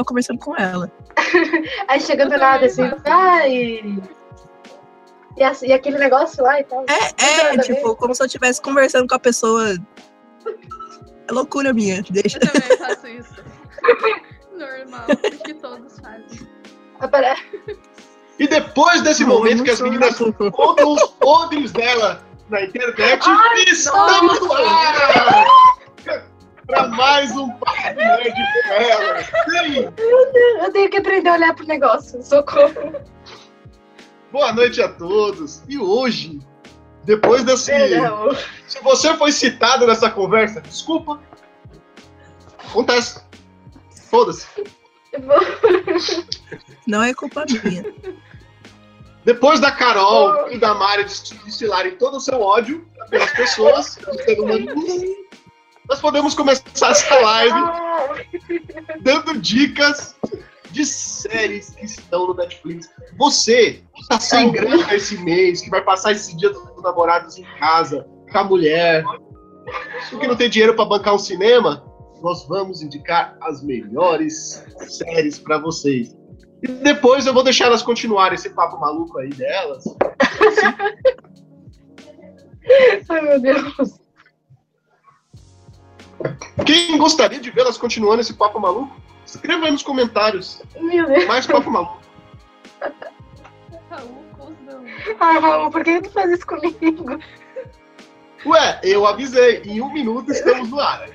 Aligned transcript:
tava 0.00 0.04
conversando 0.04 0.38
com 0.38 0.56
ela. 0.56 0.90
Aí 1.88 2.00
chega 2.00 2.26
do 2.26 2.36
nada 2.36 2.66
assim, 2.66 2.82
ah, 3.04 3.46
e... 3.48 4.00
Assim, 5.42 5.68
e 5.68 5.72
aquele 5.72 5.98
negócio 5.98 6.42
lá 6.42 6.60
e 6.60 6.64
tal. 6.64 6.84
É, 6.88 7.54
é, 7.54 7.58
tipo, 7.58 7.96
como 7.96 8.14
se 8.14 8.22
eu 8.22 8.26
estivesse 8.26 8.60
conversando 8.60 9.08
com 9.08 9.14
a 9.14 9.18
pessoa. 9.18 9.74
É 11.28 11.32
loucura 11.32 11.72
minha, 11.72 12.02
deixa. 12.10 12.38
Eu 12.42 12.52
também 12.52 12.76
faço 12.76 13.06
isso. 13.06 13.34
Normal, 14.52 15.06
que 15.44 15.54
todos 15.54 15.98
fazem. 15.98 16.46
Apare- 16.98 17.38
E 18.38 18.46
depois 18.46 19.00
desse 19.00 19.22
Não, 19.22 19.30
momento 19.30 19.58
não 19.58 19.64
que 19.64 19.70
as 19.70 19.80
meninas 19.80 20.18
contam 20.52 20.92
os 20.92 21.02
podres 21.18 21.72
dela 21.72 22.22
na 22.50 22.62
internet, 22.62 23.22
Ai, 23.24 23.64
estamos 23.68 24.40
no 24.40 24.52
ar! 24.52 25.46
Pra 26.70 26.86
mais 26.88 27.30
um 27.32 27.50
Papo 27.50 27.94
Nerd 27.96 28.32
com 28.32 28.72
ela. 28.72 29.22
Sim. 29.24 29.92
Eu 30.62 30.72
tenho 30.72 30.88
que 30.88 30.98
aprender 30.98 31.28
a 31.28 31.34
olhar 31.34 31.54
pro 31.54 31.66
negócio. 31.66 32.22
Socorro. 32.22 32.94
Boa 34.30 34.52
noite 34.52 34.80
a 34.80 34.88
todos. 34.88 35.62
E 35.68 35.76
hoje, 35.78 36.40
depois 37.04 37.42
desse. 37.42 37.72
Perdão. 37.72 38.30
Se 38.68 38.80
você 38.82 39.16
foi 39.16 39.32
citado 39.32 39.86
nessa 39.86 40.08
conversa, 40.10 40.60
desculpa. 40.60 41.20
Acontece. 42.68 43.20
Foda-se. 44.08 44.46
Não 46.86 47.02
é 47.02 47.12
culpa 47.12 47.44
minha. 47.46 47.84
Depois 49.24 49.60
da 49.60 49.70
Carol 49.70 50.50
e 50.50 50.58
da 50.58 50.74
Mari 50.74 51.04
destilarem 51.04 51.96
todo 51.96 52.16
o 52.16 52.20
seu 52.20 52.40
ódio 52.40 52.86
pelas 53.10 53.30
pessoas, 53.32 53.96
do 54.06 54.14
ser 54.14 54.40
humano, 54.40 54.74
nós 55.90 56.00
podemos 56.00 56.34
começar 56.36 56.90
essa 56.90 57.18
live 57.18 57.60
dando 59.02 59.36
dicas 59.40 60.14
de 60.70 60.86
séries 60.86 61.70
que 61.70 61.84
estão 61.84 62.28
no 62.28 62.34
Netflix. 62.34 62.88
Você 63.18 63.82
que 63.92 64.02
está 64.02 64.20
sem 64.20 64.52
grana 64.52 64.94
esse 64.94 65.18
mês, 65.18 65.60
que 65.60 65.68
vai 65.68 65.82
passar 65.82 66.12
esse 66.12 66.36
dia 66.36 66.50
dos 66.50 66.80
namorados 66.80 67.36
em 67.36 67.44
casa, 67.58 68.06
com 68.30 68.38
a 68.38 68.44
mulher, 68.44 69.04
que 70.08 70.28
não 70.28 70.36
tem 70.36 70.48
dinheiro 70.48 70.76
para 70.76 70.84
bancar 70.84 71.12
um 71.12 71.18
cinema, 71.18 71.84
nós 72.22 72.46
vamos 72.46 72.82
indicar 72.82 73.36
as 73.42 73.60
melhores 73.60 74.64
séries 74.86 75.40
para 75.40 75.58
vocês. 75.58 76.16
E 76.62 76.68
depois 76.68 77.26
eu 77.26 77.34
vou 77.34 77.42
deixar 77.42 77.64
elas 77.64 77.82
continuarem 77.82 78.36
esse 78.36 78.50
papo 78.50 78.78
maluco 78.78 79.18
aí 79.18 79.30
delas. 79.30 79.82
Ai, 83.08 83.22
meu 83.22 83.40
Deus. 83.40 84.00
Quem 86.66 86.98
gostaria 86.98 87.40
de 87.40 87.50
vê-las 87.50 87.78
continuando 87.78 88.20
esse 88.20 88.34
papo 88.34 88.60
maluco? 88.60 88.94
Escreva 89.24 89.66
aí 89.66 89.72
nos 89.72 89.82
comentários. 89.82 90.62
Meu 90.78 91.06
Deus. 91.06 91.26
Mais 91.26 91.46
papo 91.46 91.70
maluco. 91.70 92.00
Ai, 95.18 95.38
Raul, 95.38 95.70
por 95.70 95.84
que 95.84 96.02
tu 96.02 96.10
faz 96.10 96.30
isso 96.30 96.46
comigo? 96.46 97.18
Ué, 98.46 98.80
eu 98.82 99.06
avisei. 99.06 99.62
Em 99.64 99.80
um 99.80 99.92
minuto 99.92 100.30
estamos 100.30 100.70
no 100.70 100.80
ar. 100.80 101.06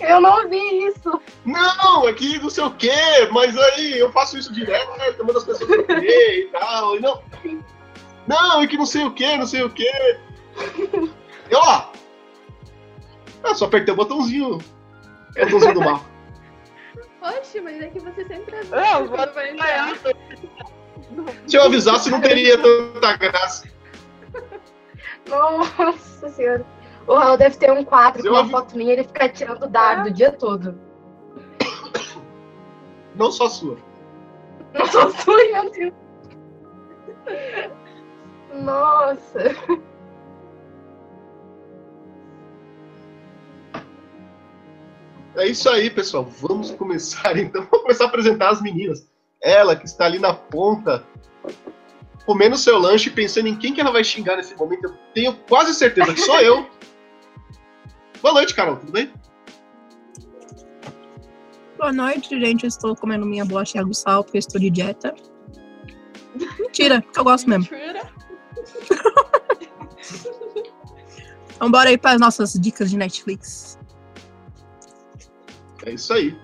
Eu 0.00 0.20
não 0.20 0.42
ouvi 0.42 0.86
isso. 0.86 1.20
Não, 1.44 2.06
aqui 2.06 2.38
não 2.38 2.50
sei 2.50 2.64
o 2.64 2.70
quê, 2.72 2.90
mas 3.32 3.56
aí 3.56 3.98
eu 3.98 4.12
faço 4.12 4.38
isso 4.38 4.52
direto, 4.52 4.88
mando 5.24 5.38
as 5.38 5.44
pessoas 5.44 5.68
pro 5.68 5.86
quê 5.86 6.48
e 6.48 6.58
tal. 6.58 6.96
E 6.96 7.00
não, 7.00 7.22
não, 8.26 8.62
é 8.62 8.66
que 8.66 8.76
não 8.76 8.86
sei 8.86 9.04
o 9.04 9.12
quê, 9.12 9.36
não 9.36 9.46
sei 9.46 9.62
o 9.62 9.70
quê. 9.70 10.18
E 11.50 11.54
ó, 11.54 11.86
eu 13.48 13.54
só 13.54 13.64
apertei 13.66 13.92
o 13.92 13.96
botãozinho. 13.96 14.54
O 14.56 14.60
botãozinho 15.44 15.74
do 15.74 15.80
mapa. 15.80 16.04
Oxe, 17.22 17.60
mas 17.60 17.80
é 17.82 17.88
que 17.88 17.98
você 17.98 18.24
sempre 18.24 18.56
avisa 18.56 18.76
Não, 18.76 19.08
quando 19.08 19.34
vai 19.34 19.50
entrar. 19.50 19.96
Se 21.46 21.56
eu 21.56 21.62
avisasse, 21.64 22.10
não 22.10 22.20
teria 22.20 22.56
tanta 22.60 23.16
graça. 23.16 23.68
Nossa 25.28 26.28
senhora. 26.28 26.64
O 27.06 27.14
Raul 27.14 27.36
deve 27.36 27.56
ter 27.56 27.70
um 27.70 27.84
quadro 27.84 28.22
Se 28.22 28.28
com 28.28 28.34
uma 28.34 28.40
avi- 28.42 28.50
foto 28.50 28.76
minha 28.76 28.90
e 28.90 28.96
ele 28.96 29.04
fica 29.04 29.28
tirando 29.28 29.68
dardo 29.68 30.08
o 30.08 30.12
dia 30.12 30.32
todo. 30.32 30.78
Não 33.14 33.30
só 33.32 33.48
sua. 33.48 33.76
Não 34.74 34.86
sou 34.86 35.10
sua, 35.10 35.36
meu 35.36 35.70
Deus. 35.70 35.92
Nossa. 38.54 39.56
É 45.36 45.46
isso 45.46 45.68
aí, 45.68 45.90
pessoal. 45.90 46.24
Vamos 46.24 46.70
começar 46.70 47.36
então. 47.38 47.66
Vamos 47.70 47.82
começar 47.82 48.04
a 48.04 48.08
apresentar 48.08 48.50
as 48.50 48.62
meninas. 48.62 49.06
Ela 49.42 49.76
que 49.76 49.84
está 49.84 50.06
ali 50.06 50.18
na 50.18 50.32
ponta, 50.32 51.06
comendo 52.24 52.56
seu 52.56 52.78
lanche, 52.78 53.10
pensando 53.10 53.48
em 53.48 53.56
quem 53.56 53.74
que 53.74 53.80
ela 53.80 53.92
vai 53.92 54.02
xingar 54.02 54.36
nesse 54.36 54.56
momento. 54.56 54.84
Eu 54.84 54.94
tenho 55.14 55.36
quase 55.48 55.74
certeza 55.74 56.14
que 56.14 56.20
sou 56.20 56.40
eu. 56.40 56.66
Boa 58.22 58.34
noite, 58.34 58.54
Carol. 58.54 58.76
Tudo 58.76 58.92
bem? 58.92 59.12
Boa 61.76 61.92
noite, 61.92 62.28
gente. 62.40 62.64
Eu 62.64 62.68
estou 62.68 62.96
comendo 62.96 63.26
minha 63.26 63.44
bolachinha 63.44 63.84
do 63.84 63.92
sal 63.92 64.24
porque 64.24 64.38
eu 64.38 64.40
estou 64.40 64.58
de 64.58 64.70
dieta. 64.70 65.14
Mentira, 66.58 67.02
que 67.02 67.18
eu 67.18 67.24
gosto 67.24 67.48
mesmo. 67.48 67.68
Mentira. 67.70 68.10
Então 71.56 71.70
bora 71.70 71.88
aí 71.88 71.96
para 71.96 72.12
as 72.12 72.20
nossas 72.20 72.52
dicas 72.52 72.90
de 72.90 72.98
Netflix. 72.98 73.75
É 75.86 75.92
isso 75.92 76.12
aí. 76.12 76.36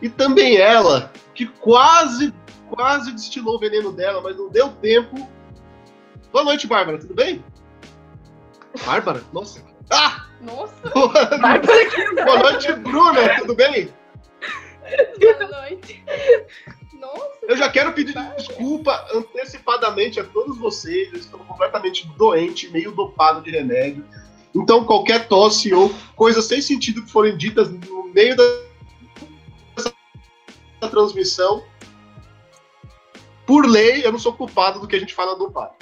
E 0.00 0.08
também 0.08 0.56
ela, 0.56 1.12
que 1.34 1.46
quase, 1.46 2.32
quase 2.70 3.12
destilou 3.12 3.56
o 3.56 3.58
veneno 3.58 3.92
dela, 3.92 4.20
mas 4.22 4.36
não 4.36 4.48
deu 4.48 4.68
tempo. 4.70 5.28
Boa 6.32 6.44
noite, 6.44 6.66
Bárbara. 6.66 6.98
Tudo 6.98 7.14
bem? 7.14 7.44
Bárbara? 8.84 9.22
Nossa. 9.32 9.62
Ah! 9.90 10.26
Nossa, 10.40 10.74
Boa 10.90 12.38
noite, 12.38 12.72
Bruna. 12.74 13.36
Tudo 13.40 13.54
bem? 13.54 13.88
boa 15.18 15.62
noite. 15.62 16.04
Nossa. 16.92 17.38
Eu 17.42 17.56
já 17.56 17.68
quero 17.70 17.92
pedir 17.92 18.14
desculpa 18.36 19.06
antecipadamente 19.14 20.20
a 20.20 20.24
todos 20.24 20.58
vocês. 20.58 21.12
Eu 21.12 21.18
estou 21.18 21.40
completamente 21.40 22.06
doente, 22.16 22.68
meio 22.70 22.92
dopado 22.92 23.40
de 23.42 23.50
remédio. 23.50 24.04
Então, 24.54 24.84
qualquer 24.84 25.26
tosse 25.26 25.72
ou 25.72 25.92
coisa 26.14 26.40
sem 26.42 26.60
sentido 26.60 27.02
que 27.02 27.10
forem 27.10 27.36
ditas 27.36 27.70
no 27.70 28.04
meio 28.12 28.36
da- 28.36 28.65
transmissão, 30.88 31.62
por 33.46 33.66
lei, 33.66 34.04
eu 34.04 34.12
não 34.12 34.18
sou 34.18 34.32
culpado 34.32 34.80
do 34.80 34.88
que 34.88 34.96
a 34.96 34.98
gente 34.98 35.14
fala 35.14 35.36
dopado. 35.36 35.74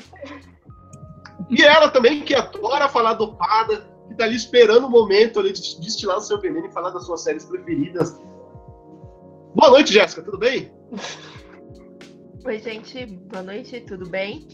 E 1.50 1.62
ela 1.62 1.88
também, 1.88 2.22
que 2.22 2.34
adora 2.34 2.88
falar 2.88 3.14
dopada, 3.14 3.88
que 4.08 4.14
tá 4.14 4.24
ali 4.24 4.36
esperando 4.36 4.86
o 4.86 4.90
momento 4.90 5.40
ali 5.40 5.52
de 5.52 5.80
destilar 5.80 6.18
o 6.18 6.20
seu 6.20 6.40
veneno 6.40 6.66
e 6.66 6.72
falar 6.72 6.90
das 6.90 7.06
suas 7.06 7.22
séries 7.22 7.44
preferidas. 7.44 8.18
Boa 9.54 9.70
noite, 9.70 9.92
Jéssica, 9.92 10.22
tudo 10.22 10.38
bem? 10.38 10.72
Oi, 12.44 12.58
gente. 12.58 13.06
Boa 13.06 13.42
noite, 13.42 13.80
tudo 13.80 14.08
bem? 14.08 14.46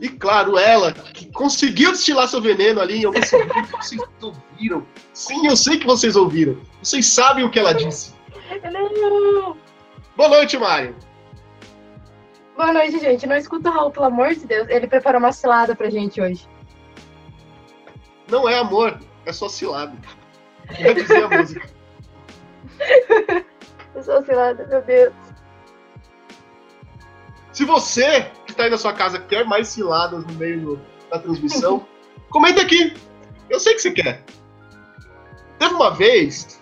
E 0.00 0.08
claro, 0.08 0.58
ela, 0.58 0.92
que 0.92 1.30
conseguiu 1.30 1.92
destilar 1.92 2.26
seu 2.26 2.40
veneno 2.40 2.80
ali 2.80 3.02
em 3.02 3.04
algum 3.04 3.20
que 3.20 3.76
vocês 3.76 4.00
ouviram. 4.22 4.86
Sim, 5.12 5.46
eu 5.46 5.56
sei 5.56 5.78
que 5.78 5.86
vocês 5.86 6.16
ouviram. 6.16 6.58
Vocês 6.82 7.06
sabem 7.06 7.44
o 7.44 7.50
que 7.50 7.58
ela 7.58 7.74
disse. 7.74 8.14
Não. 8.72 9.56
Boa 10.16 10.28
noite, 10.30 10.56
Mário. 10.56 10.96
Boa 12.56 12.72
noite, 12.72 12.98
gente. 12.98 13.26
Não 13.26 13.36
escuta 13.36 13.68
o 13.68 13.72
Raul, 13.72 13.90
pelo 13.90 14.06
amor 14.06 14.34
de 14.34 14.46
Deus. 14.46 14.68
Ele 14.68 14.86
preparou 14.86 15.18
uma 15.18 15.32
cilada 15.32 15.76
pra 15.76 15.90
gente 15.90 16.20
hoje. 16.20 16.48
Não 18.28 18.48
é 18.48 18.58
amor, 18.58 18.98
é 19.26 19.32
só 19.32 19.48
cilada. 19.48 19.96
Já 20.78 20.92
dizia 20.92 21.26
a 21.26 21.28
música. 21.36 21.68
Eu 23.94 24.02
sou 24.02 24.24
cilada, 24.24 24.66
meu 24.66 24.82
Deus. 24.82 25.12
Se 27.52 27.64
você 27.64 28.30
está 28.60 28.64
aí 28.64 28.70
na 28.70 28.78
sua 28.78 28.92
casa 28.92 29.18
quer 29.18 29.44
mais 29.44 29.68
ciladas 29.68 30.24
no 30.26 30.32
meio 30.34 30.60
do- 30.60 30.80
da 31.10 31.18
transmissão, 31.18 31.86
comenta 32.30 32.60
aqui. 32.60 32.94
Eu 33.48 33.58
sei 33.58 33.74
que 33.74 33.80
você 33.82 33.90
quer. 33.90 34.22
Teve 35.58 35.74
uma 35.74 35.90
vez 35.90 36.60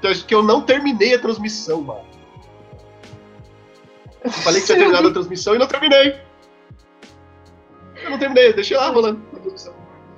que 0.00 0.06
eu- 0.06 0.14
que 0.26 0.34
eu 0.34 0.42
não 0.42 0.60
terminei 0.62 1.14
a 1.14 1.18
transmissão, 1.18 1.80
mano. 1.80 2.06
Eu 4.24 4.30
falei 4.30 4.60
que 4.60 4.66
tinha 4.66 4.78
terminado 4.78 5.08
a 5.08 5.12
transmissão 5.12 5.54
e 5.54 5.58
não 5.58 5.66
terminei. 5.66 6.20
Eu 8.02 8.10
não 8.10 8.18
terminei, 8.18 8.52
deixei 8.52 8.76
lá 8.76 8.88
rolando 8.90 9.20
a 9.34 9.38
transmissão. 9.38 9.74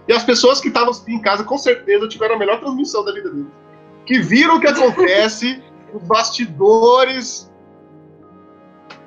E 0.08 0.12
as 0.12 0.24
pessoas 0.24 0.60
que 0.60 0.68
estavam 0.68 0.92
em 1.08 1.20
casa, 1.20 1.44
com 1.44 1.56
certeza, 1.56 2.08
tiveram 2.08 2.34
a 2.34 2.38
melhor 2.38 2.58
transmissão 2.60 3.04
da 3.04 3.12
vida 3.12 3.30
deles. 3.30 3.46
Que 4.04 4.18
viram 4.20 4.56
o 4.56 4.60
que 4.60 4.66
acontece 4.66 5.62
nos 5.92 6.02
bastidores 6.02 7.49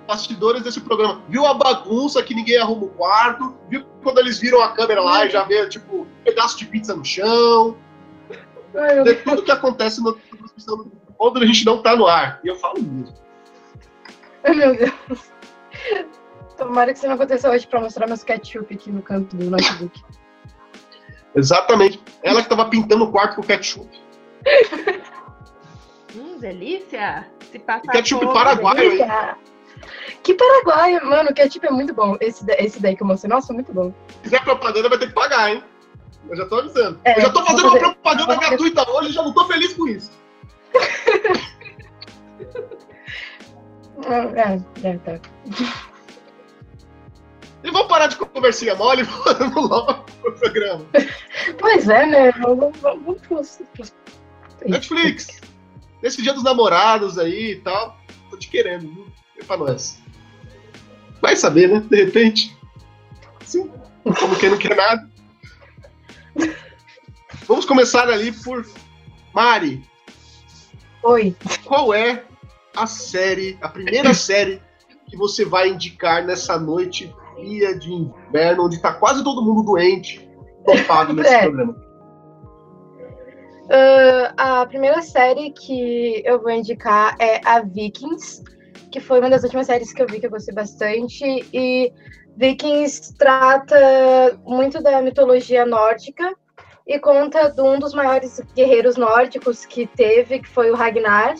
bastidores 0.07 0.63
desse 0.63 0.81
programa. 0.81 1.21
Viu 1.27 1.45
a 1.45 1.53
bagunça 1.53 2.21
que 2.23 2.33
ninguém 2.33 2.57
arruma 2.57 2.85
o 2.85 2.89
quarto, 2.89 3.55
viu 3.69 3.85
quando 4.01 4.19
eles 4.19 4.39
viram 4.39 4.61
a 4.61 4.69
câmera 4.69 5.01
lá 5.01 5.25
e 5.25 5.29
já 5.29 5.43
vê, 5.43 5.67
tipo, 5.67 6.01
um 6.01 6.07
pedaço 6.23 6.57
de 6.57 6.65
pizza 6.65 6.95
no 6.95 7.03
chão. 7.03 7.77
Ai, 8.75 8.95
meu 8.95 9.03
de 9.03 9.15
tudo 9.15 9.43
que 9.43 9.51
acontece 9.51 10.01
no 10.01 10.13
transmissão 10.13 10.91
quando 11.17 11.39
a 11.39 11.45
gente 11.45 11.65
não 11.65 11.81
tá 11.81 11.95
no 11.95 12.07
ar. 12.07 12.39
E 12.43 12.47
eu 12.47 12.55
falo 12.57 12.81
mesmo. 12.81 13.15
Ai, 14.43 14.53
meu 14.55 14.75
Deus. 14.75 15.31
Tomara 16.57 16.91
que 16.91 16.97
isso 16.97 17.07
não 17.07 17.15
aconteça 17.15 17.49
hoje 17.49 17.65
pra 17.67 17.81
mostrar 17.81 18.07
meus 18.07 18.23
ketchup 18.23 18.73
aqui 18.73 18.91
no 18.91 19.01
canto 19.01 19.35
do 19.35 19.49
notebook. 19.49 20.03
Exatamente. 21.35 22.01
Ela 22.21 22.43
que 22.43 22.49
tava 22.49 22.65
pintando 22.65 23.05
o 23.05 23.11
quarto 23.11 23.37
com 23.37 23.41
ketchup. 23.41 23.89
Hum, 26.15 26.37
delícia! 26.37 27.27
Se 27.51 27.57
passar 27.57 27.85
E 27.85 27.87
ketchup 27.89 28.25
paraguaio, 28.33 28.91
hein? 28.91 29.07
Que 30.23 30.33
paraguaio, 30.33 31.05
mano, 31.05 31.29
o 31.31 31.33
ketchup 31.33 31.65
é 31.67 31.71
muito 31.71 31.93
bom. 31.93 32.15
Esse, 32.21 32.45
esse 32.57 32.81
daí 32.81 32.95
que 32.95 33.03
eu 33.03 33.07
mostrei, 33.07 33.29
nossa, 33.29 33.51
muito 33.53 33.73
bom. 33.73 33.93
Se 34.09 34.19
quiser 34.23 34.43
propaganda, 34.43 34.89
vai 34.89 34.97
ter 34.97 35.07
que 35.07 35.13
pagar, 35.13 35.51
hein? 35.51 35.63
Eu 36.29 36.35
já 36.37 36.45
tô 36.45 36.59
avisando. 36.59 36.99
É, 37.03 37.17
eu 37.17 37.21
já 37.23 37.29
tô 37.31 37.43
fazendo 37.45 37.61
vou 37.63 37.71
uma 37.71 37.79
fazer- 37.79 37.93
propaganda 37.93 38.35
fazer- 38.35 38.47
gratuita 38.49 38.89
hoje 38.91 39.09
e 39.09 39.13
já 39.13 39.21
não 39.23 39.33
tô 39.33 39.45
feliz 39.45 39.73
com 39.73 39.87
isso. 39.87 40.11
Ah, 44.07 44.27
É, 44.83 44.87
é, 44.89 44.97
tá. 44.97 45.19
E 47.63 47.71
vamos 47.71 47.87
parar 47.87 48.07
de 48.07 48.17
conversinha 48.17 48.75
mole 48.75 49.01
e 49.01 49.05
vamos 49.33 49.69
logo 49.69 49.93
pro 50.21 50.33
programa. 50.33 50.85
Pois 51.59 51.87
é, 51.87 52.05
né? 52.05 52.31
Vamos, 52.33 52.77
vamos, 52.79 53.01
vamos 53.05 53.21
pros- 53.21 53.61
pros- 53.73 53.93
Netflix. 54.65 55.39
Nesse 56.01 56.21
dia 56.21 56.33
dos 56.33 56.43
namorados 56.43 57.17
aí 57.17 57.51
e 57.51 57.55
tal. 57.61 57.97
Tô 58.29 58.37
te 58.37 58.49
querendo, 58.49 58.89
viu? 58.93 59.07
Pra 59.47 59.57
nós. 59.57 60.01
Vai 61.21 61.35
saber, 61.35 61.69
né? 61.69 61.79
De 61.89 62.03
repente. 62.03 62.57
Sim. 63.45 63.71
Como 64.03 64.35
quem 64.37 64.49
não 64.49 64.57
quer 64.57 64.75
nada. 64.75 65.09
Vamos 67.47 67.65
começar 67.65 68.09
ali 68.09 68.31
por 68.31 68.65
Mari. 69.33 69.83
Oi. 71.03 71.35
Qual 71.65 71.93
é 71.93 72.23
a 72.75 72.87
série, 72.87 73.57
a 73.61 73.67
primeira 73.69 74.13
série 74.15 74.61
que 75.07 75.17
você 75.17 75.45
vai 75.45 75.69
indicar 75.69 76.25
nessa 76.25 76.57
noite 76.57 77.13
fria 77.35 77.77
de 77.77 77.91
inverno, 77.91 78.65
onde 78.65 78.81
tá 78.81 78.93
quase 78.93 79.23
todo 79.23 79.41
mundo 79.43 79.63
doente, 79.63 80.27
topado 80.65 81.13
nesse 81.13 81.33
É. 81.33 81.41
programa? 81.41 81.75
Ah, 84.37 84.61
a 84.61 84.65
primeira 84.65 85.01
série 85.01 85.51
que 85.51 86.21
eu 86.25 86.41
vou 86.41 86.51
indicar 86.51 87.15
é 87.19 87.41
a 87.45 87.61
Vikings, 87.61 88.43
que 88.93 88.99
foi 88.99 89.19
uma 89.19 89.29
das 89.29 89.41
últimas 89.41 89.65
séries 89.65 89.91
que 89.91 90.03
eu 90.03 90.05
vi 90.05 90.19
que 90.19 90.27
eu 90.27 90.29
gostei 90.29 90.53
bastante. 90.53 91.25
E 91.51 91.91
Vikings 92.37 93.17
trata 93.17 94.39
muito 94.45 94.83
da 94.83 95.01
mitologia 95.01 95.65
nórdica 95.65 96.31
e 96.85 96.99
conta 96.99 97.49
de 97.49 97.59
um 97.59 97.79
dos 97.79 97.95
maiores 97.95 98.39
guerreiros 98.55 98.95
nórdicos 98.95 99.65
que 99.65 99.87
teve, 99.87 100.41
que 100.41 100.47
foi 100.47 100.69
o 100.69 100.75
Ragnar, 100.75 101.33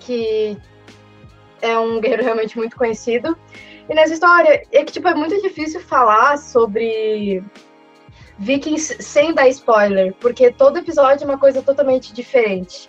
que 0.00 0.56
é 1.60 1.78
um 1.78 2.00
guerreiro 2.00 2.24
realmente 2.24 2.56
muito 2.56 2.74
conhecido. 2.74 3.36
E 3.86 3.94
nessa 3.94 4.14
história, 4.14 4.62
é 4.72 4.82
que 4.82 4.92
tipo, 4.92 5.08
é 5.08 5.14
muito 5.14 5.42
difícil 5.42 5.78
falar 5.80 6.38
sobre 6.38 7.44
Vikings 8.38 9.02
sem 9.02 9.34
dar 9.34 9.46
spoiler, 9.48 10.14
porque 10.14 10.50
todo 10.50 10.78
episódio 10.78 11.24
é 11.24 11.26
uma 11.28 11.38
coisa 11.38 11.60
totalmente 11.60 12.14
diferente. 12.14 12.88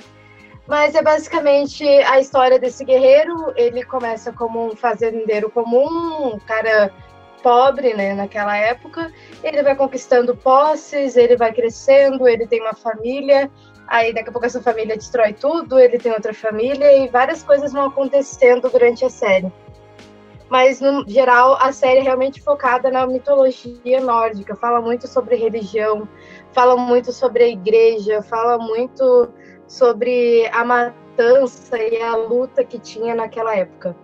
Mas 0.71 0.95
é 0.95 1.01
basicamente 1.01 1.83
a 1.85 2.18
história 2.18 2.57
desse 2.57 2.85
guerreiro. 2.85 3.51
Ele 3.57 3.83
começa 3.83 4.31
como 4.31 4.68
um 4.68 4.73
fazendeiro 4.73 5.51
comum, 5.51 6.35
um 6.35 6.39
cara 6.39 6.89
pobre, 7.44 7.94
né, 7.94 8.13
naquela 8.13 8.56
época. 8.56 9.12
Ele 9.44 9.62
vai 9.63 9.75
conquistando 9.75 10.33
posses, 10.33 11.18
ele 11.18 11.35
vai 11.35 11.51
crescendo, 11.51 12.25
ele 12.25 12.47
tem 12.47 12.62
uma 12.62 12.73
família. 12.73 13.51
Aí 13.85 14.13
daqui 14.13 14.29
a 14.29 14.31
pouco 14.31 14.47
essa 14.47 14.62
família 14.62 14.95
destrói 14.95 15.33
tudo, 15.33 15.77
ele 15.77 15.97
tem 15.97 16.13
outra 16.13 16.33
família 16.33 16.89
e 17.03 17.09
várias 17.09 17.44
coisas 17.44 17.74
vão 17.74 17.88
acontecendo 17.88 18.69
durante 18.69 19.03
a 19.03 19.09
série. 19.09 19.51
Mas 20.50 20.79
no 20.79 21.03
geral 21.06 21.57
a 21.59 21.74
série 21.74 22.00
é 22.00 22.03
realmente 22.03 22.41
focada 22.41 22.89
na 22.89 23.06
mitologia 23.06 24.00
nórdica, 24.00 24.56
fala 24.56 24.79
muito 24.79 25.06
sobre 25.06 25.35
religião, 25.35 26.07
fala 26.53 26.77
muito 26.77 27.12
sobre 27.12 27.44
a 27.44 27.47
igreja, 27.50 28.21
fala 28.21 28.57
muito 28.57 29.33
sobre 29.71 30.45
a 30.51 30.65
matança 30.65 31.77
e 31.77 32.01
a 32.01 32.13
luta 32.13 32.62
que 32.62 32.77
tinha 32.77 33.15
naquela 33.15 33.56
época. 33.56 33.95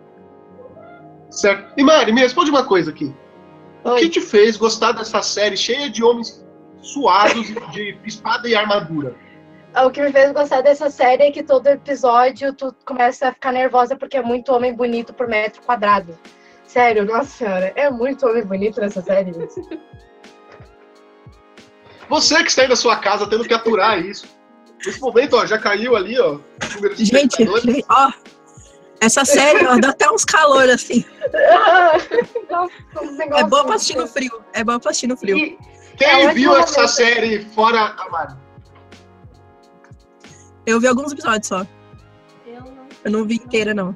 Certo. 1.30 1.74
E 1.76 1.84
Mari, 1.84 2.14
me 2.14 2.22
responde 2.22 2.50
uma 2.50 2.64
coisa 2.66 2.90
aqui. 2.90 3.14
O 3.84 3.90
Oi. 3.90 4.00
que 4.00 4.10
te 4.10 4.22
fez 4.22 4.56
gostar 4.56 4.94
dessa 4.94 5.22
série 5.22 5.58
cheia 5.58 5.90
de 5.90 6.02
homens 6.02 6.42
suados 6.82 7.48
de 7.74 7.98
espada 8.06 8.48
e 8.48 8.56
armadura? 8.56 9.14
O 9.86 9.92
que 9.92 10.02
me 10.02 10.10
fez 10.10 10.32
gostar 10.32 10.62
dessa 10.62 10.90
série 10.90 11.24
é 11.24 11.32
que 11.32 11.44
todo 11.44 11.68
episódio 11.68 12.54
tu 12.54 12.74
começa 12.86 13.28
a 13.28 13.34
ficar 13.34 13.52
nervosa 13.52 13.98
porque 13.98 14.16
é 14.16 14.22
muito 14.22 14.54
homem 14.54 14.74
bonito 14.74 15.14
por 15.14 15.28
metro 15.28 15.62
quadrado. 15.64 16.18
Sério, 16.66 17.04
nossa 17.04 17.26
senhora, 17.26 17.74
é 17.76 17.90
muito 17.90 18.26
homem 18.26 18.46
bonito 18.46 18.80
nessa 18.80 19.02
série. 19.02 19.34
Você 22.08 22.36
que 22.42 22.50
está 22.50 22.62
aí 22.62 22.70
na 22.70 22.78
sua 22.78 22.96
casa 22.96 23.30
tendo 23.30 23.44
que 23.44 23.54
aturar 23.54 24.00
isso. 24.00 24.37
Nesse 24.86 25.00
momento, 25.02 25.36
ó, 25.36 25.46
já 25.46 25.58
caiu 25.58 25.96
ali, 25.96 26.20
ó. 26.20 26.40
Gente, 26.96 27.48
ó. 27.90 28.12
Essa 29.00 29.24
série, 29.26 29.66
ó, 29.68 29.78
dá 29.78 29.90
até 29.90 30.10
uns 30.10 30.26
calor 30.26 30.70
assim. 30.70 31.04
É 33.36 33.44
bom 33.44 33.64
pra 33.66 33.76
assistir 33.76 33.98
no 33.98 34.08
frio. 34.08 34.42
É 34.54 34.64
bom 34.64 34.80
pra 34.80 34.90
assistir 34.92 35.08
no 35.08 35.18
frio. 35.18 35.38
E- 35.38 35.58
Quem 35.98 36.08
É, 36.26 36.34
viu 36.34 36.56
essa 36.56 36.82
momento. 36.82 36.92
série 36.92 37.46
fora 37.54 37.96
a 37.98 38.10
Mari? 38.10 38.34
Eu 40.66 40.80
vi 40.80 40.88
alguns 40.88 41.12
episódios 41.12 41.48
só. 41.48 41.66
Eu 42.46 42.62
não. 42.62 42.88
Eu 43.06 43.12
não 43.12 43.26
vi 43.26 43.36
inteira, 43.36 43.74
não. 43.74 43.96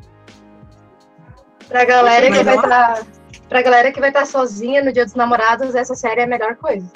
Pra 1.68 1.86
galera 1.86 2.30
que 2.32 2.44
vai 2.44 2.56
estar. 2.56 3.06
Pra 3.50 3.62
galera 3.62 3.92
que 3.92 4.00
vai 4.00 4.10
estar 4.10 4.26
sozinha 4.26 4.84
no 4.84 4.92
Dia 4.94 5.06
dos 5.06 5.16
Namorados, 5.16 5.76
essa 5.76 5.96
série 5.96 6.22
é 6.22 6.24
a 6.24 6.28
melhor 6.28 6.56
coisa. 6.56 6.90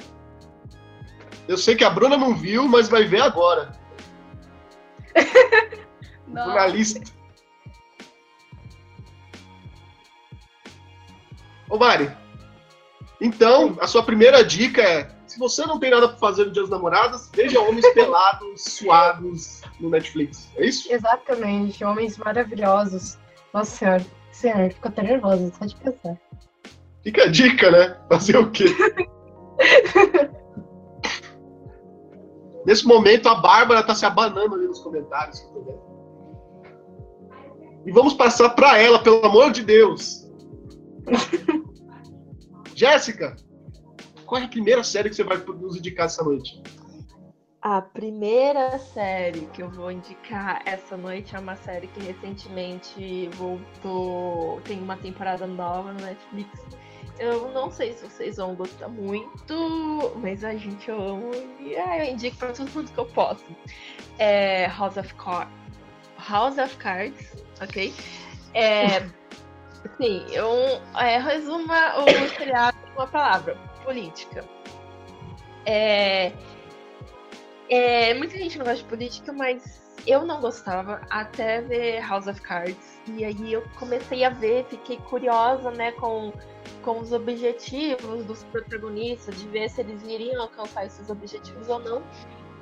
Eu 1.47 1.57
sei 1.57 1.75
que 1.75 1.83
a 1.83 1.89
Bruna 1.89 2.18
não 2.18 2.36
viu, 2.36 2.68
mas 2.68 2.89
vai 2.89 3.06
ver 3.06 3.21
agora. 3.21 3.71
Jornalista. 6.27 7.01
Ô 11.69 11.77
Mari, 11.77 12.12
então, 13.19 13.77
a 13.80 13.88
sua 13.88 14.03
primeira 14.03 14.44
dica 14.44 14.81
é: 14.81 15.09
se 15.25 15.39
você 15.39 15.65
não 15.65 15.80
tem 15.80 15.89
nada 15.89 16.09
pra 16.09 16.18
fazer 16.18 16.45
no 16.45 16.51
Dia 16.51 16.62
dos 16.62 16.71
Namorados, 16.71 17.30
veja 17.33 17.59
homens 17.59 17.88
pelados, 17.94 18.63
suados 18.77 19.62
no 19.80 19.89
Netflix. 19.89 20.49
É 20.57 20.66
isso? 20.66 20.92
Exatamente, 20.92 21.83
homens 21.83 22.18
maravilhosos. 22.18 23.18
Nossa 23.54 23.71
senhora, 23.71 24.06
senhor, 24.31 24.71
ficou 24.71 24.90
até 24.90 25.04
nervosa 25.04 25.52
só 25.57 25.66
de 25.66 25.75
pensar. 25.75 26.18
Fica 27.04 27.23
a 27.23 27.28
dica, 27.28 27.71
né? 27.71 27.97
Fazer 28.09 28.37
o 28.37 28.52
quê? 28.52 28.66
Nesse 32.66 32.86
momento, 32.86 33.30
a 33.30 33.36
Bárbara 33.36 33.84
tá 33.84 33.94
se 33.94 34.06
abanando 34.06 34.56
ali 34.56 34.68
nos 34.68 34.80
comentários. 34.80 35.45
E 37.86 37.92
vamos 37.92 38.14
passar 38.14 38.50
pra 38.50 38.80
ela, 38.80 38.98
pelo 39.00 39.24
amor 39.26 39.52
de 39.52 39.64
Deus. 39.64 40.28
Jéssica, 42.74 43.36
qual 44.26 44.42
é 44.42 44.45
a 44.45 44.50
primeira 44.50 44.84
série 44.84 45.10
que 45.10 45.16
você 45.16 45.24
vai 45.24 45.38
nos 45.38 45.78
indicar 45.78 46.07
essa 46.07 46.24
noite? 46.24 46.62
A 47.62 47.81
primeira 47.81 48.78
série 48.78 49.48
que 49.54 49.62
eu 49.62 49.69
vou 49.69 49.92
indicar 49.92 50.62
essa 50.66 50.98
noite 50.98 51.36
é 51.36 51.40
uma 51.40 51.56
série 51.56 51.88
que 51.88 52.00
recentemente 52.00 53.28
voltou. 53.34 54.62
Tem 54.62 54.80
uma 54.80 54.98
temporada 54.98 55.48
nova 55.48 55.94
no 55.94 56.00
Netflix. 56.00 56.60
Eu 57.18 57.50
não 57.52 57.72
sei 57.72 57.94
se 57.94 58.04
vocês 58.04 58.38
vão 58.38 58.56
gostar 58.56 58.90
muito, 58.90 60.14
mas 60.18 60.44
a 60.44 60.54
gente 60.56 60.92
ama 60.92 61.31
e 61.60 61.76
ah, 61.78 62.06
eu 62.06 62.14
indico 62.14 62.36
pra 62.38 62.52
todo 62.52 62.69
mundo 62.72 62.92
que 62.92 62.98
eu 62.98 63.06
posso. 63.06 63.45
É 64.19 64.68
House 64.68 64.98
of 64.98 65.14
Cards. 65.16 65.54
House 66.18 66.57
of 66.57 66.76
Cards, 66.78 67.34
ok? 67.62 67.94
É, 68.54 69.00
sim, 69.98 70.26
eu 70.31 70.52
é, 70.98 71.18
resuma 71.19 72.00
o 72.00 72.30
seriado 72.38 72.78
em 72.86 72.92
uma 72.98 73.07
palavra: 73.07 73.56
política. 73.84 74.44
É, 75.66 76.34
é, 77.69 78.14
muita 78.14 78.38
gente 78.38 78.57
não 78.57 78.66
gosta 78.66 78.84
de 78.84 78.90
política, 78.90 79.31
mas 79.31 79.84
eu 80.07 80.26
não 80.26 80.40
gostava 80.40 81.02
até 81.09 81.62
ver 81.62 82.00
House 82.02 82.28
of 82.28 82.40
Cards. 82.42 83.00
E 83.07 83.24
aí 83.26 83.54
eu 83.54 83.64
comecei 83.80 84.24
a 84.24 84.30
ver, 84.30 84.66
fiquei 84.66 84.97
curiosa, 84.97 85.71
né, 85.71 85.92
com, 85.94 86.31
com 86.83 87.00
os 87.00 87.12
objetivos 87.12 88.24
dos 88.26 88.44
protagonistas, 88.45 89.35
de 89.40 89.47
ver 89.47 89.69
se 89.69 89.81
eles 89.81 90.04
iriam 90.04 90.42
alcançar 90.42 90.85
esses 90.85 91.09
objetivos 91.09 91.68
ou 91.69 91.80
não. 91.80 92.04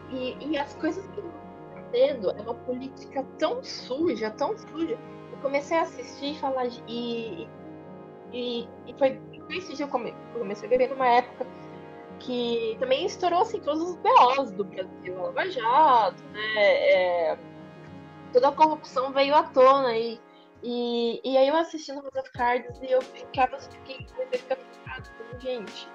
E, 0.10 0.38
e 0.42 0.58
as 0.58 0.74
coisas 0.76 1.06
que 1.08 1.20
acontecendo 1.20 2.32
é 2.32 2.42
uma 2.42 2.56
política 2.56 3.26
tão 3.38 3.64
suja, 3.64 4.30
tão 4.32 4.58
suja. 4.58 4.98
Eu 5.32 5.38
comecei 5.42 5.78
a 5.78 5.82
assistir 5.82 6.34
e 6.34 6.40
falar. 6.40 6.68
E, 6.88 7.48
e, 8.32 8.68
e 8.88 8.94
foi 8.98 9.20
esse 9.50 9.74
dia 9.76 9.86
eu 9.86 9.90
come- 9.90 10.14
eu 10.34 10.40
comecei 10.40 10.68
a 10.74 10.78
ver 10.78 10.90
numa 10.90 11.08
época 11.08 11.46
que 12.24 12.78
também 12.80 13.06
estourou 13.06 13.42
assim, 13.42 13.60
todos 13.60 13.82
os 13.82 13.96
BOs 13.98 14.52
do 14.52 14.64
Brasil, 14.64 15.22
Lava 15.22 15.50
Jato, 15.50 16.24
né? 16.32 16.56
É, 16.56 17.38
toda 18.32 18.50
a 18.50 18.52
corrupção 18.52 19.12
veio 19.12 19.36
à 19.36 19.44
tona 19.44 19.96
e, 19.98 20.20
e, 20.64 21.22
e 21.24 21.38
aí 21.38 21.48
eu 21.48 21.56
assistindo 21.56 22.02
House 22.02 22.16
of 22.16 22.32
Cards 22.32 22.82
e 22.82 22.92
eu 22.92 23.02
ficava, 23.02 23.60
fiquei, 23.60 24.06
comecei 24.16 24.40
a 24.50 24.56
ficar 24.56 25.04
como, 25.18 25.40
gente, 25.40 25.88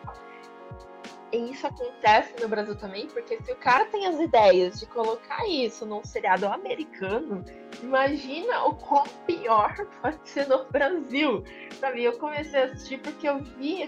e 1.31 1.51
isso 1.51 1.67
acontece 1.67 2.35
no 2.41 2.49
Brasil 2.49 2.75
também, 2.75 3.07
porque 3.07 3.39
se 3.43 3.53
o 3.53 3.57
cara 3.57 3.85
tem 3.87 4.07
as 4.07 4.19
ideias 4.19 4.81
de 4.81 4.87
colocar 4.87 5.47
isso 5.47 5.85
num 5.85 6.03
seriado 6.03 6.47
americano, 6.47 7.45
imagina 7.83 8.65
o 8.65 8.75
quão 8.75 9.05
pior 9.27 9.75
pode 10.01 10.27
ser 10.29 10.49
no 10.49 10.65
Brasil. 10.65 11.45
Sabe? 11.79 12.05
Eu 12.05 12.19
comecei 12.19 12.63
a 12.63 12.65
assistir 12.65 12.99
porque 13.01 13.29
eu 13.29 13.41
vi 13.41 13.83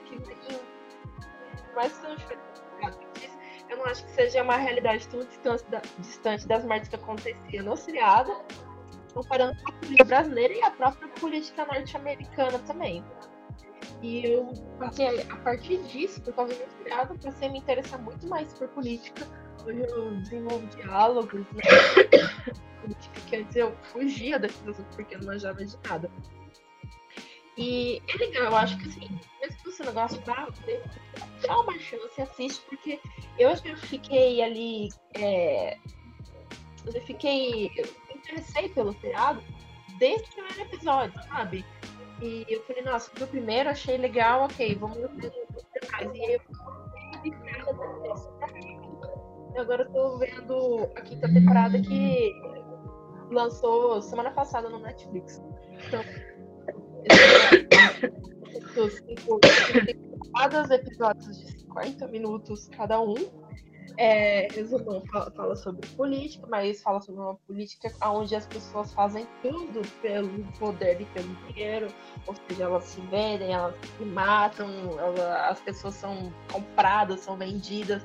aquilo 1.70 1.74
mais 1.74 1.92
que 1.92 3.30
eu 3.70 3.76
não 3.76 3.86
acho 3.86 4.04
que 4.04 4.10
seja 4.10 4.42
uma 4.42 4.56
realidade 4.56 5.06
tão 5.08 5.20
distante, 5.20 5.64
da, 5.70 5.80
distante 5.98 6.48
das 6.48 6.64
mortes 6.64 6.88
que 6.88 6.96
aconteciam 6.96 7.64
no 7.64 7.76
seriado, 7.76 8.32
comparando 9.14 9.56
com 9.62 9.70
a 9.70 9.74
política 9.76 10.04
brasileira 10.04 10.54
e 10.54 10.62
a 10.62 10.70
própria 10.72 11.08
política 11.08 11.64
norte-americana 11.66 12.58
também. 12.60 13.04
E 14.02 14.26
eu 14.26 14.52
passei, 14.78 15.22
a 15.22 15.36
partir 15.36 15.78
disso, 15.84 16.20
por 16.22 16.34
causa 16.34 16.54
do 16.54 16.70
seriado, 16.78 17.18
passei 17.18 17.48
a 17.48 17.52
me 17.52 17.58
interessar 17.58 18.00
muito 18.00 18.26
mais 18.26 18.52
por 18.54 18.66
política. 18.68 19.26
Hoje 19.64 19.82
eu 19.88 20.16
desenvolvo 20.16 20.66
diálogos, 20.68 21.46
né? 21.52 21.62
política 22.80 23.20
que 23.28 23.36
antes 23.36 23.56
eu 23.56 23.76
fugia 23.82 24.38
daquilo 24.38 24.74
porque 24.96 25.14
eu 25.14 25.20
não 25.20 25.26
manjava 25.26 25.64
de 25.64 25.76
nada. 25.88 26.10
E 27.56 28.02
é 28.08 28.16
legal, 28.16 28.44
eu 28.44 28.56
acho 28.56 28.78
que 28.78 28.88
assim, 28.88 29.20
mesmo 29.40 29.56
que 29.58 29.70
você 29.70 29.82
não 29.82 29.92
gosta 29.92 30.18
de 30.18 30.30
dá 31.46 31.60
uma 31.60 31.78
chance, 31.78 32.20
assiste, 32.20 32.62
porque 32.68 33.00
eu 33.38 33.54
já 33.56 33.76
fiquei 33.76 34.42
ali. 34.42 34.88
É, 35.14 35.76
eu 36.86 37.02
fiquei. 37.02 37.70
Eu 37.76 37.86
me 38.08 38.14
interessei 38.14 38.68
pelo 38.70 38.92
seriado 39.00 39.42
desde 39.98 40.28
o 40.30 40.32
primeiro 40.32 40.60
episódio, 40.62 41.22
sabe? 41.24 41.64
E 42.22 42.44
eu 42.48 42.62
falei, 42.64 42.82
nossa, 42.82 43.10
no 43.18 43.26
primeiro 43.26 43.70
achei 43.70 43.96
legal, 43.96 44.44
ok, 44.44 44.74
vamos 44.74 44.96
ver 44.98 45.32
mais. 45.90 46.14
E 46.14 46.24
aí 46.24 46.34
eu 46.34 46.40
e 49.54 49.58
agora 49.58 49.82
eu 49.82 49.92
tô 49.92 50.18
vendo 50.18 50.88
a 50.96 51.00
quinta 51.02 51.32
temporada 51.32 51.80
que 51.80 52.32
lançou 53.30 54.00
semana 54.00 54.30
passada 54.30 54.68
no 54.68 54.78
Netflix. 54.78 55.42
Então, 55.86 56.02
cinco 58.90 59.40
temporadas, 60.30 60.70
episódios 60.70 61.38
de 61.38 61.52
50 61.60 62.08
minutos 62.08 62.68
cada 62.76 63.00
um. 63.00 63.14
É, 63.96 64.48
fala, 65.34 65.56
sobre 65.56 65.86
política, 65.88 66.46
mas 66.48 66.80
fala 66.80 67.02
sobre 67.02 67.20
uma 67.20 67.34
política 67.34 67.92
onde 68.08 68.34
as 68.34 68.46
pessoas 68.46 68.94
fazem 68.94 69.26
tudo 69.42 69.82
pelo 70.00 70.44
poder 70.58 71.00
e 71.00 71.04
pelo 71.06 71.34
dinheiro, 71.46 71.88
ou 72.26 72.34
seja, 72.48 72.64
elas 72.64 72.84
se 72.84 73.00
vendem, 73.02 73.52
elas 73.52 73.74
se 73.98 74.04
matam, 74.04 74.68
as 75.48 75.60
pessoas 75.60 75.96
são 75.96 76.32
compradas, 76.50 77.20
são 77.20 77.36
vendidas, 77.36 78.02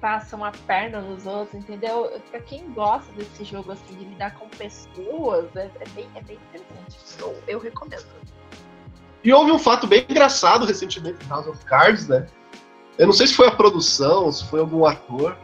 passam 0.00 0.42
a 0.42 0.52
perna 0.52 1.02
nos 1.02 1.26
outros, 1.26 1.54
entendeu? 1.54 2.18
Para 2.30 2.40
quem 2.40 2.72
gosta 2.72 3.12
desse 3.12 3.44
jogo 3.44 3.72
assim 3.72 3.94
de 3.94 4.04
lidar 4.04 4.38
com 4.38 4.48
pessoas, 4.48 5.54
é, 5.56 5.70
é 5.80 5.88
bem, 5.90 6.08
é 6.14 6.22
bem 6.22 6.38
interessante. 6.48 7.20
Eu, 7.20 7.42
eu 7.46 7.58
recomendo. 7.58 8.35
E 9.26 9.32
houve 9.32 9.50
um 9.50 9.58
fato 9.58 9.88
bem 9.88 10.06
engraçado 10.08 10.64
recentemente 10.64 11.18
em 11.26 11.28
House 11.28 11.48
of 11.48 11.64
Cards, 11.64 12.06
né? 12.06 12.26
Eu 12.96 13.06
não 13.06 13.12
sei 13.12 13.26
se 13.26 13.34
foi 13.34 13.48
a 13.48 13.50
produção, 13.50 14.30
se 14.30 14.48
foi 14.48 14.60
algum 14.60 14.86
ator, 14.86 15.36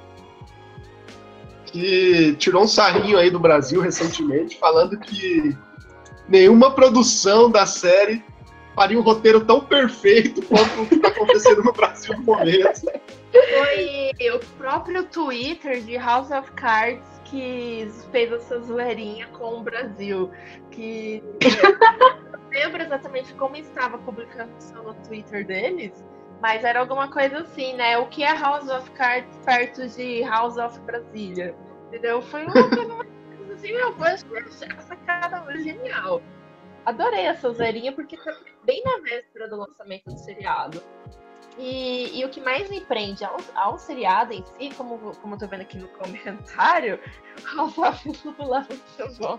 que 1.67 2.37
tirou 2.39 2.63
um 2.63 2.69
sarrinho 2.69 3.19
aí 3.19 3.29
do 3.29 3.41
Brasil 3.41 3.81
recentemente, 3.81 4.57
falando 4.57 4.97
que 5.01 5.59
nenhuma 6.29 6.71
produção 6.71 7.51
da 7.51 7.67
série 7.67 8.25
faria 8.77 8.97
um 8.97 9.03
roteiro 9.03 9.45
tão 9.45 9.61
perfeito 9.61 10.43
quanto 10.43 10.83
o 10.83 10.87
que 10.87 10.95
está 10.95 11.09
acontecendo 11.09 11.65
no 11.65 11.73
Brasil 11.73 12.17
no 12.19 12.23
momento. 12.23 12.83
Foi 13.33 14.31
o 14.31 14.39
próprio 14.59 15.03
Twitter 15.07 15.83
de 15.83 15.97
House 15.97 16.31
of 16.31 16.53
Cards 16.53 17.03
que 17.33 17.89
fez 18.11 18.31
essa 18.31 18.61
zoeirinha 18.61 19.27
com 19.29 19.61
o 19.61 19.63
Brasil. 19.63 20.31
Que 20.71 21.25
não 22.31 22.49
lembro 22.51 22.83
exatamente 22.83 23.33
como 23.35 23.57
estava 23.57 23.97
a 23.97 23.99
publicação 23.99 24.85
no 24.85 24.95
Twitter 25.07 25.47
deles, 25.47 26.05
mas 26.43 26.63
era 26.63 26.79
alguma 26.79 27.11
coisa 27.11 27.39
assim, 27.39 27.75
né? 27.75 27.97
O 27.97 28.07
que 28.09 28.23
é 28.23 28.39
House 28.39 28.69
of 28.69 28.91
Cards 28.91 29.35
perto 29.47 29.89
de 29.89 30.23
House 30.25 30.59
of 30.59 30.79
Brasília? 30.81 31.57
Entendeu? 31.89 32.21
Foi 32.21 32.45
uma 32.45 32.69
coisa 32.69 33.55
assim, 33.55 33.73
meu, 33.73 33.95
foi 33.95 34.11
essa 34.11 34.83
sacada 34.83 35.43
genial. 35.59 36.23
Adorei 36.85 37.27
essa 37.27 37.51
zerinha 37.53 37.93
porque 37.93 38.17
tá 38.17 38.37
bem 38.63 38.83
na 38.85 38.99
véspera 38.99 39.49
do 39.49 39.57
lançamento 39.57 40.05
do 40.05 40.19
seriado. 40.19 40.83
E, 41.59 42.19
e, 42.19 42.25
o 42.25 42.31
que 42.31 42.41
mais 42.41 42.69
me 42.71 42.81
prende 42.81 43.25
ao, 43.25 43.37
ao 43.55 43.79
seriado 43.79 44.33
em 44.33 44.43
si, 44.43 44.75
como, 44.75 44.99
como 45.17 45.35
eu 45.35 45.39
tô 45.39 45.47
vendo 45.47 45.61
aqui 45.61 45.77
no 45.77 45.89
comentário, 45.89 46.99
o 47.59 47.63
Lula 47.63 47.99
muito 48.05 48.35
bom. 49.19 49.39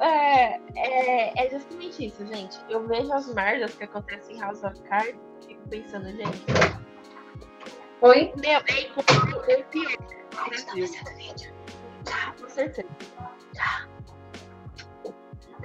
É, 0.00 0.60
é, 0.74 1.46
é 1.46 1.50
justamente 1.50 2.06
isso, 2.06 2.26
gente. 2.26 2.58
Eu 2.68 2.86
vejo 2.88 3.12
as 3.12 3.32
merdas 3.32 3.74
que 3.74 3.84
acontecem 3.84 4.36
em 4.36 4.40
House 4.40 4.64
of 4.64 4.80
Cards 4.82 5.14
e 5.42 5.46
fico 5.48 5.68
pensando, 5.68 6.10
gente. 6.10 6.44
Oi? 8.00 8.32
Meu, 8.36 8.50
é, 8.50 9.52
é 9.52 9.62
pior. 9.62 9.96
Tá, 12.04 12.34
com 12.38 12.48
certeza. 12.48 12.88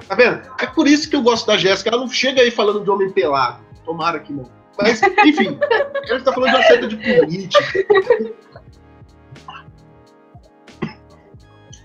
Tá 0.07 0.15
vendo? 0.15 0.49
É 0.59 0.67
por 0.67 0.87
isso 0.87 1.09
que 1.09 1.15
eu 1.15 1.21
gosto 1.21 1.47
da 1.47 1.57
Jéssica. 1.57 1.89
Ela 1.89 1.99
não 1.99 2.09
chega 2.09 2.41
aí 2.41 2.51
falando 2.51 2.83
de 2.83 2.89
homem 2.89 3.11
pelado. 3.11 3.63
Tomara 3.83 4.19
que 4.19 4.31
não. 4.31 4.58
Mas, 4.81 5.01
enfim, 5.01 5.59
a 6.03 6.13
gente 6.13 6.23
tá 6.23 6.33
falando 6.33 6.51
de 6.51 6.55
uma 6.55 6.63
seta 6.63 6.87
de 6.87 6.95
política. 6.95 7.63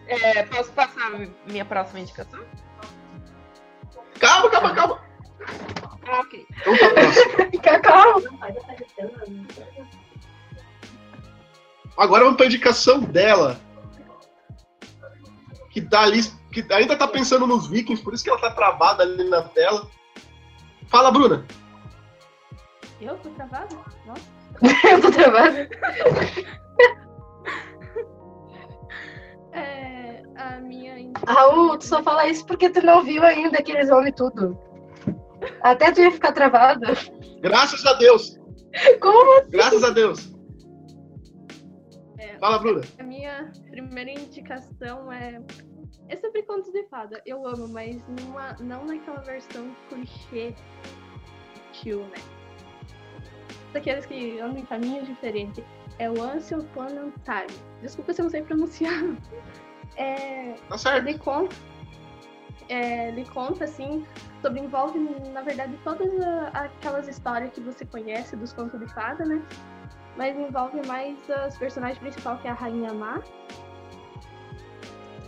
É, 0.06 0.42
posso 0.44 0.70
passar 0.72 1.10
minha 1.46 1.64
próxima 1.64 2.00
indicação? 2.00 2.40
Calma, 4.20 4.50
calma, 4.50 4.74
calma. 4.74 5.00
Ah, 6.06 6.20
ok. 6.20 6.46
Então 6.50 6.78
tá 6.78 6.90
próximo. 6.90 7.48
Fica 7.50 7.80
calmo. 7.80 8.22
Agora 11.96 12.24
vamos 12.24 12.36
pra 12.36 12.46
indicação 12.46 13.00
dela. 13.00 13.60
Que 15.70 15.80
tá 15.80 16.02
ali, 16.02 16.22
que 16.52 16.64
ainda 16.72 16.96
tá 16.96 17.08
pensando 17.08 17.46
nos 17.46 17.66
vikings, 17.66 18.02
por 18.02 18.14
isso 18.14 18.22
que 18.22 18.30
ela 18.30 18.40
tá 18.40 18.50
travada 18.52 19.02
ali 19.02 19.24
na 19.28 19.42
tela. 19.42 19.90
Fala, 20.86 21.10
Bruna. 21.10 21.44
Eu 23.00 23.18
tô 23.18 23.30
travada? 23.30 23.76
Nossa. 24.06 24.22
eu 24.90 25.00
tô 25.00 25.10
travada. 25.10 25.68
É, 29.56 30.20
a 30.34 30.58
minha 30.58 31.12
Raul, 31.28 31.78
tu 31.78 31.86
só 31.86 32.02
fala 32.02 32.26
isso 32.26 32.44
porque 32.44 32.68
tu 32.68 32.84
não 32.84 33.04
viu 33.04 33.22
ainda 33.22 33.62
que 33.62 33.70
eles 33.70 33.88
ouvem 33.88 34.12
tudo. 34.12 34.58
Até 35.62 35.92
tu 35.92 36.00
ia 36.00 36.10
ficar 36.10 36.32
travada. 36.32 36.88
Graças 37.40 37.86
a 37.86 37.92
Deus. 37.94 38.36
Como 39.00 39.38
assim? 39.38 39.50
Graças 39.50 39.84
a 39.84 39.90
Deus. 39.90 40.34
É, 42.18 42.36
Fala, 42.38 42.58
Bruna. 42.58 42.80
A 42.98 43.02
minha 43.04 43.52
primeira 43.70 44.10
indicação 44.10 45.12
é. 45.12 45.40
É 46.08 46.16
sobre 46.16 46.42
contos 46.42 46.70
de 46.70 46.84
fada. 46.88 47.22
Eu 47.24 47.46
amo, 47.46 47.66
mas 47.68 48.06
numa, 48.08 48.54
não 48.60 48.84
naquela 48.84 49.20
versão 49.20 49.74
clichê 49.88 50.54
tio, 51.72 52.00
né? 52.00 52.16
Daqueles 53.74 54.06
que 54.06 54.40
andam 54.40 54.58
em 54.58 54.64
caminhos 54.64 55.06
diferentes. 55.06 55.62
É 55.98 56.10
o 56.10 56.22
Ansel 56.22 56.60
Time. 56.62 57.60
Desculpa 57.82 58.12
se 58.14 58.20
eu 58.20 58.24
não 58.24 58.30
sei 58.30 58.42
pronunciar. 58.42 58.94
É, 59.96 60.54
Tá 60.68 60.76
certo. 60.76 61.06
ele 61.06 61.16
conta, 61.18 61.54
é, 62.68 63.08
ele 63.10 63.24
conta 63.26 63.62
assim, 63.62 64.04
sobre 64.42 64.58
envolve 64.58 64.98
na 65.32 65.40
verdade 65.42 65.78
todas 65.84 66.10
aquelas 66.52 67.06
histórias 67.06 67.52
que 67.52 67.60
você 67.60 67.84
conhece 67.84 68.34
dos 68.34 68.52
contos 68.52 68.80
de 68.80 68.92
fada, 68.92 69.24
né? 69.24 69.40
Mas 70.16 70.36
envolve 70.36 70.84
mais 70.88 71.16
as 71.30 71.56
personagens 71.56 71.98
principais 72.00 72.40
que 72.40 72.48
é 72.48 72.50
a 72.50 72.54
Rainha 72.54 72.92
Má, 72.92 73.22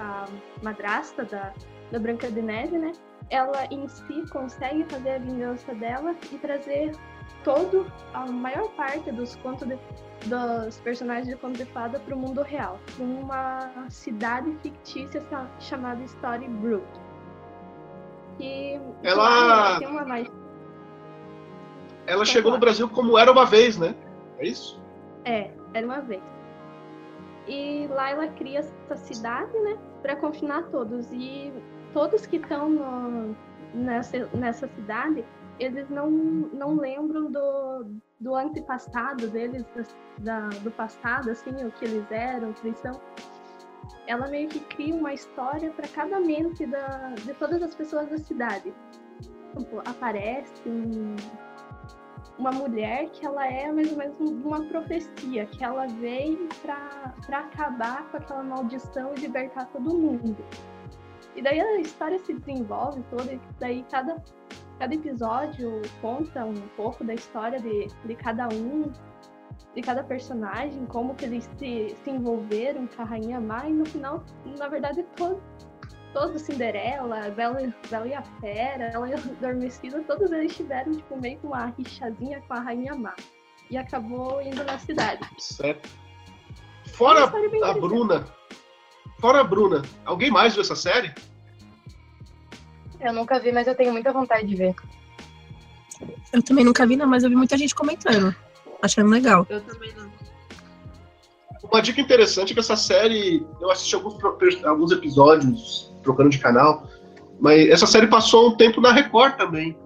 a 0.01 0.25
madrasta 0.63 1.25
da, 1.25 1.53
da 1.93 1.99
Branca 2.01 2.29
de 2.29 2.43
Neve, 2.43 2.77
né? 2.79 2.91
Ela 3.31 3.67
em 3.71 3.87
si 3.87 4.25
consegue 4.31 4.85
fazer 4.85 5.11
a 5.11 5.19
vingança 5.19 5.73
dela 5.77 6.13
e 6.33 6.39
trazer 6.39 6.91
todo 7.45 7.87
a 8.13 8.27
maior 8.27 8.69
parte 8.73 9.11
dos 9.13 9.37
contos 9.37 9.67
de, 9.69 9.79
dos 10.27 10.79
personagens 10.81 11.29
de 11.29 11.37
conto 11.37 11.57
de 11.59 11.65
fada 11.67 11.99
para 12.01 12.15
o 12.15 12.19
mundo 12.19 12.43
real, 12.43 12.79
uma 12.99 13.71
cidade 13.89 14.51
fictícia 14.63 15.23
cha- 15.31 15.47
chamada 15.61 16.03
Storybrooke. 16.05 17.01
Que 18.39 18.81
Ela- 19.03 19.23
lá 19.45 19.79
tem 19.79 19.89
uma 19.89 20.05
magia. 20.05 20.33
Ela 22.07 22.25
chegou 22.25 22.53
no 22.53 22.59
Brasil 22.59 22.89
como 22.89 23.19
era 23.19 23.31
uma 23.33 23.45
vez, 23.47 23.77
né? 23.79 23.95
É 24.39 24.47
isso? 24.47 24.81
É, 25.25 25.51
era 25.75 25.87
uma 25.87 26.01
vez. 26.01 26.23
E 27.49 27.87
lá 27.91 28.11
ela 28.11 28.29
cria 28.29 28.59
essa 28.61 28.97
cidade, 28.97 29.57
né, 29.61 29.77
para 30.03 30.17
confinar 30.17 30.65
todos. 30.65 31.11
E 31.13 31.53
todos 31.93 32.27
que 32.27 32.37
estão 32.37 33.35
nessa, 33.73 34.29
nessa 34.35 34.69
cidade, 34.69 35.25
eles 35.59 35.89
não, 35.89 36.11
não 36.11 36.77
lembram 36.77 37.31
do, 37.31 37.87
do 38.21 38.35
antepassado 38.35 39.29
deles, 39.29 39.65
da, 40.19 40.49
do 40.49 40.71
passado, 40.71 41.31
assim, 41.31 41.51
o 41.65 41.71
que 41.73 41.85
eles 41.85 42.11
eram, 42.11 42.51
o 42.51 42.55
que 42.55 42.69
eles 42.69 42.79
são. 42.79 43.01
Ela 44.07 44.29
meio 44.29 44.49
que 44.49 44.61
cria 44.61 44.95
uma 44.95 45.13
história 45.15 45.71
para 45.71 45.89
cada 45.89 46.21
mente 46.21 46.67
da, 46.67 47.15
de 47.15 47.35
todas 47.35 47.63
as 47.63 47.75
pessoas 47.75 48.09
da 48.09 48.19
cidade. 48.19 48.73
Tipo, 49.57 49.79
aparece 49.89 50.69
um, 50.69 51.17
uma 52.39 52.51
mulher 52.53 53.09
que 53.11 53.25
ela 53.25 53.47
é 53.47 53.73
mais 53.73 53.91
ou 53.91 53.99
menos 53.99 54.21
uma 54.45 54.63
profecia, 54.67 55.47
que 55.47 55.65
ela 55.65 55.87
veio 55.87 56.49
para 56.63 57.39
acabar 57.39 58.09
com 58.11 58.19
aquela 58.19 58.43
maldição 58.43 59.13
e 59.17 59.21
libertar 59.21 59.67
todo 59.67 59.97
mundo. 59.97 60.37
E 61.35 61.43
daí 61.43 61.61
a 61.61 61.81
história 61.81 62.19
se 62.19 62.33
desenvolve 62.33 63.03
toda, 63.11 63.33
e 63.33 63.41
daí 63.59 63.85
cada, 63.91 64.23
cada 64.79 64.95
episódio 64.95 65.83
conta 66.01 66.45
um 66.45 66.55
pouco 66.77 67.05
da 67.05 67.15
história 67.15 67.61
de, 67.61 67.89
de 68.05 68.15
cada 68.15 68.49
um, 68.49 68.93
de 69.75 69.83
cada 69.83 70.03
personagem, 70.03 70.87
como 70.87 71.15
que 71.15 71.25
eles 71.25 71.49
se, 71.59 71.97
se 72.03 72.11
envolveram 72.11 72.87
com 72.87 73.03
a 73.03 73.05
Rainha 73.05 73.41
Má, 73.41 73.69
e 73.69 73.73
no 73.73 73.87
final, 73.87 74.25
na 74.59 74.69
verdade, 74.69 75.05
todo, 75.17 75.43
todo 76.13 76.39
Cinderela, 76.39 77.31
Bela, 77.31 77.73
Bela 77.91 78.07
e 78.07 78.15
a 78.15 78.23
Fera, 78.41 78.85
ela 78.85 79.07
adormecida, 79.07 80.03
todos 80.03 80.31
eles 80.33 80.57
tiveram 80.57 80.93
tipo, 80.93 81.21
meio 81.21 81.39
que 81.39 81.47
uma 81.47 81.67
rixadinha 81.67 82.41
com 82.43 82.55
a 82.55 82.61
Rainha 82.61 82.95
Má. 82.95 83.15
E 83.71 83.77
acabou 83.77 84.41
indo 84.41 84.63
na 84.63 84.79
cidade. 84.79 85.29
Certo. 85.39 85.89
Fora 86.93 87.25
a. 87.25 87.73
Bruna. 87.75 88.25
Fora 89.21 89.41
a 89.41 89.45
Bruna, 89.45 89.83
alguém 90.05 90.31
mais 90.31 90.55
viu 90.55 90.63
essa 90.63 90.77
série? 90.77 91.13
Eu 93.07 93.13
nunca 93.13 93.39
vi, 93.39 93.53
mas 93.53 93.69
eu 93.69 93.75
tenho 93.75 93.93
muita 93.93 94.13
vontade 94.13 94.47
de 94.47 94.57
ver. 94.57 94.75
Eu 96.33 96.43
também 96.43 96.65
nunca 96.65 96.85
vi, 96.85 96.97
não, 96.97 97.07
mas 97.07 97.23
eu 97.23 97.31
vi 97.31 97.37
muita 97.37 97.57
gente 97.57 97.75
comentando. 97.75 98.35
Achando 98.83 99.11
legal. 99.11 99.47
Eu 99.49 99.61
também 99.61 99.95
não. 99.95 100.11
Uma 101.63 101.81
dica 101.81 102.01
interessante 102.01 102.51
é 102.51 102.55
que 102.55 102.61
essa 102.61 102.77
série, 102.77 103.47
eu 103.61 103.71
assisti 103.71 103.95
alguns, 103.95 104.23
alguns 104.65 104.91
episódios 104.91 105.95
trocando 106.03 106.31
de 106.31 106.39
canal, 106.39 106.89
mas 107.41 107.69
essa 107.69 107.87
série 107.87 108.09
passou 108.09 108.49
um 108.49 108.57
tempo 108.57 108.81
na 108.81 108.93
Record 108.93 109.37
também. 109.37 109.79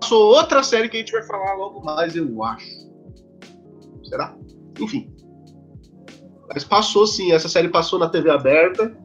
Passou 0.00 0.34
outra 0.34 0.62
série 0.62 0.88
que 0.88 0.96
a 0.96 1.00
gente 1.00 1.12
vai 1.12 1.22
falar 1.22 1.54
logo 1.54 1.80
mais, 1.84 2.16
eu 2.16 2.42
acho. 2.42 2.66
Será? 4.04 4.34
Enfim. 4.80 5.14
Mas 6.52 6.64
passou 6.64 7.06
sim, 7.06 7.32
essa 7.32 7.48
série 7.48 7.68
passou 7.68 7.98
na 7.98 8.08
TV 8.08 8.30
aberta. 8.30 8.96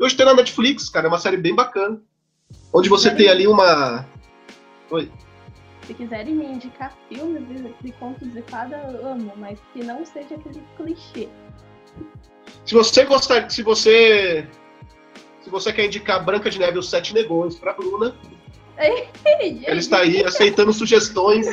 E 0.00 0.04
hoje 0.04 0.16
tem 0.16 0.24
na 0.24 0.32
Netflix, 0.32 0.88
cara, 0.88 1.06
é 1.06 1.08
uma 1.08 1.18
série 1.18 1.36
bem 1.36 1.54
bacana. 1.54 2.00
Onde 2.72 2.88
você 2.88 3.14
tem 3.14 3.28
ali 3.28 3.46
uma. 3.46 4.06
Oi. 4.90 5.12
Se 5.86 5.92
quiserem 5.92 6.34
me 6.34 6.46
indicar 6.46 6.96
filmes 7.08 7.46
de, 7.46 7.74
de 7.82 7.92
contos 7.92 8.32
de 8.32 8.40
fada, 8.42 8.76
eu 8.76 9.06
amo, 9.06 9.32
mas 9.36 9.58
que 9.74 9.84
não 9.84 10.04
seja 10.06 10.36
aquele 10.36 10.62
clichê. 10.76 11.28
Se 12.64 12.72
você 12.72 13.04
gostar, 13.04 13.50
se 13.50 13.62
você 13.62 14.48
se 15.42 15.50
você 15.50 15.72
quer 15.72 15.84
indicar 15.86 16.24
Branca 16.24 16.48
de 16.48 16.58
Neve 16.58 16.76
e 16.76 16.78
os 16.78 16.88
Sete 16.88 17.12
Negões 17.12 17.56
pra 17.56 17.74
Bruna, 17.74 18.14
ela 18.78 19.78
está 19.78 19.98
aí 19.98 20.24
aceitando 20.24 20.72
sugestões 20.72 21.46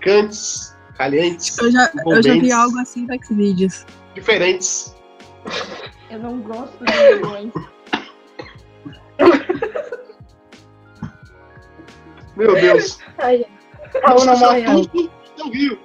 cantes, 0.00 0.74
calientes, 0.96 1.58
Eu 1.58 1.70
já, 1.70 1.92
eu 2.06 2.22
já 2.22 2.32
vi 2.32 2.50
algo 2.50 2.78
assim 2.78 3.06
no 3.06 3.24
Xvideos. 3.24 3.84
diferentes. 4.14 4.94
Eu 6.12 6.18
não 6.18 6.42
gosto 6.42 6.84
de 6.84 6.92
leões. 6.92 7.52
Meu 12.36 12.52
Deus. 12.52 12.98
Ai, 13.16 13.46
morre, 14.04 14.60
não. 14.60 14.84
Tudo 14.84 15.10
no 15.38 15.50
Rio. 15.50 15.78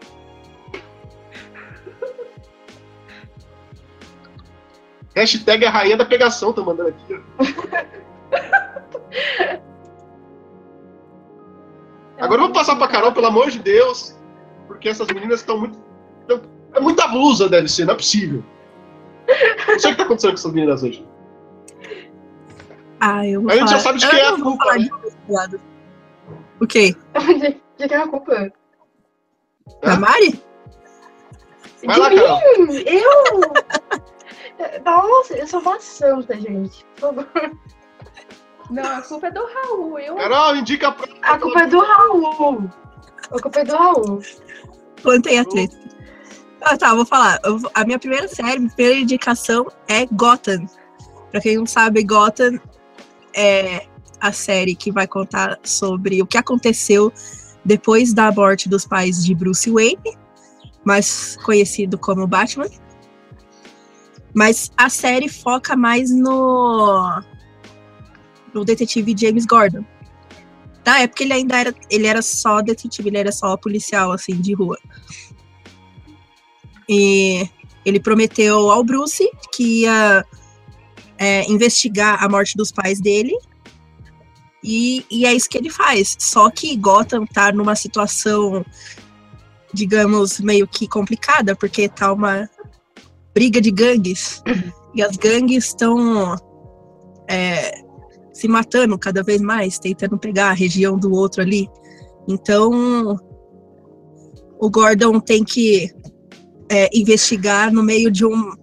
Hashtag 5.16 5.66
a 5.66 5.70
rainha 5.70 5.96
da 5.96 6.04
pegação, 6.04 6.52
tá 6.52 6.62
mandando 6.62 6.90
aqui. 6.90 7.24
Agora 12.20 12.42
vamos 12.42 12.58
passar 12.58 12.76
pra 12.76 12.90
Carol, 12.90 13.13
pelo 13.13 13.28
amor 13.28 13.50
de 13.50 13.60
Deus, 13.60 14.13
porque 14.68 14.90
essas 14.90 15.08
meninas 15.08 15.40
estão 15.40 15.58
muito. 15.58 15.80
É 16.74 16.82
muita 16.82 17.08
blusa, 17.08 17.48
deve 17.48 17.70
ser, 17.70 17.86
não 17.86 17.94
é 17.94 17.98
possível. 17.98 18.44
Não 19.67 19.80
sei 19.80 19.91
o 19.91 19.93
que 19.93 19.97
tá 19.97 20.04
acontecendo 20.04 20.32
com 20.32 20.36
essas 20.38 20.52
meninas 20.54 20.84
hoje. 20.84 21.08
Ah, 23.00 23.28
eu 23.28 23.41
vou 23.41 23.52
A 23.52 23.56
gente 23.56 23.69
já 23.69 23.80
falar- 23.80 23.82
sabe 23.82 24.00
de 24.00 24.10
quem 24.10 24.19
é 24.19 24.28
a 24.28 24.41
culpa, 24.41 24.65
né? 24.76 24.78
de. 25.47 25.60
O 26.60 26.67
quê? 26.67 26.95
De, 27.78 27.88
quem 27.88 27.97
é 27.97 28.02
a 28.02 28.08
culpa? 28.08 28.52
Da 29.84 29.93
Hã? 29.93 30.00
Mari? 30.00 30.43
Vai 31.86 31.97
lá, 32.00 32.10
de 32.10 32.15
Carol. 32.15 32.39
mim? 32.67 32.84
Eu? 32.88 33.41
Nossa, 34.84 35.36
eu 35.38 35.47
sou 35.47 35.60
uma 35.60 35.80
santa, 35.80 36.36
gente. 36.39 36.84
Por 36.95 37.13
favor. 37.13 37.28
Não, 38.71 38.84
a 38.97 39.02
culpa 39.02 39.28
é 39.28 39.32
do 39.32 39.45
Raul. 39.45 40.00
Eu 40.00 40.15
Carol, 40.15 40.56
indica 40.56 40.91
pra. 40.91 41.08
A 41.21 41.38
culpa 41.38 41.62
é 41.62 41.67
do 41.67 41.80
Raul. 41.80 42.69
A 43.32 43.39
culpa 43.41 43.60
é 43.60 43.63
do 43.63 43.76
Raul. 43.76 44.21
Plantei 45.04 45.38
a 45.38 45.45
treta. 45.45 45.78
Ah, 46.62 46.78
tá, 46.78 46.93
vou 46.93 47.06
falar. 47.06 47.39
A 47.74 47.86
minha 47.86 48.00
primeira 48.00 48.28
série, 48.28 48.60
minha 48.60 48.72
primeira 48.72 49.00
indicação 49.00 49.67
é 49.88 50.06
Gotham. 50.06 50.65
Pra 51.32 51.41
quem 51.41 51.58
não 51.58 51.65
sabe, 51.65 52.04
Gotham 52.04 52.60
é 53.34 53.86
a 54.20 54.32
série 54.32 54.76
que 54.76 54.91
vai 54.91 55.08
contar 55.08 55.60
sobre 55.63 56.22
o 56.22 56.26
que 56.26 56.38
aconteceu 56.38 57.13
depois 57.63 58.13
da 58.13 58.32
morte 58.32 58.67
dos 58.67 58.86
pais 58.86 59.24
de 59.24 59.36
Bruce 59.36 59.70
Wayne, 59.70 60.17
mais 60.84 61.38
conhecido 61.43 61.98
como 61.98 62.26
Batman. 62.26 62.70
Mas 64.34 64.72
a 64.78 64.89
série 64.89 65.30
foca 65.30 65.76
mais 65.76 66.10
no 66.12 67.22
no 68.54 68.63
detetive 68.65 69.15
James 69.17 69.46
Gordon. 69.46 69.84
Na 70.86 71.00
época 71.02 71.24
ele 71.24 71.34
ainda 71.34 71.58
era, 71.60 71.76
ele 71.89 72.08
era 72.08 72.22
só 72.22 72.62
detetive, 72.62 73.10
ele 73.10 73.17
era 73.17 73.32
só 73.32 73.58
policial 73.58 74.12
assim 74.12 74.39
de 74.39 74.54
rua. 74.54 74.78
E 76.89 77.50
ele 77.86 78.00
prometeu 78.00 78.69
ao 78.69 78.84
Bruce 78.84 79.30
que 79.54 79.82
ia 79.82 80.26
é, 81.17 81.50
investigar 81.50 82.23
a 82.23 82.30
morte 82.30 82.56
dos 82.56 82.71
pais 82.71 83.00
dele. 83.00 83.38
E, 84.63 85.06
e 85.10 85.26
é 85.26 85.34
isso 85.34 85.50
que 85.50 85.58
ele 85.58 85.69
faz. 85.69 86.15
Só 86.19 86.50
que 86.50 86.76
Gotham 86.76 87.26
tá 87.26 87.52
numa 87.52 87.76
situação, 87.76 88.65
digamos, 89.73 90.39
meio 90.39 90.67
que 90.67 90.88
complicada, 90.88 91.56
porque 91.56 91.88
tá 91.88 92.12
uma 92.12 92.50
briga 93.34 93.62
de 93.62 93.71
gangues. 93.71 94.41
E 94.95 95.02
as 95.02 95.15
gangues 95.15 95.65
estão 95.65 96.36
é, 97.30 97.84
se 98.34 98.47
matando 98.47 98.97
cada 98.97 99.23
vez 99.23 99.41
mais, 99.41 99.80
tentando 99.80 100.17
pegar 100.17 100.50
a 100.50 100.54
região 100.54 100.97
do 100.97 101.12
outro 101.12 101.41
ali. 101.41 101.69
Então, 102.28 103.17
o 104.60 104.69
Gordon 104.69 105.19
tem 105.19 105.43
que 105.43 105.93
é, 106.70 106.90
investigar 106.94 107.72
no 107.72 107.84
meio 107.84 108.12
de 108.12 108.26
um 108.26 108.56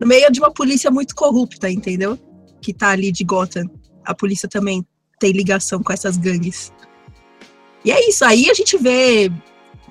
no 0.00 0.06
meio 0.06 0.32
de 0.32 0.40
uma 0.40 0.50
polícia 0.50 0.90
muito 0.90 1.14
corrupta, 1.14 1.68
entendeu? 1.68 2.18
Que 2.62 2.72
tá 2.72 2.88
ali 2.88 3.12
de 3.12 3.22
Gotham. 3.22 3.68
A 4.02 4.14
polícia 4.14 4.48
também 4.48 4.84
tem 5.18 5.30
ligação 5.32 5.82
com 5.82 5.92
essas 5.92 6.16
gangues. 6.16 6.72
E 7.84 7.92
é 7.92 8.08
isso. 8.08 8.24
Aí 8.24 8.48
a 8.48 8.54
gente 8.54 8.78
vê, 8.78 9.30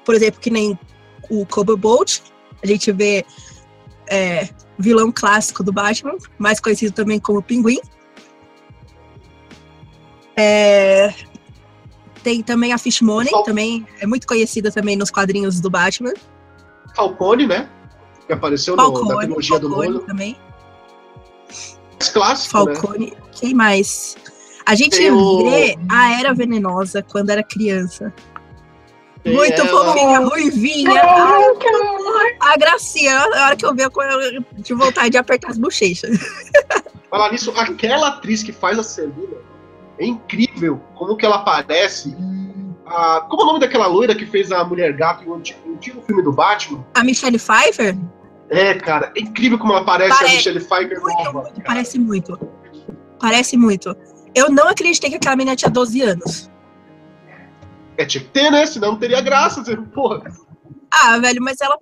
por 0.03 0.15
exemplo, 0.15 0.41
que 0.41 0.49
nem 0.49 0.77
o 1.29 1.45
Cobra 1.45 1.75
Bolt, 1.75 2.21
a 2.63 2.65
gente 2.65 2.91
vê 2.91 3.23
é, 4.09 4.49
vilão 4.79 5.11
clássico 5.11 5.63
do 5.63 5.71
Batman, 5.71 6.17
mais 6.39 6.59
conhecido 6.59 6.91
também 6.91 7.19
como 7.19 7.43
Pinguim. 7.43 7.79
É, 10.35 11.13
tem 12.23 12.41
também 12.41 12.73
a 12.73 12.77
Fishmoney, 12.77 13.31
também 13.45 13.85
é 13.99 14.07
muito 14.07 14.25
conhecida 14.25 14.71
também 14.71 14.95
nos 14.95 15.11
quadrinhos 15.11 15.59
do 15.59 15.69
Batman. 15.69 16.13
Falcone, 16.99 17.47
né? 17.47 17.69
Que 18.27 18.33
apareceu 18.33 18.75
no, 18.75 18.83
na 18.83 18.89
Falcone, 18.99 19.19
trilogia 19.25 19.59
do 19.59 19.69
Falcone 19.69 19.89
Nolan. 19.93 20.05
também. 20.05 20.37
Mais 21.99 22.09
clássico, 22.09 22.65
né? 22.65 22.75
Falcone. 22.75 23.13
Quem 23.31 23.53
mais? 23.53 24.17
A 24.65 24.75
gente 24.75 24.97
Tem 24.97 25.11
o- 25.11 25.49
vê 25.49 25.77
a 25.89 26.19
Era 26.19 26.33
Venenosa 26.33 27.01
quando 27.01 27.29
era 27.31 27.41
criança. 27.41 28.13
Tem 29.23 29.33
Muito 29.33 29.59
ela. 29.59 29.67
fofinha, 29.67 30.19
ruivinha. 30.19 31.01
Ai, 31.03 31.55
que 31.57 31.67
amor. 31.67 32.21
A 32.39 32.57
gracinha, 32.57 33.17
a 33.19 33.45
hora 33.47 33.55
que 33.55 33.65
eu 33.65 33.73
vi, 33.75 33.81
eu 33.81 33.91
de 34.57 34.73
vontade 34.73 35.09
de 35.09 35.17
apertar 35.17 35.49
as 35.51 35.57
bochechas. 35.57 36.17
Falar 37.09 37.31
nisso, 37.31 37.51
aquela 37.57 38.09
atriz 38.09 38.43
que 38.43 38.51
faz 38.53 38.77
a 38.77 38.83
Celina 38.83 39.37
é 39.97 40.05
incrível 40.05 40.79
como 40.95 41.17
que 41.17 41.25
ela 41.25 41.37
aparece. 41.37 42.15
A- 42.89 43.21
como 43.29 43.41
é 43.41 43.45
o 43.45 43.47
nome 43.47 43.59
daquela 43.59 43.87
loira 43.87 44.15
que 44.15 44.25
fez 44.25 44.51
a 44.51 44.63
Mulher 44.63 44.93
Gato 44.93 45.23
em 45.23 45.27
um 45.29 45.35
antigo, 45.35 45.59
antigo 45.71 46.01
filme 46.01 46.21
do 46.23 46.31
Batman? 46.31 46.85
A 46.95 47.03
Michelle 47.03 47.37
Pfeiffer? 47.39 47.97
É, 48.49 48.73
cara, 48.75 49.11
é 49.15 49.21
incrível 49.21 49.59
como 49.59 49.73
ela 49.73 49.83
parece 49.85 50.11
a 50.13 50.15
Parece. 50.17 50.35
Michelle 50.37 50.59
Pfeiffer 50.59 50.99
Muito, 51.01 51.23
nova. 51.23 51.41
muito, 51.43 51.61
parece 51.61 51.99
muito. 51.99 52.39
Parece 53.19 53.57
muito. 53.57 53.95
Eu 54.33 54.49
não 54.49 54.67
acreditei 54.67 55.09
que 55.09 55.15
aquela 55.17 55.35
menina 55.35 55.55
tinha 55.55 55.69
12 55.69 56.01
anos. 56.01 56.49
É, 57.97 58.05
tinha 58.05 58.23
que 58.23 58.29
ter, 58.29 58.49
né? 58.49 58.65
Senão 58.65 58.93
não 58.93 58.99
teria 58.99 59.21
graça. 59.21 59.61
Porra. 59.93 60.23
Ah, 60.91 61.17
velho, 61.19 61.41
mas 61.43 61.57
ela. 61.61 61.77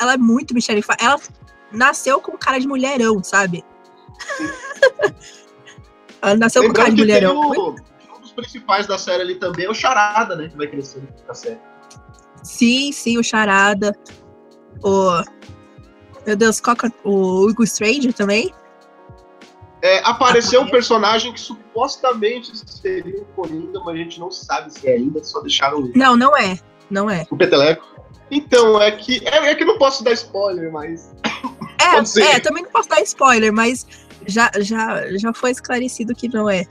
Ela 0.00 0.14
é 0.14 0.16
muito 0.16 0.54
Michelle 0.54 0.80
Pfeiffer. 0.82 1.04
Ela 1.06 1.20
nasceu 1.70 2.20
com 2.20 2.36
cara 2.36 2.58
de 2.58 2.66
mulherão, 2.66 3.22
sabe? 3.22 3.62
ela 6.22 6.36
nasceu 6.36 6.62
com 6.66 6.72
cara 6.72 6.88
Lembrando 6.88 7.06
de 7.06 7.12
que 7.12 7.18
tem 7.20 7.34
mulherão. 7.34 7.72
o, 7.72 7.76
principais 8.36 8.86
da 8.86 8.98
série 8.98 9.22
ali 9.22 9.34
também 9.36 9.66
é 9.66 9.70
o 9.70 9.74
Charada, 9.74 10.36
né? 10.36 10.48
Que 10.48 10.56
vai 10.56 10.66
crescendo 10.66 11.08
na 11.26 11.34
série. 11.34 11.58
Sim, 12.42 12.92
sim, 12.92 13.18
o 13.18 13.24
Charada. 13.24 13.92
O. 14.82 15.22
Meu 16.26 16.36
Deus, 16.36 16.60
que 16.60 16.70
é- 16.70 16.74
o 17.04 17.46
Hugo 17.46 17.64
Strange 17.64 18.12
também? 18.12 18.52
É, 19.82 20.00
apareceu 20.04 20.62
um 20.62 20.68
personagem 20.68 21.32
que 21.32 21.40
supostamente 21.40 22.50
seria 22.68 23.22
o 23.22 23.24
Coringa, 23.26 23.78
mas 23.80 23.94
a 23.94 23.98
gente 23.98 24.18
não 24.18 24.30
sabe 24.30 24.72
se 24.72 24.88
é 24.88 24.94
ainda, 24.94 25.22
só 25.22 25.40
deixaram 25.40 25.90
Não, 25.94 26.16
não 26.16 26.36
é. 26.36 26.58
Não 26.90 27.10
é. 27.10 27.26
o 27.30 27.36
Peteleco. 27.36 27.84
Então, 28.30 28.80
é 28.80 28.90
que. 28.90 29.26
É, 29.26 29.50
é 29.50 29.54
que 29.54 29.64
não 29.64 29.78
posso 29.78 30.02
dar 30.02 30.12
spoiler, 30.12 30.72
mas. 30.72 31.12
É, 31.78 32.36
é, 32.36 32.40
também 32.40 32.64
não 32.64 32.70
posso 32.70 32.88
dar 32.88 33.00
spoiler, 33.02 33.52
mas 33.52 33.86
já, 34.26 34.50
já, 34.58 35.06
já 35.16 35.32
foi 35.32 35.52
esclarecido 35.52 36.14
que 36.14 36.26
não 36.26 36.50
é. 36.50 36.66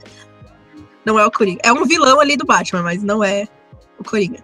Não 1.06 1.18
é 1.20 1.24
o 1.24 1.30
Coringa. 1.30 1.60
É 1.64 1.72
um 1.72 1.84
vilão 1.84 2.18
ali 2.20 2.36
do 2.36 2.44
Batman, 2.44 2.82
mas 2.82 3.00
não 3.02 3.22
é 3.22 3.46
o 3.98 4.02
Coringa. 4.04 4.42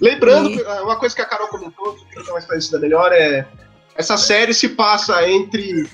Lembrando, 0.00 0.50
E- 0.50 0.64
ah, 0.66 0.82
uma 0.82 0.96
coisa 0.96 1.14
que 1.14 1.20
a 1.22 1.26
Carol 1.26 1.48
comentou, 1.48 1.94
que 1.94 2.18
fica 2.18 2.32
mais 2.32 2.44
parecida 2.46 2.78
melhor, 2.78 3.12
é. 3.12 3.46
Essa 3.94 4.16
série 4.16 4.54
se 4.54 4.70
passa 4.70 5.28
entre 5.28 5.88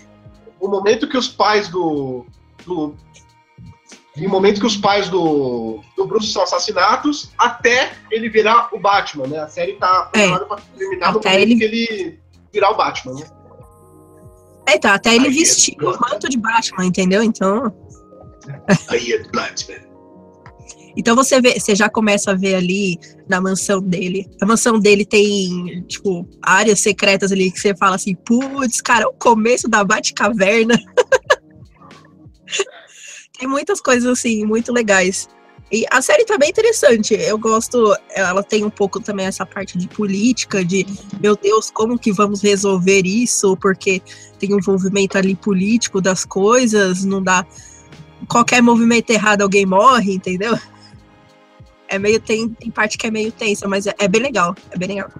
o 0.60 0.68
momento 0.68 1.08
que 1.08 1.16
os 1.16 1.28
pais 1.28 1.68
do. 1.68 2.24
do 2.64 2.94
em 4.16 4.26
momento 4.26 4.58
que 4.60 4.66
os 4.66 4.76
pais 4.76 5.08
do, 5.08 5.80
do 5.96 6.04
Bruce 6.04 6.32
são 6.32 6.42
assassinados, 6.42 7.30
até 7.38 7.92
ele 8.10 8.28
virar 8.28 8.68
o 8.72 8.78
Batman, 8.80 9.28
né? 9.28 9.38
A 9.38 9.48
série 9.48 9.74
tá 9.74 10.10
É. 10.12 10.26
programada 10.26 10.46
pra 10.46 10.56
terminar 10.76 11.12
no 11.12 11.20
momento 11.20 11.34
ele- 11.36 11.56
que 11.56 11.64
ele 11.64 12.20
virar 12.52 12.70
o 12.70 12.76
Batman, 12.76 13.14
né? 13.14 13.26
É, 14.68 14.78
tá, 14.78 14.94
até 14.94 15.14
ele 15.14 15.28
é 15.28 15.30
vestir 15.30 15.74
o 15.80 15.98
manto 15.98 16.28
de 16.28 16.36
Batman, 16.36 16.84
entendeu? 16.84 17.22
Então. 17.22 17.72
Aí 18.88 19.12
é 19.12 19.22
Batman. 19.32 19.88
Então 20.94 21.16
você 21.16 21.40
vê, 21.40 21.58
você 21.58 21.74
já 21.74 21.88
começa 21.88 22.32
a 22.32 22.34
ver 22.34 22.56
ali 22.56 22.98
na 23.26 23.40
mansão 23.40 23.80
dele. 23.80 24.28
A 24.42 24.46
mansão 24.46 24.78
dele 24.78 25.06
tem, 25.06 25.82
tipo, 25.86 26.28
áreas 26.42 26.80
secretas 26.80 27.32
ali 27.32 27.50
que 27.50 27.58
você 27.58 27.74
fala 27.74 27.96
assim, 27.96 28.14
putz, 28.14 28.82
cara, 28.82 29.08
o 29.08 29.14
começo 29.14 29.68
da 29.68 29.82
Batcaverna. 29.84 30.76
tem 33.38 33.48
muitas 33.48 33.80
coisas 33.80 34.10
assim, 34.10 34.44
muito 34.44 34.70
legais. 34.72 35.28
E 35.70 35.84
a 35.90 36.00
série 36.00 36.24
tá 36.24 36.38
bem 36.38 36.48
interessante. 36.48 37.14
Eu 37.14 37.38
gosto, 37.38 37.94
ela 38.14 38.42
tem 38.42 38.64
um 38.64 38.70
pouco 38.70 39.00
também 39.00 39.26
essa 39.26 39.44
parte 39.44 39.76
de 39.76 39.86
política, 39.86 40.64
de 40.64 40.86
meu 41.20 41.36
Deus, 41.36 41.70
como 41.70 41.98
que 41.98 42.10
vamos 42.10 42.42
resolver 42.42 43.02
isso? 43.04 43.56
Porque 43.58 44.00
tem 44.38 44.54
um 44.54 44.58
envolvimento 44.58 45.18
ali 45.18 45.34
político 45.34 46.00
das 46.00 46.24
coisas, 46.24 47.04
não 47.04 47.22
dá. 47.22 47.46
Qualquer 48.28 48.62
movimento 48.62 49.10
errado, 49.10 49.42
alguém 49.42 49.66
morre, 49.66 50.14
entendeu? 50.14 50.58
É 51.86 51.98
meio. 51.98 52.20
Tem, 52.20 52.48
tem 52.48 52.70
parte 52.70 52.96
que 52.96 53.06
é 53.06 53.10
meio 53.10 53.30
tensa, 53.30 53.68
mas 53.68 53.86
é, 53.86 53.94
é 53.98 54.08
bem 54.08 54.22
legal. 54.22 54.54
É 54.70 54.78
bem 54.78 54.88
legal. 54.88 55.10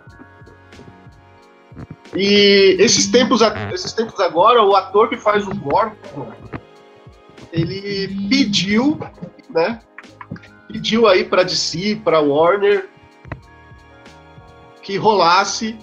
E 2.14 2.76
esses 2.78 3.06
tempos, 3.08 3.40
esses 3.72 3.92
tempos 3.92 4.18
agora, 4.18 4.62
o 4.62 4.74
ator 4.74 5.10
que 5.10 5.16
faz 5.16 5.46
o 5.46 5.54
Gordon, 5.54 6.32
ele 7.52 8.08
pediu, 8.28 8.98
né? 9.50 9.80
Pediu 10.68 11.06
aí 11.06 11.24
pra 11.24 11.42
DC, 11.42 12.00
pra 12.04 12.20
Warner, 12.20 12.88
que 14.82 14.96
rolasse 14.96 15.78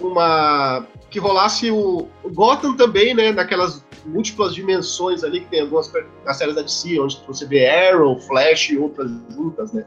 uma. 0.00 0.86
Que 1.10 1.18
rolasse 1.18 1.70
o, 1.70 2.08
o 2.22 2.30
Gotham 2.32 2.76
também, 2.76 3.14
né? 3.14 3.32
Naquelas 3.32 3.84
múltiplas 4.06 4.54
dimensões 4.54 5.24
ali 5.24 5.40
que 5.40 5.46
tem 5.46 5.60
algumas 5.60 5.92
nas 6.24 6.36
séries 6.36 6.54
da 6.54 6.62
DC, 6.62 7.00
onde 7.00 7.20
você 7.26 7.44
vê 7.46 7.68
Arrow, 7.68 8.18
Flash 8.20 8.70
e 8.70 8.78
outras 8.78 9.10
juntas, 9.30 9.72
né? 9.72 9.84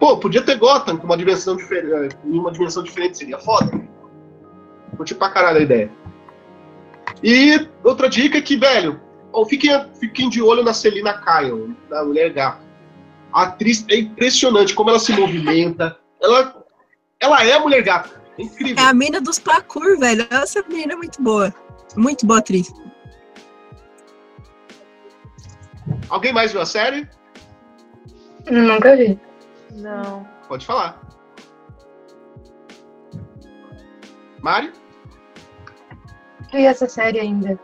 Pô, 0.00 0.16
podia 0.16 0.42
ter 0.42 0.58
Gotham 0.58 0.96
com 0.96 1.04
uma 1.06 1.16
dimensão 1.16 1.56
diferente, 1.56 2.16
em 2.24 2.38
uma 2.38 2.50
dimensão 2.50 2.82
diferente, 2.82 3.18
seria 3.18 3.38
foda. 3.38 3.70
Curti 4.96 5.14
pra 5.14 5.30
caralho 5.30 5.58
a 5.58 5.62
ideia. 5.62 5.90
E 7.22 7.68
outra 7.82 8.08
dica 8.08 8.38
é 8.38 8.42
que, 8.42 8.56
velho, 8.56 9.00
fiquem, 9.48 9.70
fiquem 9.98 10.28
de 10.28 10.42
olho 10.42 10.62
na 10.62 10.72
Celina 10.72 11.14
Kyle, 11.14 11.74
da 11.88 12.04
Mulher 12.04 12.32
Gato. 12.32 12.63
A 13.34 13.42
atriz 13.42 13.84
é 13.90 13.98
impressionante 13.98 14.74
como 14.74 14.90
ela 14.90 14.98
se 15.00 15.12
movimenta. 15.12 15.98
Ela, 16.22 16.64
ela 17.18 17.44
é 17.44 17.52
a 17.52 17.58
Mulher 17.60 17.82
Gato. 17.82 18.18
É 18.38 18.42
incrível. 18.42 18.82
É 18.84 18.86
a 18.86 18.94
mina 18.94 19.20
dos 19.20 19.40
parkour, 19.40 19.98
velho. 19.98 20.24
Essa 20.30 20.62
menina 20.68 20.92
é 20.92 20.96
muito 20.96 21.20
boa. 21.20 21.52
Muito 21.96 22.24
boa 22.24 22.38
atriz. 22.38 22.72
Alguém 26.08 26.32
mais 26.32 26.52
viu 26.52 26.60
a 26.60 26.66
série? 26.66 27.08
Nunca 28.48 28.96
vi. 28.96 29.18
Não. 29.72 30.24
Pode 30.46 30.64
falar. 30.64 31.00
Mari? 34.42 34.72
Vi 36.52 36.64
essa 36.66 36.88
série 36.88 37.18
ainda. 37.18 37.58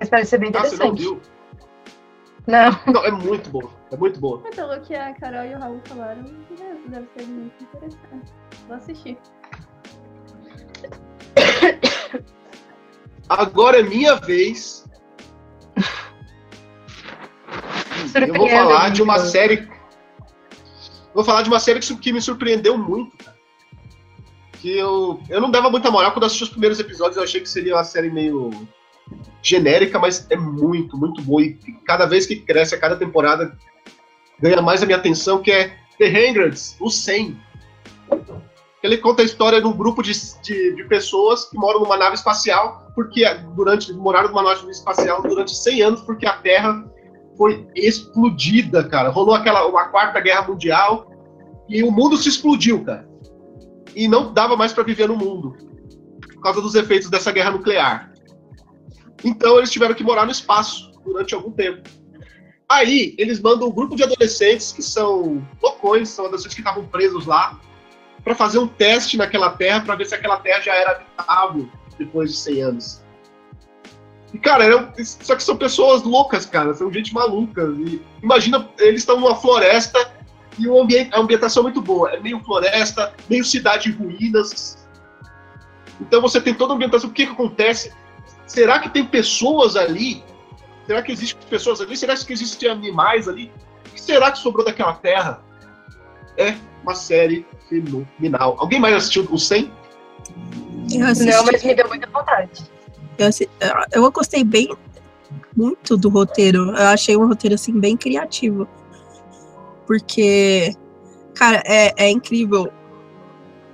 Mas 0.00 0.08
parece 0.08 0.30
ser 0.30 0.38
bem 0.38 0.50
Ah, 0.54 0.64
você 0.64 0.76
não 0.76 0.92
interessante. 0.92 1.02
viu? 1.02 1.20
Não. 2.46 2.70
Não, 2.92 3.04
é 3.04 3.10
muito 3.12 3.48
boa. 3.50 3.70
É 3.92 3.96
muito 3.96 4.20
boa. 4.20 4.40
Mas 4.44 4.54
pelo 4.54 4.80
que 4.80 4.94
a 4.94 5.12
Carol 5.14 5.44
e 5.44 5.54
o 5.54 5.58
Raul 5.58 5.80
falaram, 5.84 6.22
deve- 6.88 7.08
ser 7.16 7.26
muito 7.26 7.64
interessante. 7.64 8.32
Vou 8.68 8.76
assistir. 8.76 9.18
Agora 13.28 13.80
é 13.80 13.82
minha 13.82 14.16
vez. 14.16 14.88
Eu 18.14 18.34
vou 18.34 18.48
falar 18.48 18.90
de 18.90 19.02
uma 19.02 19.14
então. 19.16 19.26
série. 19.26 19.68
Vou 21.14 21.24
falar 21.24 21.42
de 21.42 21.48
uma 21.48 21.60
série 21.60 21.80
que 21.80 22.12
me 22.12 22.20
surpreendeu 22.20 22.76
muito. 22.78 23.16
cara. 23.18 23.36
Que 24.60 24.76
eu, 24.76 25.20
eu 25.28 25.40
não 25.40 25.50
dava 25.50 25.70
muita 25.70 25.90
moral 25.90 26.12
quando 26.12 26.24
assisti 26.26 26.44
os 26.44 26.50
primeiros 26.50 26.78
episódios. 26.78 27.16
Eu 27.16 27.22
achei 27.22 27.40
que 27.40 27.48
seria 27.48 27.74
uma 27.74 27.84
série 27.84 28.10
meio 28.10 28.50
genérica, 29.42 29.98
mas 29.98 30.26
é 30.30 30.36
muito, 30.36 30.96
muito 30.96 31.22
boa. 31.22 31.42
E 31.42 31.54
cada 31.86 32.06
vez 32.06 32.26
que 32.26 32.36
cresce, 32.36 32.74
a 32.74 32.78
cada 32.80 32.96
temporada, 32.96 33.56
ganha 34.40 34.60
mais 34.62 34.82
a 34.82 34.86
minha 34.86 34.98
atenção, 34.98 35.42
que 35.42 35.50
é 35.50 35.76
The 35.98 36.06
Hundreds, 36.06 36.76
o 36.80 36.90
100. 36.90 37.38
Ele 38.82 38.96
conta 38.96 39.22
a 39.22 39.24
história 39.24 39.60
de 39.60 39.66
um 39.66 39.72
grupo 39.72 40.02
de, 40.02 40.12
de, 40.42 40.74
de 40.74 40.84
pessoas 40.84 41.44
que 41.44 41.56
moram 41.56 41.80
numa 41.80 41.98
nave 41.98 42.14
espacial, 42.14 42.90
porque 42.94 43.22
durante 43.54 43.92
moraram 43.92 44.28
numa 44.28 44.42
nave 44.42 44.68
espacial 44.70 45.22
durante 45.22 45.54
100 45.54 45.82
anos, 45.82 46.00
porque 46.00 46.26
a 46.26 46.32
Terra 46.32 46.84
foi 47.36 47.66
explodida, 47.74 48.82
cara. 48.88 49.10
Rolou 49.10 49.34
aquela 49.34 49.66
uma 49.66 49.88
quarta 49.88 50.18
guerra 50.20 50.48
mundial 50.48 51.10
e 51.68 51.82
o 51.82 51.90
mundo 51.90 52.16
se 52.16 52.28
explodiu, 52.28 52.82
cara. 52.82 53.08
E 53.94 54.08
não 54.08 54.32
dava 54.32 54.56
mais 54.56 54.72
para 54.72 54.84
viver 54.84 55.08
no 55.08 55.16
mundo 55.16 55.56
por 56.34 56.44
causa 56.44 56.62
dos 56.62 56.74
efeitos 56.74 57.10
dessa 57.10 57.30
guerra 57.30 57.50
nuclear. 57.50 58.10
Então 59.22 59.58
eles 59.58 59.70
tiveram 59.70 59.94
que 59.94 60.02
morar 60.02 60.24
no 60.24 60.32
espaço 60.32 60.90
durante 61.04 61.34
algum 61.34 61.50
tempo. 61.50 61.86
Aí 62.70 63.16
eles 63.18 63.40
mandam 63.40 63.66
um 63.66 63.72
grupo 63.72 63.96
de 63.96 64.04
adolescentes 64.04 64.70
que 64.70 64.80
são 64.82 65.44
loucões, 65.60 66.08
são 66.08 66.26
adolescentes 66.26 66.54
que 66.54 66.60
estavam 66.60 66.86
presos 66.86 67.26
lá, 67.26 67.58
para 68.22 68.34
fazer 68.34 68.58
um 68.58 68.68
teste 68.68 69.16
naquela 69.16 69.50
terra 69.50 69.80
para 69.80 69.96
ver 69.96 70.06
se 70.06 70.14
aquela 70.14 70.36
terra 70.36 70.60
já 70.60 70.74
era 70.74 70.90
habitável 70.92 71.68
depois 71.98 72.30
de 72.30 72.36
100 72.36 72.62
anos. 72.62 73.02
E, 74.32 74.38
cara, 74.38 74.64
eram- 74.64 74.92
só 75.02 75.34
que 75.34 75.42
são 75.42 75.56
pessoas 75.56 76.04
loucas, 76.04 76.46
cara, 76.46 76.72
são 76.74 76.92
gente 76.92 77.12
maluca. 77.12 77.62
E 77.78 78.00
imagina, 78.22 78.68
eles 78.78 79.00
estão 79.00 79.18
numa 79.18 79.34
floresta 79.34 80.12
e 80.56 80.68
o 80.68 80.80
ambiente, 80.80 81.12
a 81.12 81.18
ambientação 81.18 81.62
é 81.62 81.64
muito 81.64 81.82
boa. 81.82 82.10
É 82.10 82.20
meio 82.20 82.38
floresta, 82.44 83.12
meio 83.28 83.44
cidade 83.44 83.88
em 83.88 83.92
ruínas. 83.92 84.86
Então 86.00 86.20
você 86.20 86.40
tem 86.40 86.54
toda 86.54 86.72
a 86.72 86.76
ambientação. 86.76 87.10
O 87.10 87.12
que, 87.12 87.26
que 87.26 87.32
acontece? 87.32 87.92
Será 88.46 88.78
que 88.78 88.88
tem 88.90 89.04
pessoas 89.04 89.74
ali? 89.74 90.22
Será 90.90 91.02
que 91.02 91.12
existem 91.12 91.40
pessoas 91.48 91.80
ali? 91.80 91.96
Será 91.96 92.16
que 92.16 92.32
existem 92.32 92.68
animais 92.68 93.28
ali? 93.28 93.52
O 93.86 93.90
que 93.90 94.00
será 94.00 94.32
que 94.32 94.38
sobrou 94.40 94.64
daquela 94.64 94.94
terra? 94.94 95.40
É 96.36 96.56
uma 96.82 96.96
série 96.96 97.46
fenomenal. 97.68 98.56
Alguém 98.58 98.80
mais 98.80 98.96
assistiu 98.96 99.24
o 99.30 99.38
100? 99.38 99.70
Eu 100.92 101.06
assisti, 101.06 101.30
Não, 101.30 101.44
mas 101.44 101.62
me 101.62 101.74
deu 101.76 101.86
muita 101.86 102.08
vontade. 102.10 102.68
eu, 103.18 103.28
assi- 103.28 103.48
eu 103.92 104.10
gostei 104.10 104.42
bem. 104.42 104.68
muito 105.56 105.96
do 105.96 106.08
roteiro. 106.08 106.70
Eu 106.70 106.88
achei 106.88 107.16
um 107.16 107.28
roteiro 107.28 107.54
assim 107.54 107.78
bem 107.78 107.96
criativo. 107.96 108.66
Porque, 109.86 110.74
cara, 111.36 111.62
é, 111.66 111.92
é 111.96 112.10
incrível. 112.10 112.68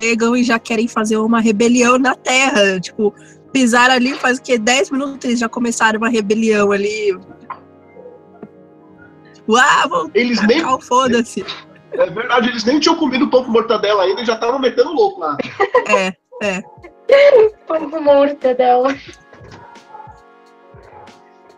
Chegam 0.02 0.36
e 0.36 0.44
já 0.44 0.58
querem 0.58 0.86
fazer 0.86 1.16
uma 1.16 1.40
rebelião 1.40 1.98
na 1.98 2.14
Terra. 2.14 2.78
Tipo, 2.78 3.14
pisaram 3.56 3.94
ali, 3.94 4.12
faz 4.16 4.36
o 4.36 4.42
quê? 4.42 4.58
10 4.58 4.90
minutos 4.90 5.24
eles 5.24 5.38
já 5.38 5.48
começaram 5.48 5.96
uma 5.96 6.10
rebelião 6.10 6.72
ali. 6.72 7.18
Ah, 9.58 9.86
vamos 9.88 10.10
Eles 10.12 10.46
nem. 10.46 10.60
foda-se. 10.82 11.42
É 11.92 12.10
verdade, 12.10 12.50
eles 12.50 12.64
nem 12.64 12.78
tinham 12.78 12.96
comido 12.96 13.30
pão 13.30 13.44
com 13.44 13.50
mortadela 13.50 14.02
ainda 14.02 14.20
e 14.20 14.26
já 14.26 14.34
estavam 14.34 14.58
metendo 14.58 14.92
louco 14.92 15.20
lá. 15.20 15.38
É, 15.88 16.12
é. 16.42 16.62
Pão 17.66 17.88
com 17.90 18.00
mortadela. 18.00 18.94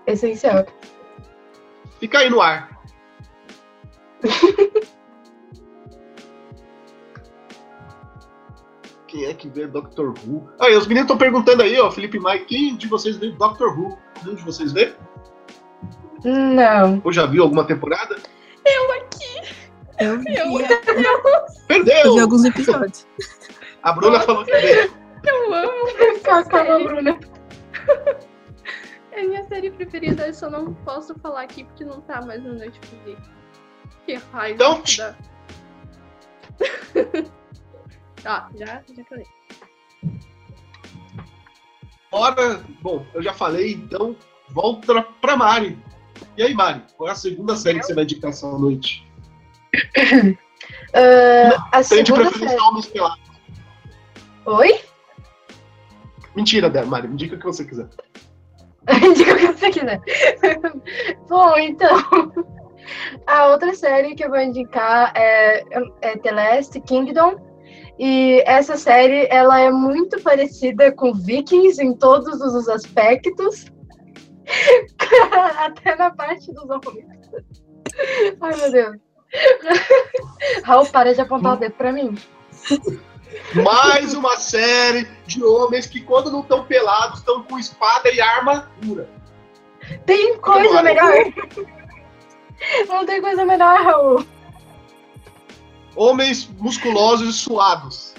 Essencial. 0.07 0.65
Fica 1.99 2.21
aí 2.21 2.31
no 2.31 2.41
ar. 2.41 2.79
Quem 9.09 9.25
é 9.25 9.35
que 9.35 9.49
vê 9.49 9.67
Doctor 9.67 10.13
Who? 10.27 10.49
Aí, 10.61 10.77
os 10.77 10.87
meninos 10.87 11.05
estão 11.07 11.17
perguntando 11.19 11.63
aí, 11.63 11.79
ó, 11.81 11.91
Felipe 11.91 12.19
e 12.19 12.21
Mike, 12.21 12.45
quem 12.45 12.77
de 12.77 12.87
vocês 12.87 13.17
vê 13.17 13.31
Doctor 13.33 13.77
Who? 13.79 13.99
Algum 14.19 14.35
de 14.37 14.45
vocês 14.45 14.71
vê? 14.73 14.95
Não. 16.25 17.01
Ou 17.05 17.13
já 17.13 17.25
viu 17.27 17.43
alguma 17.43 17.65
temporada? 17.65 18.17
Eu 19.99 20.19
vi, 20.21 20.35
Eu- 20.37 20.53
Perdeu! 21.67 21.97
eu 22.05 22.15
vi 22.15 22.21
alguns 22.21 22.45
episódios. 22.45 23.07
A 23.83 23.93
Bruna 23.93 24.21
falou 24.21 24.45
que 24.45 24.53
vê. 24.53 24.91
Eu 25.27 25.55
amo. 25.55 25.71
Calma, 26.49 26.79
Bruna. 26.85 27.19
É 29.13 29.23
minha 29.27 29.43
série 29.49 29.71
preferida, 29.71 30.27
eu 30.27 30.35
só 30.35 30.49
não 30.51 30.75
posso 30.75 31.19
falar 31.19 31.43
aqui 31.43 31.65
porque 31.65 31.85
não 31.85 32.01
tá 32.03 32.21
mais 32.23 32.43
no 32.43 32.53
Netflix. 32.55 33.21
Que 34.07 34.15
raiva 34.33 34.55
Então, 34.55 34.83
ah, 38.29 38.49
já, 38.55 38.83
já 38.95 39.05
falei. 39.05 39.27
Bora. 42.11 42.63
Bom, 42.83 43.07
eu 43.15 43.23
já 43.23 43.33
falei, 43.33 43.73
então 43.73 44.15
volta 44.51 45.03
pra 45.21 45.37
Mari. 45.37 45.79
E 46.37 46.43
aí, 46.43 46.55
Mari, 46.55 46.83
qual 46.97 47.09
é 47.09 47.13
a 47.13 47.17
segunda 47.17 47.57
série 47.57 47.81
que 47.81 47.87
você 47.87 47.95
vai 47.95 48.05
indicar 48.05 48.31
essa 48.31 48.47
noite? 48.47 49.07
Ah, 50.93 51.79
a 51.79 51.85
Tem 51.85 52.03
de 52.03 52.11
segunda 52.11 52.31
série. 52.31 52.61
homens 52.61 52.87
pelados. 52.87 53.31
Oi? 54.47 54.81
Mentira, 56.35 56.69
Dé, 56.69 56.85
Mari, 56.85 57.09
me 57.09 57.17
diga 57.17 57.37
o 57.37 57.39
que 57.39 57.47
você 57.47 57.65
quiser. 57.65 57.89
Diga 59.17 59.35
o 59.35 59.37
que 59.37 59.47
você 59.47 59.71
quiser. 59.71 60.01
Bom, 61.29 61.57
então. 61.59 61.99
A 63.27 63.49
outra 63.49 63.75
série 63.75 64.15
que 64.15 64.25
eu 64.25 64.31
vou 64.31 64.41
indicar 64.41 65.13
é, 65.15 65.63
é 66.01 66.17
The 66.17 66.31
Last 66.33 66.81
Kingdom. 66.81 67.48
E 67.99 68.43
essa 68.47 68.77
série, 68.77 69.27
ela 69.29 69.61
é 69.61 69.71
muito 69.71 70.21
parecida 70.23 70.93
com 70.93 71.13
Vikings 71.13 71.83
em 71.83 71.93
todos 71.95 72.41
os 72.41 72.69
aspectos. 72.69 73.67
Até 75.59 75.97
na 75.97 76.11
parte 76.11 76.53
dos 76.53 76.65
homens. 76.65 77.07
Ai, 78.41 78.57
meu 78.57 78.71
Deus. 78.71 78.97
Raul, 80.65 80.87
para 80.87 81.13
de 81.13 81.21
apontar 81.21 81.55
o 81.55 81.57
dedo 81.57 81.75
pra 81.75 81.93
mim. 81.93 82.17
Mais 83.55 84.15
uma 84.15 84.37
série 84.37 85.07
de 85.27 85.43
homens 85.45 85.87
que, 85.87 86.01
quando 86.01 86.31
não 86.31 86.41
estão 86.41 86.65
pelados, 86.65 87.19
estão 87.19 87.43
com 87.43 87.59
espada 87.59 88.11
e 88.11 88.21
armadura. 88.21 89.09
Tem 90.07 90.39
coisa 90.39 90.83
melhor? 90.83 91.15
Não 92.89 93.07
tem 93.07 93.21
coisa 93.21 93.45
melhor, 93.45 93.83
Raul. 93.83 94.25
Homens 95.97 96.49
musculosos 96.59 97.29
e 97.35 97.39
suados. 97.39 98.15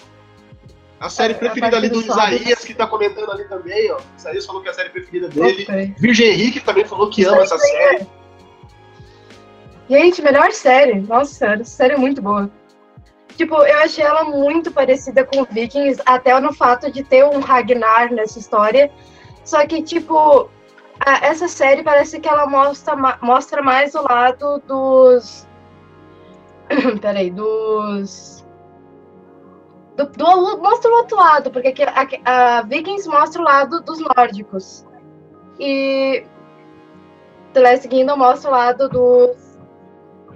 A 0.99 1.09
série 1.09 1.33
É, 1.33 1.35
a 1.35 1.39
preferida 1.39 1.77
ali 1.77 1.87
do. 1.89 2.01
Isaías, 2.01 2.59
que 2.65 2.73
tá 2.73 2.85
comentando 2.85 3.31
ali 3.31 3.45
também, 3.47 3.89
ó. 3.91 3.99
Isaías 4.17 4.45
falou 4.45 4.61
que 4.61 4.67
é 4.67 4.71
a 4.71 4.73
série 4.73 4.89
preferida 4.89 5.29
dele. 5.29 5.63
Ok. 5.63 5.95
Virgem 5.97 6.27
Henrique 6.27 6.59
também 6.59 6.83
falou 6.85 7.09
que 7.09 7.23
ama 7.23 7.41
essa 7.43 7.57
série. 7.57 8.05
Gente, 9.89 10.21
melhor 10.21 10.51
série. 10.51 10.99
Nossa 11.01 11.33
senhora, 11.33 11.61
essa 11.61 11.71
série 11.71 11.93
é 11.93 11.97
muito 11.97 12.21
boa. 12.21 12.49
Tipo, 13.37 13.55
eu 13.63 13.77
achei 13.79 14.03
ela 14.03 14.25
muito 14.25 14.71
parecida 14.71 15.23
com 15.23 15.45
Vikings, 15.45 16.01
até 16.05 16.37
no 16.39 16.53
fato 16.53 16.91
de 16.91 17.03
ter 17.03 17.23
um 17.23 17.39
Ragnar 17.39 18.11
nessa 18.13 18.37
história. 18.37 18.91
Só 19.45 19.65
que, 19.65 19.81
tipo, 19.81 20.49
a- 20.99 21.25
essa 21.25 21.47
série 21.47 21.81
parece 21.81 22.19
que 22.19 22.27
ela 22.27 22.45
mostra, 22.45 22.95
mostra 23.21 23.61
mais 23.61 23.95
o 23.95 24.01
lado 24.03 24.61
dos. 24.67 25.47
Peraí, 27.01 27.31
dos. 27.31 28.45
Do, 29.95 30.05
do- 30.05 30.57
mostra 30.61 30.89
o 30.89 30.95
outro 30.95 31.17
lado, 31.17 31.51
porque 31.51 31.73
a, 31.83 32.57
a 32.57 32.61
Vikings 32.61 33.07
mostra 33.09 33.41
o 33.41 33.45
lado 33.45 33.81
dos 33.81 33.99
nórdicos. 33.99 34.85
E. 35.59 36.23
The 37.53 37.59
Last 37.59 37.87
Kingdom 37.87 38.15
mostra 38.17 38.49
o 38.49 38.53
lado 38.53 38.89
dos. 38.89 39.57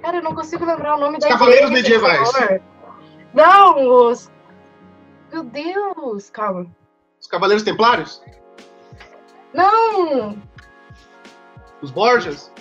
Cara, 0.02 0.18
eu 0.18 0.24
não 0.24 0.36
consigo 0.36 0.66
lembrar 0.66 0.96
o 0.96 1.00
nome 1.00 1.18
da 1.20 1.30
Cavaleiros 1.30 1.70
medievais. 1.70 2.30
Não, 3.34 3.88
os. 3.88 4.30
Meu 5.32 5.44
Deus, 5.44 6.30
calma. 6.30 6.68
Os 7.20 7.28
Cavaleiros 7.28 7.64
Templários? 7.64 8.22
Não! 9.54 10.38
Os 11.82 11.90
Borgias? 11.90 12.52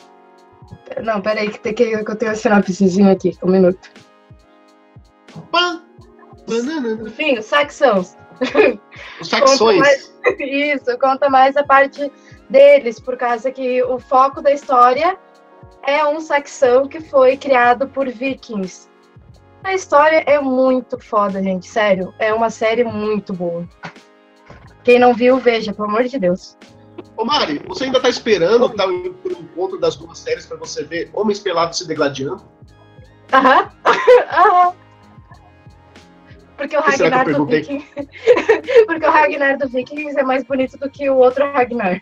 Não, 1.03 1.21
peraí, 1.21 1.51
que, 1.51 1.59
tem 1.59 1.75
que, 1.75 2.05
que 2.05 2.11
eu 2.11 2.16
tenho 2.16 2.33
a 2.33 2.35
sinopsezinho 2.35 3.11
aqui, 3.11 3.37
um 3.42 3.51
minuto. 3.51 3.90
Pã! 5.51 5.83
Banana. 6.49 7.09
Enfim, 7.09 7.38
os 7.38 7.47
saxãos. 7.47 8.16
Os 9.21 9.29
Saxões. 9.29 9.79
mais- 9.79 10.12
Isso, 10.40 10.99
conta 10.99 11.29
mais 11.31 11.57
a 11.57 11.64
parte 11.64 12.11
deles, 12.51 13.01
por 13.01 13.16
causa 13.16 13.51
que 13.51 13.83
o 13.83 13.99
foco 13.99 14.40
da 14.42 14.53
história 14.53 15.16
é 15.85 16.05
um 16.05 16.21
saxão 16.21 16.87
que 16.88 17.01
foi 17.01 17.37
criado 17.37 17.88
por 17.88 18.09
vikings. 18.09 18.88
A 19.64 19.75
história 19.75 20.23
é 20.27 20.40
muito 20.40 20.99
foda, 20.99 21.42
gente, 21.42 21.68
sério. 21.68 22.12
É 22.18 22.35
uma 22.35 22.51
série 22.51 22.83
muito 22.85 23.33
boa. 23.33 23.66
Quem 24.83 24.99
não 24.99 25.14
viu, 25.14 25.38
veja, 25.38 25.73
pelo 25.73 25.88
amor 25.88 26.05
de 26.05 26.18
Deus. 26.18 26.59
Ô 27.16 27.25
Mari, 27.25 27.61
você 27.66 27.85
ainda 27.85 28.01
tá 28.01 28.09
esperando 28.09 28.68
tá, 28.70 28.87
o 28.87 29.16
encontro 29.31 29.79
das 29.79 29.96
duas 29.96 30.18
séries 30.18 30.46
pra 30.46 30.57
você 30.57 30.85
ver 30.85 31.11
Homens 31.12 31.38
Pelados 31.38 31.79
se 31.79 31.87
degladiando? 31.87 32.42
Aham. 33.33 33.70
Aham. 33.85 34.75
Porque 36.57 36.77
o 36.77 36.81
Ragnar 36.81 37.25
do 37.25 37.31
perguntei? 37.31 37.61
Viking. 37.61 37.87
Porque 38.87 39.07
o 39.07 39.11
Ragnar 39.11 39.59
do 39.59 39.68
Vikings 39.68 40.18
é 40.18 40.22
mais 40.22 40.44
bonito 40.44 40.79
do 40.79 40.88
que 40.88 41.09
o 41.11 41.16
outro 41.16 41.51
Ragnar. 41.53 42.01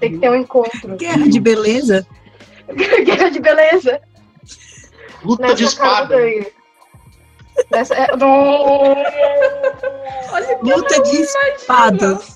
Tem 0.00 0.12
que 0.12 0.18
ter 0.18 0.30
um 0.30 0.36
encontro. 0.36 0.96
Guerra 0.96 1.28
de 1.28 1.40
beleza. 1.40 2.06
Guerra 3.04 3.30
de 3.30 3.40
beleza. 3.40 4.00
Luta 5.22 5.54
de 5.54 5.64
Nessa 5.64 5.76
casa 5.76 6.02
espada. 6.02 6.16
daí. 6.16 6.52
Nessa, 7.70 7.94
é, 7.94 8.16
não. 8.16 8.96
Olha 10.32 10.58
que 10.58 10.64
Luta 10.72 11.02
de 11.02 11.22
espadas. 11.22 12.34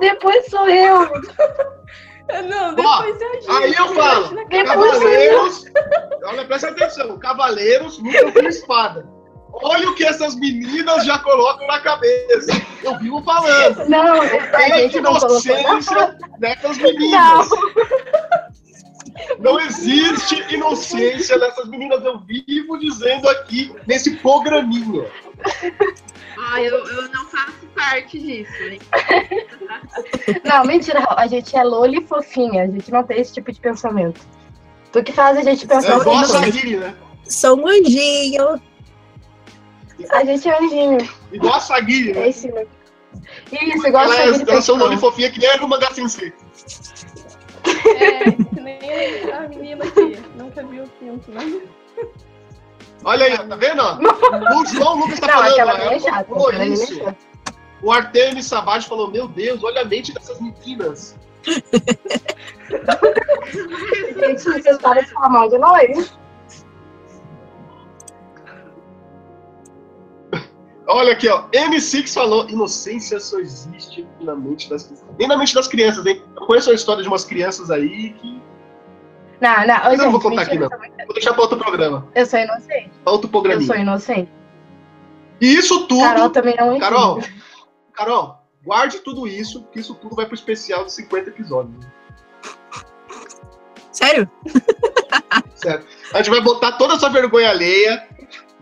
Depois 0.00 0.46
sou 0.46 0.68
eu. 0.68 1.10
Não, 2.48 2.74
depois 2.74 3.20
eu 3.20 3.30
ajudo. 3.32 3.52
Aí 3.56 3.74
eu 3.74 3.88
falo, 3.94 4.46
Depois 4.48 4.96
sou 4.96 5.08
eu. 5.08 5.38
Cavaleiros. 5.40 5.64
Olha, 6.24 6.44
presta 6.44 6.68
atenção. 6.68 7.18
Cavaleiros 7.18 7.98
lutam 7.98 8.32
com 8.32 8.40
espada. 8.48 9.06
Olha 9.52 9.90
o 9.90 9.94
que 9.96 10.04
essas 10.04 10.36
meninas 10.36 11.04
já 11.04 11.18
colocam 11.18 11.66
na 11.66 11.80
cabeça. 11.80 12.52
Eu 12.84 12.96
vivo 12.98 13.20
falando. 13.24 13.84
Não, 13.88 14.22
a 14.22 14.28
Tem 14.28 14.74
gente 14.74 15.00
não 15.00 15.12
colocou. 15.12 15.40
inocência 15.40 16.16
nessas 16.38 16.78
meninas. 16.78 17.48
Não 17.50 17.58
existe 19.60 20.42
inocência 20.52 21.36
nessas 21.38 21.68
meninas. 21.68 22.04
Eu 22.04 22.18
vivo 22.20 22.78
dizendo 22.78 23.28
aqui 23.28 23.72
nesse 23.86 24.16
programinha. 24.16 25.06
Ah, 26.38 26.60
eu, 26.62 26.86
eu 26.86 27.08
não 27.10 27.26
faço 27.26 27.66
parte 27.74 28.18
disso, 28.18 28.62
hein? 28.62 28.80
Não, 30.44 30.64
mentira, 30.64 31.06
a 31.16 31.26
gente 31.26 31.56
é 31.56 31.62
loli 31.62 32.06
fofinha, 32.06 32.64
a 32.64 32.66
gente 32.66 32.90
não 32.90 33.02
tem 33.04 33.20
esse 33.20 33.34
tipo 33.34 33.52
de 33.52 33.60
pensamento. 33.60 34.20
Tu 34.92 35.02
que 35.04 35.12
faz 35.12 35.38
a 35.38 35.42
gente 35.42 35.64
É 35.64 35.68
pensar 35.68 35.98
igual 35.98 36.16
a 36.16 36.20
assim, 36.20 36.32
Sagiri, 36.32 36.76
né? 36.76 36.94
Sou 37.24 37.58
um 37.60 37.68
anjinho. 37.68 38.60
A 40.10 40.24
gente 40.24 40.48
é 40.48 40.58
anjinho. 40.58 41.08
Igual 41.32 41.54
a 41.54 41.60
Sagiri, 41.60 42.10
É 42.10 42.14
né? 42.14 42.28
isso, 42.28 42.48
né? 42.48 42.66
Isso, 43.52 43.86
igual 43.86 44.04
Ela 44.04 44.14
a 44.14 44.18
é, 44.18 44.26
Sagiri 44.32 44.50
elas 44.50 44.64
são 44.64 44.74
Peixão. 44.74 44.76
loli 44.78 44.96
fofinha 44.96 45.30
que 45.30 45.38
nem 45.38 45.50
a 45.50 45.56
no 45.58 45.68
mangá 45.68 45.92
sensei. 45.92 46.32
É, 47.86 48.30
que 48.30 48.60
nem 48.60 49.32
a 49.32 49.48
menina 49.48 49.84
que 49.90 50.16
nunca 50.36 50.62
viu 50.64 50.84
o 50.84 50.88
pinto, 50.88 51.30
né? 51.30 51.60
Olha 53.04 53.26
aí, 53.26 53.34
ó, 53.34 53.44
tá 53.46 53.56
vendo? 53.56 53.82
O 53.82 54.66
João 54.66 54.98
Lucas 55.00 55.20
tá 55.20 55.26
Não, 55.26 55.34
falando. 55.34 55.52
aquela 55.52 55.72
menina 55.78 55.94
é 55.94 56.00
chata. 56.00 56.24
falou 56.28 56.52
é 56.52 56.66
isso. 56.68 57.14
O 57.82 57.90
Artemis 57.90 58.46
Savage 58.46 58.86
falou: 58.86 59.10
Meu 59.10 59.26
Deus, 59.26 59.64
olha 59.64 59.80
a 59.82 59.84
mente 59.84 60.12
dessas 60.12 60.38
meninas. 60.40 61.16
Gente, 64.20 64.42
vocês 64.42 64.78
param 64.78 65.02
de 65.02 65.10
falar 65.10 65.28
mal 65.30 65.48
de 65.48 65.56
nós. 65.58 66.12
Olha 70.92 71.12
aqui, 71.12 71.28
ó. 71.28 71.44
M6 71.52 72.12
falou: 72.12 72.48
inocência 72.50 73.20
só 73.20 73.38
existe 73.38 74.06
na 74.20 74.34
mente 74.34 74.68
das 74.68 74.82
crianças. 74.82 75.08
Nem 75.16 75.28
na 75.28 75.36
mente 75.36 75.54
das 75.54 75.68
crianças, 75.68 76.04
hein? 76.04 76.20
Eu 76.34 76.46
conheço 76.46 76.68
a 76.68 76.74
história 76.74 77.00
de 77.00 77.08
umas 77.08 77.24
crianças 77.24 77.70
aí 77.70 78.12
que. 78.14 78.42
Não, 79.40 79.66
não, 79.66 79.74
Mas 79.84 79.98
eu 79.98 80.04
não 80.06 80.12
vou 80.12 80.20
contar 80.20 80.42
aqui, 80.42 80.58
não. 80.58 80.68
Vou 80.68 81.14
deixar 81.14 81.32
pra 81.32 81.42
outro 81.42 81.56
programa. 81.56 82.08
Eu 82.14 82.26
sou 82.26 82.40
inocente. 82.40 82.90
Pra 83.04 83.12
outro 83.12 83.28
Eu 83.28 83.30
programinha. 83.30 83.66
sou 83.66 83.76
inocente. 83.76 84.30
E 85.40 85.54
isso 85.54 85.86
tudo. 85.86 86.02
Carol 86.02 86.30
também 86.30 86.56
não 86.56 86.76
entende. 86.76 86.80
Carol, 86.80 87.22
Carol, 87.92 88.42
guarde 88.64 88.98
tudo 88.98 89.28
isso, 89.28 89.62
porque 89.62 89.78
isso 89.78 89.94
tudo 89.94 90.16
vai 90.16 90.26
pro 90.26 90.34
especial 90.34 90.84
de 90.84 90.92
50 90.92 91.30
episódios. 91.30 91.86
Sério? 93.92 94.28
Certo? 95.54 95.86
A 96.12 96.18
gente 96.18 96.30
vai 96.30 96.40
botar 96.40 96.72
toda 96.72 96.94
essa 96.94 97.08
vergonha 97.08 97.50
alheia 97.50 98.08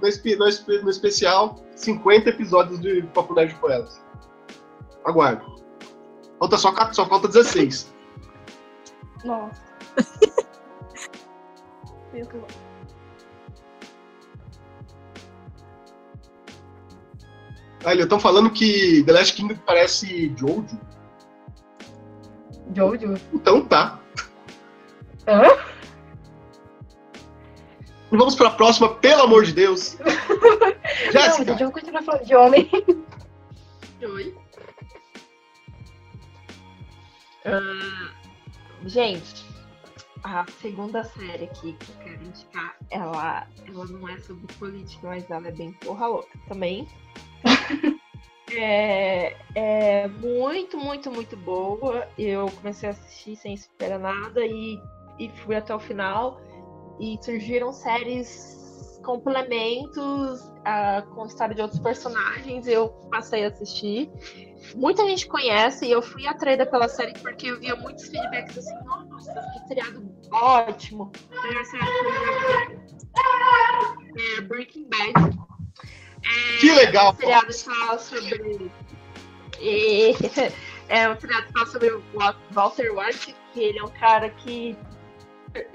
no, 0.00 0.38
no 0.38 0.48
espe- 0.48 0.82
no 0.82 0.90
especial 0.90 1.56
50 1.76 2.30
episódios 2.30 2.80
de 2.80 3.02
Papo 3.14 3.34
Nerd 3.34 3.54
com 3.56 3.70
elas. 3.70 4.02
Aguarde. 5.04 5.44
Falta 6.38 6.56
só, 6.56 6.72
só 6.92 7.06
falta 7.06 7.28
16. 7.28 7.92
Nossa. 9.24 9.62
Bom. 12.12 12.46
Olha, 17.84 18.02
estão 18.02 18.18
falando 18.18 18.50
que 18.50 19.02
The 19.04 19.12
Last 19.12 19.34
Kingdom 19.34 19.56
parece 19.64 20.34
Jojo. 20.36 20.78
Jojo. 22.74 23.14
Então 23.32 23.64
tá. 23.64 24.00
Hã? 25.26 25.42
E 28.10 28.16
vamos 28.16 28.34
pra 28.34 28.50
próxima, 28.50 28.94
pelo 28.94 29.22
amor 29.22 29.44
de 29.44 29.52
Deus. 29.52 29.98
Não, 30.00 31.12
Jéssica, 31.12 31.52
gente, 31.52 31.62
eu 31.62 31.68
vou 31.68 31.72
continuar 31.72 32.02
falando 32.02 32.24
de 32.24 32.34
homem. 32.34 32.70
Oi. 34.02 34.34
Ah, 37.44 38.12
gente, 38.86 39.44
a 40.24 40.44
segunda 40.60 41.04
série 41.04 41.44
aqui 41.44 41.74
que 41.74 41.90
eu 41.90 41.96
quero 42.02 42.24
indicar, 42.24 42.76
ela, 42.90 43.46
ela 43.66 43.84
não 43.86 44.08
é 44.08 44.18
sobre 44.20 44.52
política, 44.54 45.08
mas 45.08 45.30
ela 45.30 45.48
é 45.48 45.52
bem 45.52 45.72
porra 45.72 46.06
louca 46.06 46.38
também. 46.48 46.88
é, 48.52 49.36
é 49.54 50.08
muito, 50.08 50.78
muito, 50.78 51.10
muito 51.10 51.36
boa. 51.36 52.08
Eu 52.18 52.50
comecei 52.50 52.88
a 52.88 52.92
assistir 52.92 53.36
sem 53.36 53.54
esperar 53.54 53.98
nada 53.98 54.44
e, 54.44 54.80
e 55.18 55.28
fui 55.44 55.54
até 55.56 55.74
o 55.74 55.78
final. 55.78 56.40
E 57.00 57.18
surgiram 57.22 57.72
séries 57.72 59.00
complementos 59.04 60.40
ah, 60.64 61.02
com 61.14 61.26
história 61.26 61.54
de 61.54 61.62
outros 61.62 61.80
personagens. 61.80 62.66
Eu 62.66 62.88
passei 63.10 63.44
a 63.44 63.48
assistir 63.48 64.10
muita 64.74 65.04
gente 65.06 65.26
conhece 65.26 65.86
e 65.86 65.90
eu 65.90 66.02
fui 66.02 66.26
atraída 66.26 66.66
pela 66.66 66.88
série 66.88 67.12
porque 67.20 67.46
eu 67.46 67.58
via 67.60 67.74
muitos 67.76 68.08
feedbacks 68.08 68.58
assim, 68.58 68.74
nossa, 68.84 69.32
que 69.32 69.68
seriado 69.68 70.10
ótimo. 70.32 71.10
Vi. 71.30 71.78
É, 74.36 74.40
Breaking 74.42 74.88
Bad. 74.88 75.38
É, 76.24 76.58
que 76.60 76.72
legal. 76.72 77.12
um 77.12 77.16
seriado 77.16 77.52
fala 77.54 77.98
sobre. 77.98 78.70
e- 79.60 80.14
É 80.90 81.06
um 81.08 81.20
seriado 81.20 81.46
fala 81.52 81.66
sobre 81.66 81.90
o 81.90 82.02
Wa- 82.14 82.34
Walter 82.52 82.90
White, 82.98 83.36
que 83.52 83.60
ele 83.60 83.78
é 83.78 83.84
um 83.84 83.90
cara 83.90 84.30
que. 84.30 84.74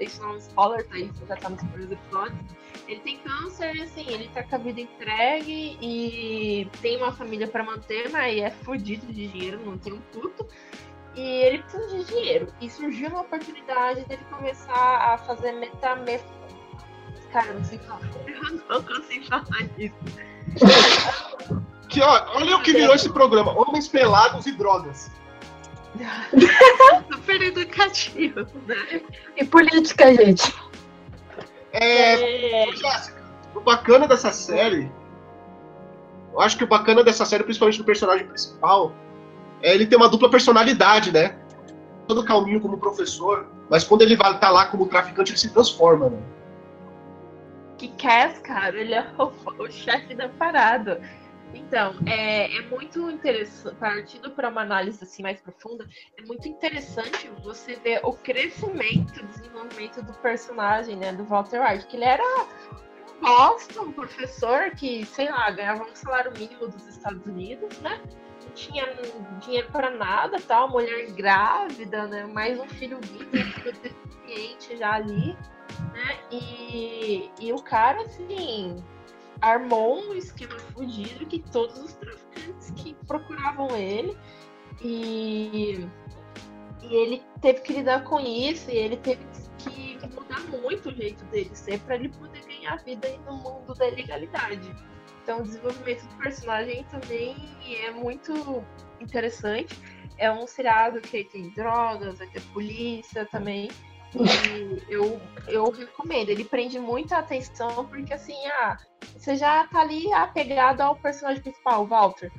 Isso 0.00 0.20
não 0.22 0.30
é 0.30 0.32
um 0.34 0.36
spoiler, 0.36 0.86
tá? 0.88 0.98
Isso 0.98 1.26
já 1.26 1.36
tá 1.36 1.48
nos 1.48 1.60
primeiros 1.60 1.92
episódios. 1.92 2.38
Ele 2.86 3.00
tem 3.00 3.18
câncer, 3.18 3.82
assim, 3.82 4.06
ele 4.08 4.28
tá 4.28 4.42
com 4.42 4.54
a 4.56 4.58
vida 4.58 4.80
entregue 4.80 5.78
e 5.80 6.68
tem 6.82 6.96
uma 6.98 7.12
família 7.12 7.48
pra 7.48 7.64
manter, 7.64 8.10
mas 8.10 8.36
é 8.38 8.50
fudido 8.50 9.06
de 9.06 9.28
dinheiro, 9.28 9.60
não 9.64 9.78
tem 9.78 9.92
um 9.92 10.00
puto. 10.12 10.46
E 11.14 11.20
ele 11.20 11.58
precisa 11.62 11.88
de 11.96 12.04
dinheiro. 12.04 12.48
E 12.60 12.68
surgiu 12.68 13.08
uma 13.08 13.22
oportunidade 13.22 14.04
dele 14.04 14.22
começar 14.30 15.12
a 15.12 15.18
fazer 15.18 15.52
metamef... 15.52 16.22
Cara, 17.32 17.48
eu 17.48 17.54
não 17.54 17.64
sei 17.64 17.78
falar. 17.78 18.00
Eu 18.26 18.42
não 18.68 18.82
consigo 18.82 19.26
falar 19.26 19.68
isso. 19.78 19.94
Que, 21.88 22.00
ó, 22.00 22.36
olha 22.36 22.56
o 22.56 22.62
que 22.62 22.72
virou 22.72 22.94
esse 22.94 23.12
programa: 23.12 23.52
Homens 23.52 23.88
Pelados 23.88 24.46
e 24.46 24.52
Drogas. 24.52 25.10
Super 27.12 27.42
educativo, 27.42 28.46
né? 28.66 29.00
E 29.36 29.44
política, 29.44 30.14
gente. 30.14 30.54
É, 31.72 32.64
É, 32.64 32.66
o 33.54 33.60
bacana 33.60 34.06
dessa 34.06 34.32
série, 34.32 34.90
eu 36.32 36.40
acho 36.40 36.56
que 36.56 36.64
o 36.64 36.66
bacana 36.66 37.02
dessa 37.02 37.24
série, 37.24 37.44
principalmente 37.44 37.78
do 37.78 37.84
personagem 37.84 38.26
principal, 38.26 38.92
é 39.62 39.74
ele 39.74 39.86
ter 39.86 39.96
uma 39.96 40.08
dupla 40.08 40.30
personalidade, 40.30 41.12
né? 41.12 41.36
Todo 42.06 42.24
calminho 42.24 42.60
como 42.60 42.78
professor, 42.78 43.46
mas 43.70 43.84
quando 43.84 44.02
ele 44.02 44.16
vai 44.16 44.32
estar 44.34 44.50
lá 44.50 44.66
como 44.66 44.86
traficante, 44.86 45.32
ele 45.32 45.38
se 45.38 45.50
transforma, 45.50 46.10
né? 46.10 46.18
que 47.76 47.88
Cass, 47.88 48.38
cara, 48.38 48.76
ele 48.76 48.94
é 48.94 49.06
o, 49.18 49.32
o 49.62 49.70
chefe 49.70 50.14
da 50.14 50.28
parada. 50.28 51.00
Então, 51.54 51.94
é, 52.06 52.56
é 52.56 52.62
muito 52.62 53.08
interessante, 53.10 53.76
partindo 53.76 54.30
para 54.32 54.48
uma 54.48 54.62
análise 54.62 55.02
assim 55.02 55.22
mais 55.22 55.40
profunda, 55.40 55.88
é 56.18 56.22
muito 56.22 56.48
interessante 56.48 57.30
você 57.42 57.76
ver 57.76 58.00
o 58.02 58.12
crescimento, 58.12 59.20
o 59.20 59.26
desenvolvimento 59.26 60.02
do 60.02 60.12
personagem, 60.14 60.96
né, 60.96 61.12
do 61.12 61.24
Walter 61.24 61.62
White, 61.62 61.86
que 61.86 61.96
ele 61.96 62.04
era 62.04 62.24
bosta, 63.20 63.80
um 63.80 63.92
professor 63.92 64.70
que, 64.72 65.06
sei 65.06 65.30
lá, 65.30 65.50
ganhava 65.50 65.84
um 65.84 65.94
salário 65.94 66.32
mínimo 66.32 66.68
dos 66.68 66.86
Estados 66.86 67.24
Unidos, 67.24 67.78
né? 67.80 68.00
Não 68.42 68.50
tinha 68.50 68.86
dinheiro 69.40 69.68
para 69.70 69.90
nada, 69.90 70.38
tal, 70.40 70.68
mulher 70.68 71.10
grávida, 71.12 72.06
né? 72.06 72.26
Mais 72.26 72.58
um 72.58 72.68
filho 72.68 72.98
vivo, 73.00 73.24
um 73.24 73.72
deficiente 73.80 74.76
já 74.76 74.92
ali, 74.94 75.36
né? 75.92 76.18
E, 76.30 77.30
e 77.40 77.52
o 77.52 77.62
cara, 77.62 78.02
assim, 78.02 78.84
armou 79.40 80.00
um 80.00 80.14
esquema 80.14 80.58
fudido 80.58 81.26
que 81.26 81.40
todos 81.50 81.78
os 81.78 81.92
traficantes 81.94 82.70
que 82.72 82.94
procuravam 83.06 83.74
ele 83.76 84.16
e, 84.82 85.86
e 86.82 86.94
ele 86.94 87.22
teve 87.40 87.60
que 87.60 87.72
lidar 87.72 88.04
com 88.04 88.20
isso 88.20 88.70
e 88.70 88.76
ele 88.76 88.96
teve 88.96 89.24
que 89.58 89.98
mudar 90.14 90.40
muito 90.60 90.88
o 90.88 90.94
jeito 90.94 91.24
dele 91.26 91.50
ser 91.54 91.80
para 91.80 91.96
ele 91.96 92.08
poder 92.10 92.44
ganhar 92.44 92.76
vida 92.84 93.08
no 93.26 93.36
mundo 93.36 93.74
da 93.74 93.88
ilegalidade. 93.88 94.74
Então 95.22 95.40
o 95.40 95.42
desenvolvimento 95.42 96.06
do 96.06 96.16
personagem 96.16 96.84
também 96.84 97.34
é 97.82 97.90
muito 97.90 98.62
interessante. 99.00 99.78
É 100.18 100.30
um 100.30 100.46
seriado 100.46 101.00
que 101.00 101.24
tem 101.24 101.48
drogas, 101.50 102.18
vai 102.18 102.26
ter 102.28 102.42
polícia 102.52 103.26
também. 103.26 103.70
Eu, 104.88 105.20
eu 105.48 105.70
recomendo. 105.70 106.28
Ele 106.28 106.44
prende 106.44 106.78
muita 106.78 107.18
atenção 107.18 107.86
porque 107.86 108.14
assim, 108.14 108.36
ah, 108.46 108.78
você 109.16 109.36
já 109.36 109.66
tá 109.66 109.80
ali 109.80 110.12
apegado 110.12 110.80
ao 110.80 110.96
personagem 110.96 111.42
principal, 111.42 111.82
o 111.82 111.86
Walter. 111.86 112.30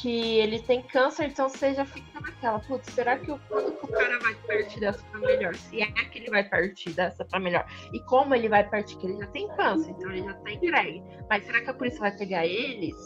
Que 0.00 0.38
ele 0.38 0.60
tem 0.60 0.82
câncer, 0.82 1.26
então 1.26 1.48
você 1.48 1.74
já 1.74 1.84
fica 1.84 2.20
naquela, 2.20 2.58
putz, 2.60 2.92
será 2.92 3.18
que 3.18 3.30
o, 3.30 3.34
o 3.34 3.88
cara 3.88 4.18
vai 4.20 4.34
partir 4.34 4.80
dessa 4.80 5.02
pra 5.04 5.20
melhor? 5.20 5.54
Se 5.54 5.82
é 5.82 5.86
que 5.86 6.18
ele 6.18 6.30
vai 6.30 6.44
partir 6.48 6.90
dessa 6.90 7.24
pra 7.24 7.38
melhor. 7.38 7.66
E 7.92 8.00
como 8.00 8.34
ele 8.34 8.48
vai 8.48 8.68
partir? 8.68 8.96
Que 8.96 9.06
ele 9.06 9.18
já 9.18 9.26
tem 9.28 9.48
câncer, 9.56 9.90
então 9.90 10.10
ele 10.10 10.24
já 10.24 10.34
tá 10.34 10.52
entregue. 10.52 11.02
Mas 11.28 11.44
será 11.44 11.60
que 11.60 11.70
a 11.70 11.74
polícia 11.74 12.00
vai 12.00 12.16
pegar 12.16 12.46
eles? 12.46 12.96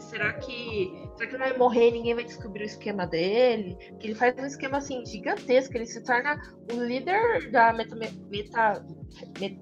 Será 0.00 0.32
que. 0.34 1.08
Será 1.16 1.28
que 1.28 1.36
ele 1.36 1.44
vai 1.44 1.58
morrer 1.58 1.88
e 1.88 1.92
ninguém 1.92 2.14
vai 2.14 2.24
descobrir 2.24 2.62
o 2.62 2.66
esquema 2.66 3.06
dele? 3.06 3.76
Que 3.98 4.08
ele 4.08 4.14
faz 4.14 4.36
um 4.38 4.46
esquema 4.46 4.78
assim 4.78 5.04
gigantesco, 5.04 5.76
ele 5.76 5.86
se 5.86 6.02
torna 6.04 6.40
o 6.72 6.84
líder 6.84 7.50
da 7.50 7.72
meta. 7.72 7.96
meta, 7.96 8.86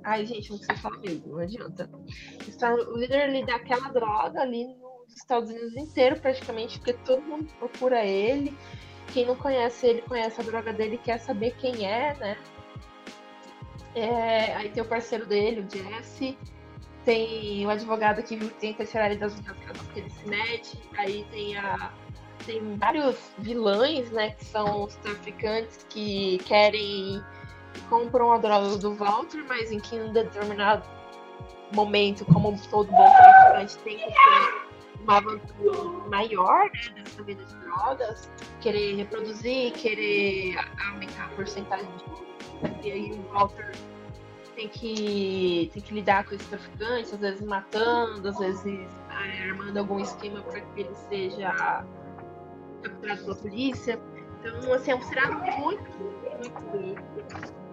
ai, 0.05 0.27
gente, 0.27 0.51
não 0.51 0.59
sei 0.59 0.77
falar 0.77 0.99
mesmo, 0.99 1.29
não 1.29 1.39
adianta. 1.39 1.91
Ele 2.41 2.53
se 2.53 2.59
torna 2.59 2.83
o 2.83 2.99
líder 2.99 3.47
daquela 3.47 3.89
droga 3.89 4.41
ali 4.41 4.77
nos 5.09 5.17
Estados 5.17 5.51
Unidos 5.51 5.77
inteiro, 5.77 6.21
praticamente, 6.21 6.79
porque 6.79 6.93
todo 6.93 7.23
mundo 7.23 7.49
procura 7.59 8.05
ele. 8.05 8.57
Quem 9.13 9.25
não 9.27 9.35
conhece 9.35 9.87
ele 9.87 10.03
conhece 10.03 10.41
a 10.41 10.45
droga 10.45 10.73
dele 10.73 10.99
quer 10.99 11.19
saber 11.19 11.55
quem 11.59 11.87
é, 11.87 12.15
né? 12.15 12.37
É, 13.95 14.55
aí 14.55 14.69
tem 14.69 14.83
o 14.83 14.87
parceiro 14.87 15.27
dele, 15.27 15.61
o 15.61 15.71
Jesse. 15.71 16.37
Tem 17.05 17.67
o 17.67 17.71
advogado 17.71 18.23
que 18.23 18.37
tenta 18.61 18.85
tirar 18.85 19.07
ele 19.11 19.19
das 19.19 19.39
enrascadas 19.39 19.81
que 19.93 20.01
ele 20.01 20.11
se 20.11 20.29
mete. 20.29 20.79
Aí 20.97 21.27
tem 21.31 21.57
a. 21.57 21.93
Tem 22.45 22.77
vários 22.77 23.33
vilões, 23.39 24.11
né? 24.11 24.31
Que 24.33 24.45
são 24.45 24.85
os 24.85 24.95
traficantes 24.97 25.87
que 25.89 26.39
querem. 26.45 27.23
que 27.73 27.81
compram 27.89 28.33
a 28.33 28.39
droga 28.39 28.77
do 28.77 28.95
Walter, 28.95 29.43
mas 29.49 29.73
em 29.73 29.81
que 29.81 29.97
um 29.97 30.13
determinado 30.13 30.87
momento, 31.73 32.25
como 32.27 32.59
todo 32.71 32.91
bom 32.91 33.11
traficante, 33.11 33.79
tem 33.79 33.97
que 33.97 34.05
ser 34.05 34.68
uma 35.09 35.21
vantagem 35.21 36.09
maior 36.11 36.71
né, 36.95 37.03
dessa 37.03 37.23
vida 37.23 37.43
de 37.43 37.57
drogas, 37.57 38.31
querer 38.61 38.97
reproduzir, 38.97 39.73
querer 39.73 40.57
aumentar 40.91 41.25
a 41.25 41.29
porcentagem 41.29 41.89
de. 41.97 42.29
E 42.87 42.93
aí 42.93 43.13
o 43.13 43.33
Walter 43.33 43.73
tem 44.55 44.69
que, 44.69 45.71
tem 45.73 45.83
que 45.83 45.95
lidar 45.95 46.25
com 46.25 46.35
esses 46.35 46.47
traficantes, 46.49 47.15
às 47.15 47.21
vezes 47.21 47.47
matando, 47.47 48.29
às 48.29 48.39
vezes 48.39 48.89
é, 49.11 49.49
armando 49.49 49.79
algum 49.79 50.01
esquema 50.01 50.43
para 50.43 50.61
que 50.61 50.81
ele 50.81 50.95
seja 51.09 51.85
capturado 52.83 53.23
pela 53.23 53.37
polícia. 53.37 53.99
Então, 54.41 54.73
assim, 54.73 54.91
é 54.91 54.97
um 54.97 55.03
seriado 55.03 55.35
muito, 55.35 55.91
muito 56.39 56.61
bom. 56.73 57.68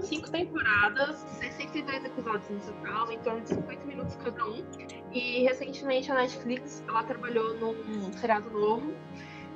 Cinco 0.00 0.30
temporadas, 0.30 1.16
62 1.38 2.04
episódios 2.04 2.48
no 2.48 2.60
total, 2.60 3.10
em 3.10 3.18
torno 3.20 3.40
de 3.42 3.48
50 3.50 3.84
minutos 3.84 4.16
cada 4.16 4.44
um. 4.44 4.64
E 5.12 5.44
recentemente 5.44 6.10
a 6.10 6.14
Netflix 6.14 6.84
ela 6.88 7.02
trabalhou 7.04 7.54
num 7.54 8.12
seriado 8.12 8.50
novo 8.50 8.94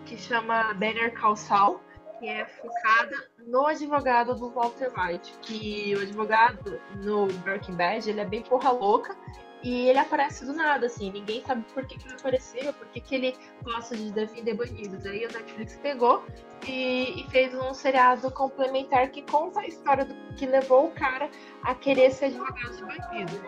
que 0.06 0.16
chama 0.16 0.74
Better 0.74 1.18
Call 1.18 1.36
Saul, 1.36 1.80
que 2.18 2.28
é 2.28 2.44
focada 2.44 3.30
no 3.46 3.66
advogado 3.66 4.34
do 4.34 4.50
Walter 4.50 4.92
White, 4.96 5.32
que 5.42 5.94
o 5.96 6.02
advogado 6.02 6.80
no 7.02 7.26
Breaking 7.44 7.74
Bad 7.74 8.08
ele 8.08 8.20
é 8.20 8.24
bem 8.24 8.42
porra 8.42 8.70
louca 8.70 9.16
e 9.62 9.88
ele 9.88 9.98
aparece 9.98 10.46
do 10.46 10.54
nada, 10.54 10.86
assim, 10.86 11.10
ninguém 11.10 11.44
sabe 11.44 11.64
por 11.74 11.84
que, 11.84 11.98
que 11.98 12.06
ele 12.06 12.14
apareceu, 12.14 12.72
por 12.72 12.86
que, 12.88 13.00
que 13.00 13.14
ele 13.14 13.36
gosta 13.62 13.94
de 13.94 14.10
defender 14.10 14.54
bandidos. 14.54 15.04
Aí 15.04 15.24
a 15.24 15.28
Netflix 15.28 15.76
pegou 15.76 16.24
e, 16.66 17.20
e, 17.20 17.30
fez 17.30 17.54
um 17.54 17.74
seriado 17.74 18.30
complementar 18.30 19.10
que 19.10 19.20
conta 19.22 19.60
a 19.60 19.66
história 19.66 20.06
do 20.06 20.14
que 20.34 20.46
levou 20.46 20.86
o 20.86 20.90
cara 20.92 21.30
a 21.62 21.74
querer 21.74 22.10
ser 22.10 22.26
advogado 22.26 22.74
de 22.74 22.82
bandido. 22.82 23.42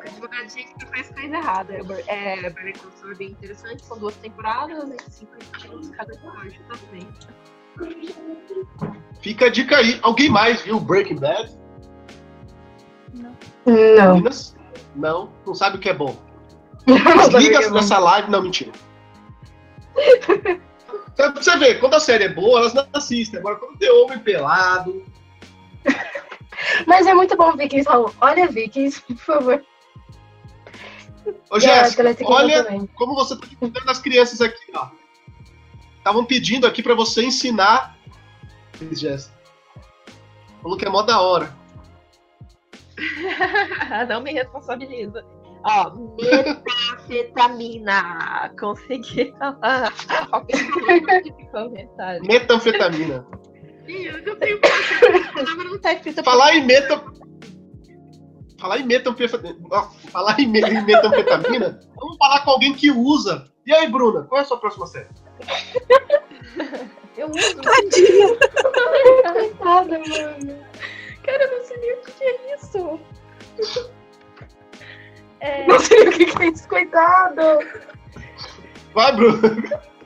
Advogado 0.00 0.46
de 0.46 0.52
gente 0.52 0.74
que 0.74 0.86
faz 0.86 1.08
coisa 1.10 1.36
errada. 1.36 1.74
É, 2.08 2.12
é, 2.12 2.46
é 2.46 2.50
bem 2.50 3.30
interessante, 3.30 3.84
são 3.84 3.98
duas 3.98 4.16
temporadas, 4.16 4.90
e 4.90 5.12
50 5.12 5.68
minutos 5.68 5.90
cada 5.90 6.12
episódio 6.12 6.60
também. 6.68 7.08
Fica 9.20 9.46
a 9.46 9.50
dica 9.50 9.76
aí. 9.76 10.00
Alguém 10.02 10.30
mais 10.30 10.62
viu 10.62 10.80
Breaking 10.80 11.16
Bad? 11.16 11.56
Não. 13.14 13.36
Não. 13.66 14.14
Meninas? 14.14 14.55
Não, 14.96 15.30
não 15.46 15.54
sabe 15.54 15.76
o 15.76 15.80
que 15.80 15.88
é 15.88 15.94
bom. 15.94 16.16
Desliga 17.30 17.62
é 17.62 17.70
nessa 17.70 17.98
live. 17.98 18.30
Não, 18.30 18.42
mentira. 18.42 18.72
Então, 21.12 21.32
pra 21.32 21.42
você 21.42 21.56
ver, 21.58 21.80
quando 21.80 21.94
a 21.94 22.00
série 22.00 22.24
é 22.24 22.28
boa, 22.28 22.60
elas 22.60 22.74
não 22.74 22.86
assistem. 22.92 23.40
Agora, 23.40 23.56
quando 23.56 23.78
tem 23.78 23.90
homem 23.90 24.18
pelado. 24.18 25.04
Mas 26.86 27.06
é 27.06 27.12
muito 27.12 27.36
bom, 27.36 27.54
Vikings, 27.54 27.88
Raul. 27.88 28.12
Olha, 28.20 28.48
Vikings, 28.48 29.02
por 29.02 29.16
favor. 29.16 29.64
Ô, 31.50 31.60
Jéssica, 31.60 32.02
olha 32.24 32.64
também. 32.64 32.86
como 32.94 33.14
você 33.14 33.36
tá 33.36 33.46
cuidando 33.58 33.84
das 33.84 33.98
crianças 33.98 34.40
aqui, 34.40 34.72
ó. 34.74 34.88
Estavam 35.98 36.24
pedindo 36.24 36.66
aqui 36.66 36.82
pra 36.82 36.94
você 36.94 37.24
ensinar. 37.24 37.96
Jéssica. 38.92 39.36
Falou 40.62 40.78
que 40.78 40.86
é 40.86 40.88
mó 40.88 41.02
da 41.02 41.20
hora. 41.20 41.54
não 44.08 44.22
me 44.22 44.32
responsabiliza. 44.32 45.22
Ó, 45.64 45.92
metanfetamina. 46.16 48.50
Consegui 48.60 49.34
falar. 49.38 49.92
Metanfetamina. 52.22 53.26
Eu 53.88 54.24
não 54.24 54.36
tenho 54.36 54.60
não 55.64 55.78
tá. 55.78 55.90
Falar 56.24 56.54
em 56.54 56.64
meta. 56.64 57.02
Falar 58.60 58.78
em 58.78 58.86
metanfetamina. 58.86 59.56
Falar 60.10 60.40
em 60.40 60.46
metanfetamina. 60.46 61.80
vamos 61.96 62.16
falar 62.16 62.44
com 62.44 62.52
alguém 62.52 62.72
que 62.72 62.90
usa. 62.90 63.46
E 63.66 63.74
aí, 63.74 63.88
Bruna, 63.88 64.22
qual 64.24 64.40
é 64.40 64.42
a 64.42 64.46
sua 64.46 64.58
próxima 64.58 64.86
série? 64.86 65.08
Eu 67.16 67.28
uso. 67.28 67.60
Tadinha. 67.60 68.36
Coitada, 69.32 69.98
mano. 69.98 70.66
Que 76.16 76.42
é 76.42 76.48
isso, 76.48 76.68
coitado. 76.68 77.42
Vai, 78.94 79.14
Bruna. 79.14 79.38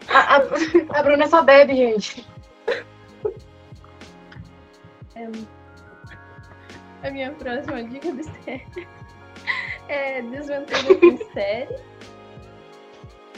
A, 0.08 0.36
a, 0.36 0.98
a 0.98 1.02
Bruna 1.02 1.28
só 1.28 1.42
bebe, 1.42 1.76
gente. 1.76 2.26
É, 5.14 5.28
a 7.02 7.10
minha 7.10 7.30
próxima 7.32 7.82
dica 7.84 8.10
de 8.12 8.24
série 8.24 8.88
é 9.88 10.22
Desventura 10.22 11.04
em 11.04 11.16
série. 11.32 11.76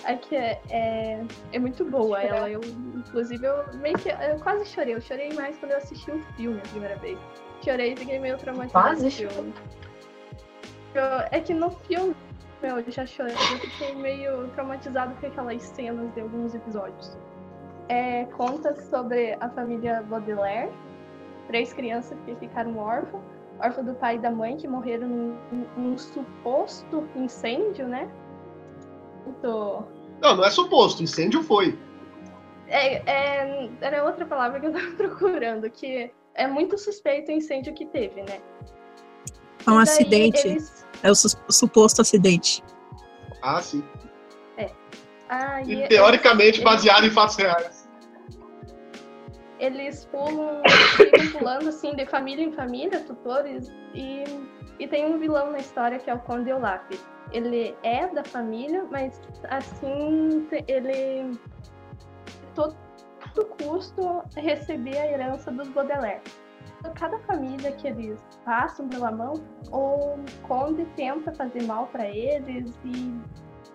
Aqui 0.04 0.34
é, 0.34 0.60
é, 0.70 1.24
é, 1.52 1.58
muito 1.58 1.84
boa 1.84 2.20
ela. 2.20 2.50
Eu, 2.50 2.60
inclusive, 2.96 3.46
eu 3.46 3.72
meio 3.74 3.96
que 3.98 4.08
eu 4.08 4.38
quase 4.42 4.64
chorei. 4.66 4.94
Eu 4.94 5.00
chorei 5.00 5.32
mais 5.34 5.56
quando 5.58 5.72
eu 5.72 5.78
assisti 5.78 6.10
o 6.10 6.20
filme 6.36 6.58
a 6.58 6.68
primeira 6.68 6.96
vez. 6.96 7.18
Chorei 7.62 7.92
e 7.92 7.96
fiquei 7.96 8.18
meio 8.18 8.36
traumatizada. 8.36 8.88
Quase 8.88 9.10
chorei. 9.10 9.52
É 11.30 11.40
que 11.40 11.54
no 11.54 11.70
filme 11.70 12.14
eu 12.66 12.90
já 12.90 13.06
chorei, 13.06 13.34
eu 13.34 13.58
fiquei 13.58 13.94
meio 13.94 14.48
traumatizado 14.48 15.14
com 15.20 15.26
aquelas 15.26 15.62
cenas 15.62 16.12
de 16.14 16.20
alguns 16.20 16.54
episódios. 16.54 17.16
É, 17.88 18.24
conta 18.36 18.74
sobre 18.74 19.36
a 19.40 19.48
família 19.50 20.02
Baudelaire, 20.02 20.72
três 21.46 21.72
crianças 21.72 22.18
que 22.24 22.34
ficaram 22.36 22.78
órfãs, 22.78 23.20
órfãs 23.58 23.86
do 23.86 23.94
pai 23.94 24.16
e 24.16 24.18
da 24.18 24.30
mãe, 24.30 24.56
que 24.56 24.66
morreram 24.68 25.08
num, 25.08 25.38
num 25.76 25.98
suposto 25.98 27.08
incêndio, 27.16 27.86
né? 27.86 28.08
Muito... 29.24 29.84
Não, 30.20 30.36
não 30.36 30.44
é 30.44 30.50
suposto, 30.50 31.02
incêndio 31.02 31.42
foi. 31.42 31.78
É, 32.68 33.02
é, 33.10 33.70
era 33.80 34.04
outra 34.04 34.24
palavra 34.24 34.60
que 34.60 34.66
eu 34.66 34.72
tava 34.72 34.92
procurando, 34.96 35.68
que 35.70 36.10
é 36.34 36.46
muito 36.46 36.78
suspeito 36.78 37.30
o 37.30 37.34
incêndio 37.34 37.74
que 37.74 37.84
teve, 37.86 38.22
né? 38.22 38.40
É 39.66 39.70
um 39.70 39.78
acidente. 39.78 40.46
Eles... 40.46 40.86
É 41.02 41.10
o, 41.10 41.14
su 41.14 41.28
suposto 41.50 42.00
acidente. 42.00 42.62
Ah, 43.42 43.60
sim. 43.60 43.82
É. 44.56 44.70
Ah, 45.28 45.62
e, 45.62 45.84
e 45.84 45.88
teoricamente 45.88 46.60
eles... 46.60 46.64
baseado 46.64 47.04
em 47.04 47.10
fatos 47.10 47.36
reais. 47.36 47.88
Eles 49.58 50.04
pulam, 50.06 50.62
ficam 50.96 51.38
pulando 51.38 51.68
assim 51.68 51.94
de 51.94 52.04
família 52.06 52.44
em 52.44 52.52
família, 52.52 53.00
tutores, 53.00 53.70
e, 53.94 54.24
e 54.78 54.88
tem 54.88 55.04
um 55.06 55.18
vilão 55.18 55.52
na 55.52 55.58
história 55.58 55.98
que 55.98 56.10
é 56.10 56.14
o 56.14 56.18
Conde 56.20 56.52
Olaf. 56.52 56.84
Ele 57.32 57.74
é 57.82 58.08
da 58.08 58.24
família, 58.24 58.84
mas 58.90 59.20
assim, 59.48 60.46
ele 60.66 61.38
todo 62.54 62.76
custo 63.62 64.22
receber 64.36 64.98
a 64.98 65.06
herança 65.06 65.50
dos 65.50 65.68
Baudelaire 65.68 66.20
cada 66.90 67.18
família 67.20 67.72
que 67.72 67.88
eles 67.88 68.20
passam 68.44 68.88
pela 68.88 69.10
mão, 69.10 69.34
o 69.70 70.16
conde 70.46 70.84
tenta 70.96 71.32
fazer 71.32 71.62
mal 71.64 71.86
para 71.86 72.08
eles 72.08 72.78
e 72.84 73.20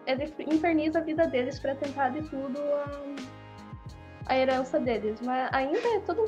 ele 0.05 0.33
inferniza 0.51 0.99
a 0.99 1.01
vida 1.01 1.27
deles 1.27 1.59
para 1.59 1.75
tentar 1.75 2.09
de 2.09 2.21
tudo 2.29 2.59
a, 2.59 4.33
a, 4.33 4.37
herança 4.37 4.79
deles. 4.79 5.19
Mas 5.21 5.49
ainda 5.53 5.77
é 5.77 5.99
todo 6.01 6.25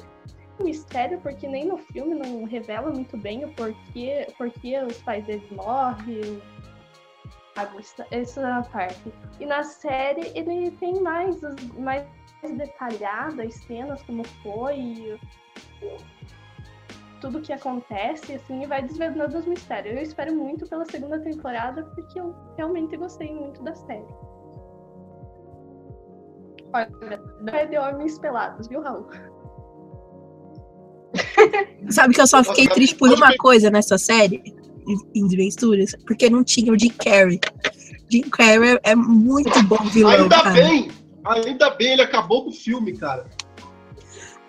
um 0.59 0.63
mistério, 0.63 1.19
porque 1.21 1.47
nem 1.47 1.65
no 1.65 1.77
filme 1.77 2.15
não 2.15 2.43
revela 2.43 2.91
muito 2.91 3.17
bem 3.17 3.45
o 3.45 3.53
porquê, 3.53 4.27
porquê 4.37 4.79
os 4.79 4.97
pais 5.01 5.25
deles 5.25 5.49
morrem. 5.51 6.41
Essa 8.09 8.65
parte. 8.71 9.13
E 9.37 9.45
na 9.45 9.63
série 9.63 10.31
ele 10.33 10.71
tem 10.71 11.01
mais, 11.01 11.41
mais 11.77 12.07
detalhadas 12.41 13.53
cenas, 13.55 14.01
como 14.03 14.23
foi 14.41 15.19
tudo 17.19 17.41
que 17.41 17.53
acontece, 17.53 18.33
assim, 18.33 18.63
e 18.63 18.67
vai 18.67 18.81
desvendando 18.81 19.37
os 19.37 19.45
mistérios. 19.45 19.95
Eu 19.95 20.03
espero 20.03 20.35
muito 20.35 20.67
pela 20.67 20.85
segunda 20.85 21.19
temporada, 21.19 21.83
porque 21.83 22.19
eu 22.19 22.35
realmente 22.57 22.95
gostei 22.97 23.33
muito 23.33 23.63
da 23.63 23.75
série. 23.75 24.05
Olha, 26.73 26.89
não 27.41 27.53
é 27.53 27.65
de 27.65 27.77
homens 27.77 28.19
pelados, 28.19 28.67
viu, 28.67 28.81
Raul? 28.81 29.07
Sabe 31.89 32.13
que 32.13 32.21
eu 32.21 32.27
só 32.27 32.43
fiquei 32.43 32.67
triste 32.67 32.95
por 32.95 33.11
uma 33.11 33.35
coisa 33.37 33.71
nessa 33.71 33.97
série, 33.97 34.41
em 35.15 35.27
Desventuras, 35.27 35.95
porque 36.05 36.29
não 36.29 36.43
tinha 36.43 36.71
o 36.71 36.77
Jim 36.77 36.89
Carrey. 36.89 37.39
Jim 38.09 38.21
Carrey 38.21 38.79
é 38.83 38.95
muito 38.95 39.63
bom 39.63 39.83
vilão, 39.85 40.11
Ainda 40.11 40.43
cara. 40.43 40.51
bem! 40.51 40.91
Ainda 41.25 41.69
bem, 41.71 41.93
ele 41.93 42.01
acabou 42.01 42.43
com 42.43 42.49
o 42.49 42.53
filme, 42.53 42.93
cara. 42.93 43.25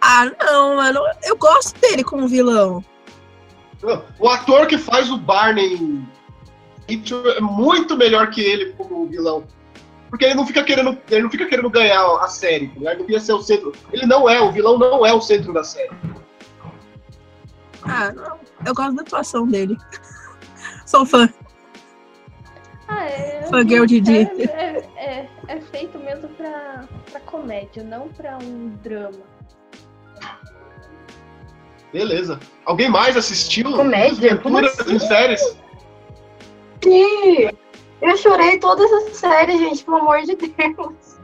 Ah, 0.00 0.30
não, 0.40 0.76
mano. 0.76 1.00
Eu 1.22 1.36
gosto 1.36 1.78
dele 1.80 2.02
como 2.02 2.26
vilão. 2.26 2.84
O 4.18 4.28
ator 4.28 4.66
que 4.66 4.76
faz 4.76 5.10
o 5.10 5.16
Barney 5.16 6.04
é 6.88 7.40
muito 7.40 7.96
melhor 7.96 8.30
que 8.30 8.40
ele 8.40 8.72
como 8.72 9.06
vilão. 9.06 9.44
Porque 10.08 10.24
ele 10.24 10.34
não 10.34 10.46
fica 10.46 10.64
querendo, 10.64 10.98
ele 11.08 11.22
não 11.22 11.30
fica 11.30 11.46
querendo 11.46 11.70
ganhar 11.70 12.02
a 12.16 12.26
série, 12.26 12.66
tá 12.68 12.92
ele 12.92 13.04
não 13.08 13.20
ser 13.20 13.32
o 13.32 13.42
centro. 13.42 13.72
Ele 13.92 14.06
não 14.06 14.28
é, 14.28 14.40
o 14.40 14.50
vilão 14.50 14.76
não 14.76 15.06
é 15.06 15.12
o 15.12 15.20
centro 15.20 15.52
da 15.52 15.62
série. 15.62 15.90
Ah, 17.82 18.12
não. 18.12 18.38
Eu 18.66 18.74
gosto 18.74 18.94
da 18.96 19.02
atuação 19.02 19.46
dele. 19.46 19.78
Sou 20.84 21.06
fã. 21.06 21.32
Ah, 22.88 23.04
é. 23.04 23.46
Fangirl 23.48 23.86
de 23.86 24.00
dia. 24.00 24.32
É, 24.36 24.46
é, 24.46 24.88
é, 24.96 25.28
é 25.46 25.60
feito 25.60 25.96
mesmo 25.98 26.28
pra, 26.30 26.88
pra 27.10 27.20
comédia, 27.20 27.84
não 27.84 28.08
pra 28.08 28.36
um 28.42 28.70
drama. 28.82 29.39
Beleza. 31.92 32.38
Alguém 32.64 32.88
mais 32.88 33.16
assistiu? 33.16 33.72
Comédia? 33.72 34.36
Como 34.38 34.58
Aventuras 34.58 34.80
assim? 34.80 34.94
em 34.96 34.98
séries? 34.98 35.40
Sim! 36.82 37.50
Eu 38.00 38.16
chorei 38.16 38.58
todas 38.58 38.90
as 38.92 39.16
séries, 39.16 39.58
gente, 39.58 39.84
pelo 39.84 39.98
amor 39.98 40.22
de 40.22 40.34
Deus. 40.36 41.18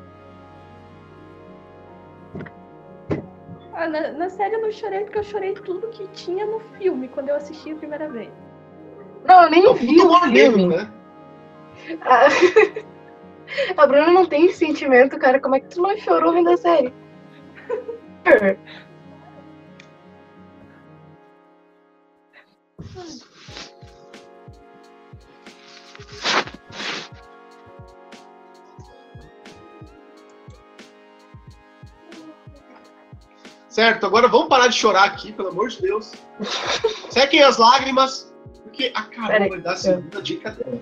Ah, 3.73 3.87
na, 3.89 4.13
na 4.13 4.29
série 4.31 4.55
eu 4.57 4.63
não 4.63 4.73
chorei 4.73 5.01
porque 5.01 5.19
eu 5.19 5.25
chorei 5.25 5.53
tudo 5.55 5.87
que 5.89 6.07
tinha 6.09 6.47
no 6.47 6.61
filme 6.79 7.09
quando 7.09 7.29
eu 7.29 7.37
assisti 7.37 7.73
a 7.73 7.77
primeira 7.77 8.09
vez. 8.09 8.31
Não, 9.25 9.43
eu 9.45 9.51
nem 9.51 9.65
É 9.67 9.71
um 9.71 9.75
vi 9.75 10.01
o 10.01 10.27
negro, 10.27 10.59
filme. 10.59 10.77
né? 10.77 10.91
A... 12.03 12.27
a 13.83 13.87
Bruna 13.87 14.13
não 14.13 14.27
tem 14.27 14.51
sentimento, 14.53 15.19
cara. 15.19 15.39
Como 15.41 15.55
é 15.57 15.61
que 15.61 15.69
tu 15.69 15.83
não 15.83 15.97
chorou 15.99 16.33
vendo 16.33 16.51
a 16.51 16.57
série? 16.57 16.93
Certo, 33.69 34.07
agora 34.07 34.27
vamos 34.27 34.49
parar 34.49 34.69
de 34.69 34.75
chorar 34.75 35.05
aqui, 35.05 35.33
pelo 35.33 35.49
amor 35.49 35.69
de 35.69 35.83
Deus. 35.83 36.13
Sequem 37.11 37.43
as 37.43 37.59
lágrimas, 37.59 38.33
porque 38.63 38.91
a 38.95 39.03
Carol 39.03 39.51
vai 39.51 39.61
dar 39.61 39.75
a 39.75 39.77
segunda 39.77 40.23
dica 40.23 40.51
dela. 40.53 40.81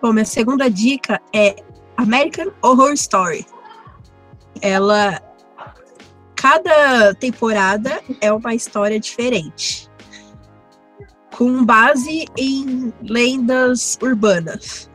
Bom, 0.00 0.12
minha 0.12 0.24
segunda 0.24 0.70
dica 0.70 1.20
é 1.34 1.56
American 1.96 2.52
Horror 2.62 2.92
Story. 2.92 3.44
Ela. 4.62 5.20
Cada 6.40 7.14
temporada 7.16 8.00
é 8.18 8.32
uma 8.32 8.54
história 8.54 8.98
diferente. 8.98 9.90
Com 11.36 11.66
base 11.66 12.24
em 12.34 12.90
lendas 13.02 13.98
urbanas. 14.00 14.90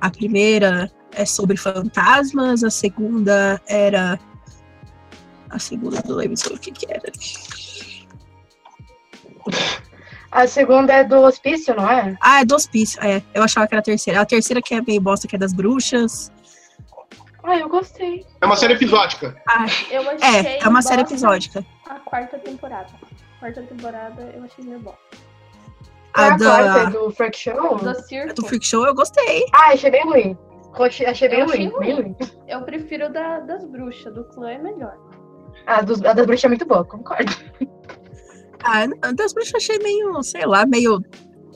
A 0.00 0.08
primeira 0.08 0.88
é 1.10 1.24
sobre 1.24 1.56
fantasmas, 1.56 2.62
a 2.62 2.70
segunda 2.70 3.60
era. 3.66 4.16
A 5.50 5.58
segunda 5.58 6.00
não 6.06 6.14
lembro 6.14 6.36
sobre 6.36 6.58
o 6.58 6.60
que, 6.60 6.70
que 6.70 6.86
era. 6.88 7.10
A 10.30 10.46
segunda 10.46 10.92
é 10.92 11.02
do 11.02 11.16
hospício, 11.16 11.74
não 11.74 11.90
é? 11.90 12.16
Ah, 12.20 12.42
é 12.42 12.44
do 12.44 12.54
hospício. 12.54 13.02
É, 13.02 13.20
eu 13.34 13.42
achava 13.42 13.66
que 13.66 13.74
era 13.74 13.80
a 13.80 13.84
terceira. 13.84 14.20
A 14.20 14.26
terceira 14.26 14.62
que 14.62 14.72
é 14.72 14.80
meio 14.80 15.00
bosta, 15.00 15.26
que 15.26 15.34
é 15.34 15.38
das 15.38 15.52
bruxas. 15.52 16.30
Ah, 17.48 17.56
eu 17.58 17.68
gostei. 17.68 18.26
É 18.40 18.46
uma 18.46 18.56
série 18.56 18.72
episódica. 18.74 19.40
Ah, 19.48 19.66
Eu 19.90 20.02
achei. 20.10 20.40
é, 20.40 20.58
é 20.64 20.68
uma 20.68 20.82
série 20.82 21.02
episódica. 21.02 21.64
A 21.88 21.94
quarta 22.00 22.38
temporada. 22.38 22.88
Quarta 23.38 23.62
temporada 23.62 24.22
eu 24.34 24.42
achei 24.44 24.64
meio 24.64 24.80
bom. 24.80 24.94
A 26.12 26.22
Ah, 26.22 26.26
a 26.34 26.38
quarta 26.38 26.48
é 26.80 26.84
da, 26.84 26.84
do 26.90 27.10
Freak 27.12 27.38
Show? 27.38 27.76
Do 27.76 27.94
Circo, 28.02 28.34
do 28.34 28.46
Freak 28.46 28.66
Show 28.66 28.84
eu 28.86 28.94
gostei. 28.94 29.44
Ah, 29.54 29.72
achei 29.72 29.90
bem 29.90 30.04
ruim. 30.04 30.36
Achei 30.74 31.06
achei 31.06 31.28
bem 31.28 31.38
Eu 31.40 31.44
achei 31.46 31.68
ruim. 31.68 31.78
Bem 31.78 31.94
ruim. 31.94 32.16
eu 32.48 32.62
prefiro 32.62 33.12
da, 33.12 33.38
das 33.40 33.64
bruxas. 33.64 34.12
Do 34.12 34.24
clã 34.24 34.50
é 34.50 34.58
melhor. 34.58 34.96
A, 35.66 35.82
dos, 35.82 36.04
a 36.04 36.12
das 36.14 36.26
bruxas 36.26 36.44
é 36.44 36.48
muito 36.48 36.66
boa, 36.66 36.84
concordo. 36.84 37.32
Ah, 38.64 38.82
a 39.02 39.12
das 39.12 39.32
bruxas 39.32 39.52
eu 39.52 39.58
achei 39.58 39.78
meio, 39.78 40.22
sei 40.24 40.44
lá, 40.46 40.66
meio 40.66 41.00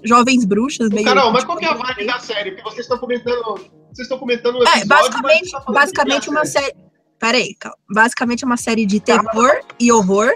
jovens 0.04 0.44
bruxas, 0.44 0.88
meio. 0.90 1.04
Carol, 1.04 1.32
mas 1.32 1.42
qual 1.44 1.58
que 1.58 1.64
é 1.64 1.68
a 1.68 1.74
vibe 1.74 2.06
da 2.06 2.18
série? 2.20 2.52
Porque 2.52 2.62
vocês 2.62 2.80
estão 2.86 2.98
comentando. 2.98 3.79
Vocês 3.92 4.06
estão 4.06 4.18
comentando 4.18 4.56
o 4.56 4.62
É, 4.62 4.78
episódio, 4.78 4.88
basicamente, 4.88 5.52
mas 5.52 5.64
tá 5.64 5.72
basicamente 5.72 6.30
uma 6.30 6.44
série. 6.44 6.74
Peraí, 7.18 7.54
calma. 7.54 7.76
Basicamente 7.90 8.44
é 8.44 8.46
uma 8.46 8.56
série 8.56 8.86
de 8.86 9.00
terror 9.00 9.60
e 9.78 9.92
horror 9.92 10.32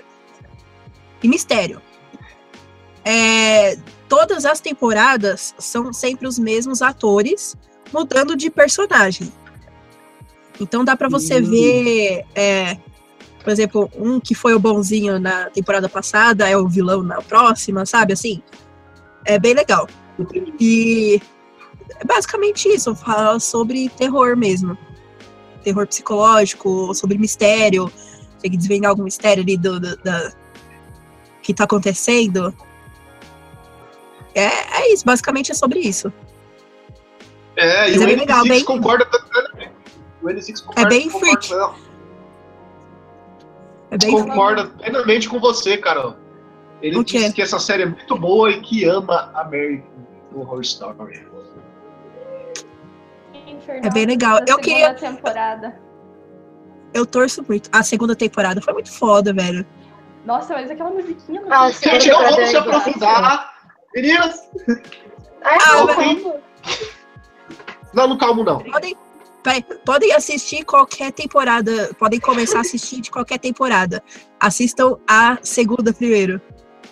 e 1.23 1.29
mistério. 1.29 1.81
É, 3.05 3.77
todas 4.09 4.45
as 4.45 4.61
temporadas 4.61 5.55
são 5.59 5.93
sempre 5.93 6.27
os 6.27 6.39
mesmos 6.39 6.83
atores 6.83 7.55
mudando 7.93 8.37
de 8.37 8.51
personagem. 8.51 9.33
Então 10.61 10.85
dá 10.85 10.97
pra 10.97 11.09
você 11.09 11.41
Hum. 11.41 11.45
ver, 11.51 12.25
é, 12.35 12.77
por 13.43 13.51
exemplo, 13.51 13.91
um 13.97 14.21
que 14.21 14.35
foi 14.35 14.55
o 14.55 14.59
bonzinho 14.59 15.19
na 15.19 15.51
temporada 15.51 15.89
passada 15.89 16.49
é 16.49 16.57
o 16.57 16.69
vilão 16.69 17.03
na 17.03 17.21
próxima, 17.23 17.85
sabe? 17.87 18.13
Assim, 18.13 18.43
é 19.25 19.39
bem 19.39 19.55
legal. 19.55 19.87
E 20.61 21.21
é 22.05 22.07
basicamente 22.07 22.69
isso, 22.69 22.95
fala 22.95 23.41
sobre 23.41 23.89
terror 23.89 24.37
mesmo. 24.37 24.77
Terror 25.63 25.87
psicológico, 25.87 26.95
sobre 26.95 27.17
mistério. 27.19 27.91
Tem 28.41 28.51
que 28.51 28.57
desvendar 28.57 28.91
algum 28.91 29.05
mistério 29.05 29.43
ali 29.43 29.57
do, 29.57 29.81
do- 29.81 29.97
da 29.97 30.31
que 31.43 31.55
tá 31.55 31.65
acontecendo. 31.65 32.55
É, 34.35 34.81
é 34.83 34.93
isso, 34.93 35.05
basicamente 35.05 35.51
é 35.53 35.55
sobre 35.55 35.79
isso. 35.81 36.13
É, 37.57 37.89
e 37.89 37.93
Mas 37.93 38.01
o 38.01 38.03
é 38.03 38.07
bem 38.07 38.17
N6 38.17 38.21
legal, 38.21 38.43
bem- 38.45 38.65
concorda 38.65 39.07
plenamente. 39.07 39.73
O 40.23 40.27
N6 40.27 40.61
concorda, 40.65 40.89
bem 40.89 41.09
concorda, 41.11 41.27
freak. 41.41 41.51
não, 41.55 41.75
É 43.91 43.99
bem 43.99 44.11
concorda 44.11 44.67
plenamente 44.67 45.29
com 45.29 45.39
você, 45.39 45.77
Carol. 45.77 46.17
Ele 46.83 46.99
O 46.99 47.05
disse 47.05 47.33
que 47.33 47.41
essa 47.41 47.59
série 47.59 47.85
é 47.85 47.87
muito 47.87 48.19
boa 48.19 48.51
e 48.51 48.61
que 48.61 48.85
ama 48.85 49.31
American 49.35 49.87
Horror 50.35 50.61
Story. 50.63 51.27
Infernal 53.65 53.85
É 53.85 53.91
bem 53.91 54.07
legal. 54.07 54.37
da 54.37 54.41
Eu 54.43 54.47
segunda 54.47 54.63
queria- 54.63 54.95
temporada. 54.95 55.81
Eu 56.93 57.05
torço 57.05 57.45
muito. 57.49 57.69
A 57.73 57.83
segunda 57.83 58.15
temporada 58.15 58.61
foi 58.63 58.73
muito 58.73 58.93
foda, 58.93 59.33
velho. 59.33 59.67
Nossa, 60.25 60.55
mas 60.55 60.71
aquela 60.71 60.91
musiquinha 60.91 61.41
no 61.41 61.53
Ah, 61.53 61.71
Gente, 61.71 62.09
não 62.09 62.19
vamos 62.23 62.49
se 62.49 62.57
é 62.57 62.59
aprofundar. 62.59 63.55
Meninas, 63.95 64.41
Ai, 65.43 65.59
Ah, 65.61 65.75
não, 65.75 65.87
calma. 65.89 66.35
não, 67.93 68.09
não 68.09 68.19
calmo 68.19 68.43
não. 68.45 68.59
Podem, 68.61 68.97
peraí, 69.43 69.63
podem 69.85 70.13
assistir 70.13 70.65
qualquer 70.65 71.13
temporada. 71.13 71.91
Podem 71.99 72.19
começar 72.21 72.59
a 72.59 72.61
assistir 72.63 73.01
de 73.01 73.11
qualquer 73.11 73.39
temporada. 73.39 74.03
Assistam 74.41 74.97
a 75.07 75.37
segunda 75.43 75.93
primeiro. 75.93 76.41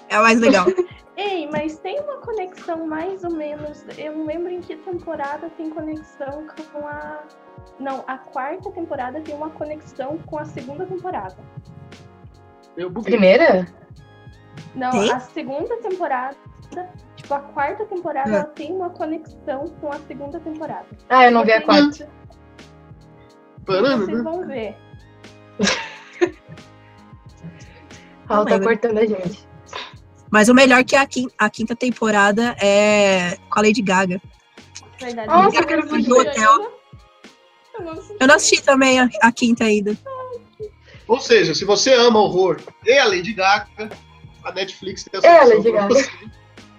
É 0.09 0.17
a 0.17 0.21
mais 0.23 0.39
legal. 0.41 0.67
Ei, 1.25 1.49
mas 1.51 1.79
tem 1.79 2.01
uma 2.01 2.17
conexão 2.19 2.87
mais 2.87 3.23
ou 3.23 3.33
menos. 3.33 3.85
Eu 3.97 4.17
não 4.17 4.27
lembro 4.27 4.51
em 4.51 4.61
que 4.61 4.75
temporada 4.77 5.49
tem 5.51 5.71
conexão 5.71 6.47
com 6.73 6.87
a. 6.87 7.23
Não, 7.79 8.03
a 8.07 8.19
quarta 8.19 8.71
temporada 8.73 9.21
tem 9.21 9.35
uma 9.35 9.51
conexão 9.51 10.19
com 10.27 10.39
a 10.39 10.45
segunda 10.45 10.85
temporada. 10.85 11.37
Eu 12.77 12.91
buguei. 12.91 13.13
Primeira? 13.13 13.67
Não, 14.75 14.91
Tem? 14.91 15.13
a 15.13 15.21
segunda 15.21 15.77
temporada. 15.79 16.37
Tipo, 17.17 17.35
a 17.35 17.41
quarta 17.41 17.85
temporada 17.85 18.31
É. 18.31 18.35
ela 18.37 18.45
tem 18.45 18.73
uma 18.73 18.91
conexão 18.91 19.69
com 19.81 19.91
a 19.93 19.99
segunda 20.01 20.41
temporada. 20.41 20.87
Ah, 21.09 21.27
eu 21.27 21.31
não 21.31 21.45
vi 21.45 21.53
a 21.53 21.61
Vocês- 21.61 21.99
quarta. 21.99 22.09
Parando, 23.67 24.07
Vocês 24.07 24.19
né? 24.19 24.25
vão 24.25 24.47
ver. 24.47 24.77
Raul 28.29 28.47
tá 28.47 28.59
cortando 28.61 28.99
a 28.99 29.05
gente. 29.07 29.47
Mas 30.33 30.49
o 30.49 30.55
melhor 30.55 30.83
que 30.83 30.97
a 30.97 31.07
quinta, 31.07 31.35
a 31.39 31.51
quinta 31.51 31.77
temporada 31.77 32.57
é 32.59 33.37
com 33.51 33.59
a 33.59 33.63
Lady 33.63 33.83
Gaga. 33.83 34.19
Verdade. 34.99 35.29
Nossa, 35.29 35.59
eu 35.59 35.67
quero 35.67 35.87
não 35.87 35.93
assisti 35.93 36.03
ver 36.03 36.09
do 36.09 36.21
hotel. 36.21 36.73
Eu 37.75 37.85
não 37.85 37.93
assisti. 37.93 38.17
Eu 38.19 38.27
não 38.27 38.35
assisti 38.35 38.63
também 38.63 38.99
a, 38.99 39.11
a 39.21 39.31
quinta 39.31 39.65
ainda. 39.65 39.95
Ou 41.07 41.21
seja, 41.21 41.55
se 41.55 41.67
você 41.67 41.93
ama 41.93 42.19
horror 42.19 42.59
e 42.87 42.99
a 42.99 43.05
Lady 43.05 43.35
Gaga, 43.35 43.91
a 44.43 44.53
Netflix 44.53 45.05
tem 45.05 45.19
essa 45.19 45.27
É 45.27 45.41
a 45.41 45.45
Lady 45.45 45.71
Gaga. 45.71 45.89
você. 45.89 46.11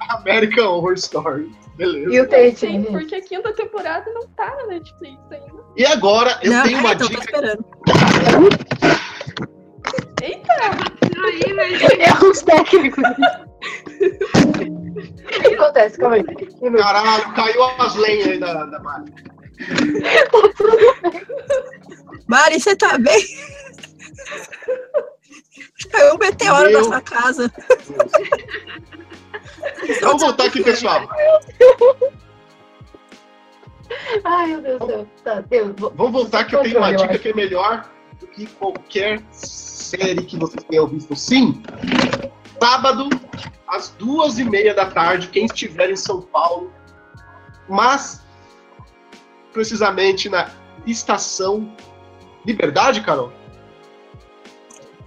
American 0.09 0.65
Horror 0.65 0.93
Story. 0.93 1.51
Beleza. 1.75 2.11
E 2.13 2.21
o 2.21 2.27
Tate, 2.27 2.55
Sim, 2.55 2.71
gente. 2.71 2.91
porque 2.91 3.15
a 3.15 3.21
quinta 3.21 3.53
temporada 3.53 4.11
não 4.13 4.27
tá 4.29 4.55
na 4.55 4.65
Netflix 4.67 5.19
ainda. 5.31 5.63
E 5.77 5.85
agora 5.85 6.39
eu 6.41 6.51
não, 6.51 6.63
tenho 6.63 6.79
uma 6.79 6.91
é, 6.91 6.93
então, 6.93 7.07
tô 7.07 7.13
dica. 10.27 10.53
esperando. 10.53 11.33
Eita! 11.33 12.03
Erros 12.09 12.41
técnicos. 12.41 13.03
O 14.93 15.41
que 15.41 15.55
acontece? 15.55 15.97
Calma 15.97 16.15
aí. 16.17 16.23
Caralho, 16.23 17.33
caiu 17.33 17.63
as 17.63 17.95
lenhas 17.95 18.27
aí 18.27 18.39
da, 18.39 18.65
da 18.65 18.79
Mari. 18.79 19.11
Mari, 22.27 22.59
você 22.59 22.75
tá 22.75 22.97
bem? 22.99 23.23
Caiu 25.91 26.15
um 26.15 26.17
meteoro 26.17 26.69
Meu 26.69 26.79
na 26.79 26.83
sua 26.83 27.01
casa. 27.01 27.51
Vamos 30.01 30.21
voltar 30.21 30.45
aqui, 30.45 30.63
pessoal. 30.63 31.09
Ai, 34.23 34.47
meu 34.47 34.61
Deus 34.61 34.79
do 34.79 34.85
céu. 34.85 35.07
Tá, 35.23 35.41
Deus. 35.41 35.73
vou- 35.77 35.93
Vamos 35.95 36.11
voltar 36.11 36.45
que 36.45 36.55
eu 36.55 36.61
tenho 36.61 36.77
uma 36.77 36.93
dica 36.93 37.17
que 37.17 37.29
é 37.29 37.33
melhor 37.33 37.89
do 38.19 38.27
que 38.27 38.45
qualquer 38.45 39.19
série 39.95 40.23
que 40.23 40.37
vocês 40.37 40.63
tenham 40.63 40.87
visto. 40.87 41.15
Sim, 41.15 41.61
sábado, 42.59 43.09
às 43.67 43.89
duas 43.89 44.39
e 44.39 44.43
meia 44.43 44.73
da 44.73 44.87
tarde, 44.87 45.27
quem 45.27 45.45
estiver 45.45 45.89
em 45.91 45.95
São 45.95 46.21
Paulo, 46.21 46.71
mas 47.69 48.23
precisamente 49.51 50.29
na 50.29 50.49
estação 50.85 51.75
Liberdade, 52.45 53.01
Carol? 53.01 53.31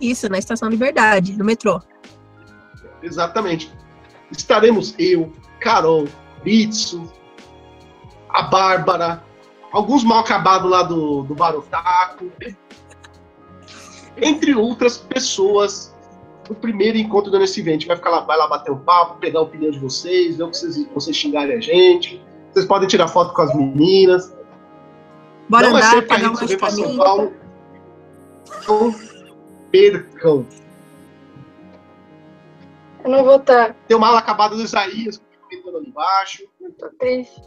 Isso, 0.00 0.28
na 0.28 0.38
Estação 0.38 0.68
Liberdade, 0.68 1.36
no 1.36 1.44
metrô. 1.44 1.82
Exatamente. 3.02 3.70
Estaremos 4.30 4.94
eu, 4.98 5.32
Carol, 5.60 6.06
Bitsu, 6.42 7.12
a 8.28 8.42
Bárbara, 8.42 9.22
alguns 9.70 10.02
mal 10.02 10.20
acabados 10.20 10.70
lá 10.70 10.82
do, 10.82 11.22
do 11.24 11.34
Barotaco, 11.34 12.30
entre 14.16 14.54
outras 14.54 14.98
pessoas 14.98 15.94
no 16.48 16.54
primeiro 16.54 16.96
encontro 16.96 17.30
do 17.30 17.38
nesse 17.38 17.60
evento. 17.60 17.86
Vai 17.86 17.96
ficar 17.96 18.10
lá, 18.10 18.20
vai 18.20 18.36
lá 18.36 18.46
bater 18.46 18.70
um 18.70 18.78
papo, 18.78 19.18
pegar 19.18 19.40
a 19.40 19.42
opinião 19.42 19.70
de 19.70 19.78
vocês, 19.78 20.36
ver 20.36 20.44
o 20.44 20.50
que 20.50 20.56
vocês, 20.56 20.86
vocês 20.94 21.16
xingarem 21.16 21.56
a 21.56 21.60
gente. 21.60 22.22
Vocês 22.52 22.66
podem 22.66 22.88
tirar 22.88 23.08
foto 23.08 23.34
com 23.34 23.42
as 23.42 23.54
meninas. 23.54 24.34
Bora 25.48 25.68
Não 25.68 25.78
vai 25.78 25.82
andar, 25.82 26.18
gente 26.18 26.28
um 26.28 26.36
subir 26.36 26.58
pra 26.58 26.70
São. 26.70 26.96
Paulo. 26.96 27.32
Não 28.68 28.94
percam. 29.70 30.46
Eu 33.04 33.10
não 33.10 33.24
vou 33.24 33.36
estar. 33.36 33.74
Tem 33.86 33.96
uma 33.96 34.08
ala 34.08 34.18
acabada 34.18 34.56
do 34.56 34.62
Isaías 34.62 35.20
comentando 35.48 35.76
ali 35.76 35.88
embaixo. 35.88 36.44
Tô 36.78 36.88
triste. 36.98 37.42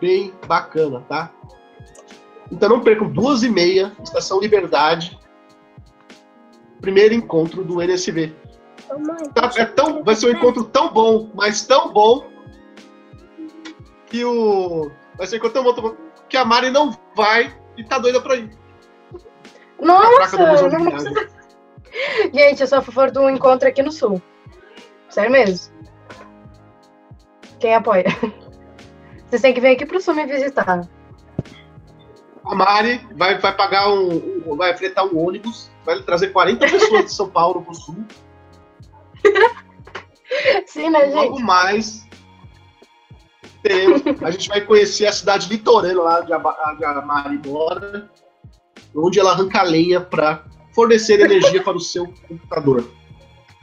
Bem 0.00 0.32
bacana, 0.46 1.00
tá? 1.08 1.32
Então 2.50 2.68
não 2.68 2.80
percam 2.80 3.08
duas 3.08 3.42
e 3.42 3.48
meia, 3.48 3.92
Estação 4.02 4.40
Liberdade. 4.40 5.18
Primeiro 6.80 7.14
encontro 7.14 7.64
do 7.64 7.82
NSV. 7.82 8.34
Tá- 9.34 9.50
é 9.56 9.64
tão, 9.64 10.04
vai 10.04 10.14
ser 10.14 10.26
um 10.28 10.30
encontro 10.30 10.64
tão 10.64 10.92
bom, 10.92 11.30
mas 11.34 11.66
tão 11.66 11.92
bom 11.92 12.28
que 14.06 14.24
o. 14.24 14.90
Vai 15.16 15.26
ser 15.26 15.36
um 15.36 15.38
encontro 15.38 15.62
tão 15.62 15.82
bom, 15.82 15.96
que 16.28 16.36
a 16.36 16.44
Mari 16.44 16.70
não 16.70 16.96
vai 17.16 17.56
e 17.76 17.82
tá 17.82 17.98
doida 17.98 18.20
pra 18.20 18.36
ir. 18.36 18.56
Nossa, 19.80 20.36
não 20.36 20.90
precisa. 20.90 21.28
Gente, 22.32 22.60
eu 22.60 22.66
sou 22.66 22.78
a 22.78 22.82
favor 22.82 23.10
do 23.10 23.28
encontro 23.28 23.68
aqui 23.68 23.82
no 23.82 23.90
sul. 23.90 24.20
Sério 25.08 25.30
mesmo. 25.30 25.74
Quem 27.58 27.74
apoia? 27.74 28.04
Vocês 29.26 29.42
têm 29.42 29.54
que 29.54 29.60
vir 29.60 29.72
aqui 29.72 29.86
pro 29.86 30.00
sul 30.00 30.14
me 30.14 30.26
visitar. 30.26 30.86
A 32.46 32.54
Mari 32.54 33.06
vai, 33.16 33.38
vai 33.38 33.54
pagar 33.56 33.88
um, 33.92 34.42
um- 34.46 34.56
vai 34.56 34.76
fretar 34.76 35.04
um 35.04 35.18
ônibus, 35.18 35.70
vai 35.84 36.00
trazer 36.02 36.28
40 36.28 36.66
pessoas 36.68 37.04
de 37.06 37.12
São 37.12 37.28
Paulo 37.28 37.62
pro 37.62 37.74
sul. 37.74 38.04
Sim, 40.66 40.90
né, 40.90 41.06
Logo 41.06 41.36
gente? 41.36 41.42
mais 41.44 42.06
teremos, 43.62 44.02
a 44.22 44.30
gente 44.30 44.48
vai 44.48 44.60
conhecer 44.60 45.06
a 45.06 45.12
cidade 45.12 45.48
litorânea 45.48 46.00
lá 46.00 46.20
de 46.20 46.32
a 46.32 47.02
Mari 47.02 47.40
mora, 47.44 48.08
onde 48.94 49.18
ela 49.18 49.32
arranca 49.32 49.62
lenha 49.62 50.00
para 50.00 50.44
fornecer 50.72 51.18
energia 51.20 51.62
para 51.62 51.76
o 51.76 51.80
seu 51.80 52.06
computador. 52.28 52.88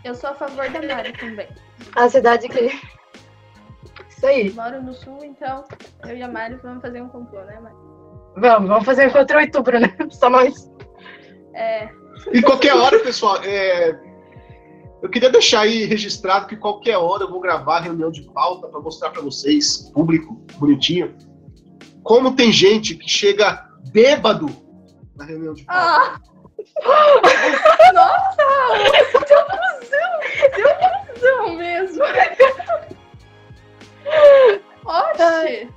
Eu 0.03 0.13
sou 0.13 0.31
a 0.31 0.35
favor 0.35 0.69
da 0.69 0.81
Mari 0.81 1.13
também. 1.13 1.47
A 1.95 2.09
cidade 2.09 2.49
que. 2.49 2.81
Isso 4.09 4.25
aí. 4.25 4.51
Moro 4.51 4.81
no 4.81 4.93
sul, 4.93 5.23
então 5.23 5.63
eu 6.05 6.17
e 6.17 6.21
a 6.21 6.27
Mari 6.27 6.55
vamos 6.55 6.81
fazer 6.81 7.01
um 7.01 7.07
complô, 7.07 7.41
né, 7.45 7.59
Mari? 7.61 7.92
Vamos, 8.35 8.67
vamos 8.69 8.85
fazer 8.85 9.05
um 9.05 9.09
encontro 9.09 9.39
em 9.39 9.43
outubro, 9.43 9.79
né? 9.79 9.95
Só 10.09 10.27
nós. 10.29 10.69
É, 11.53 11.89
E 12.31 12.41
qualquer 12.41 12.73
hora, 12.75 12.97
pessoal, 12.99 13.37
é, 13.43 13.95
eu 15.01 15.09
queria 15.09 15.29
deixar 15.29 15.61
aí 15.61 15.85
registrado 15.85 16.47
que 16.47 16.55
qualquer 16.55 16.97
hora 16.97 17.23
eu 17.23 17.29
vou 17.29 17.39
gravar 17.39 17.77
a 17.77 17.81
reunião 17.81 18.09
de 18.09 18.23
pauta 18.31 18.67
para 18.67 18.79
mostrar 18.79 19.11
para 19.11 19.21
vocês, 19.21 19.91
público, 19.93 20.41
bonitinho, 20.57 21.13
como 22.03 22.35
tem 22.35 22.51
gente 22.51 22.95
que 22.95 23.07
chega 23.07 23.67
bêbado 23.91 24.47
na 25.15 25.25
reunião 25.25 25.53
de 25.53 25.63
pauta. 25.65 25.81
Ah! 25.81 26.19
Nossa! 27.93 28.43
Deu 29.27 29.45
confusão! 29.45 30.11
Deu 30.55 30.69
confusão 30.79 31.53
mesmo! 31.55 32.03
Oxi! 34.85 35.69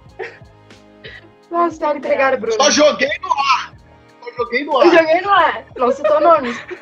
Nossa, 1.50 1.76
sério, 1.76 1.98
entregaram, 1.98 2.38
Bruno. 2.38 2.56
Só 2.62 2.70
joguei 2.70 3.10
no 3.20 3.32
ar! 3.32 3.74
Só 4.22 4.32
joguei 4.36 4.64
no 4.64 4.72
Eu 4.72 4.80
ar! 4.80 4.98
joguei 4.98 5.20
no 5.20 5.30
ar. 5.30 5.64
Não 5.76 5.92
citou 5.92 6.20
nomes. 6.20 6.56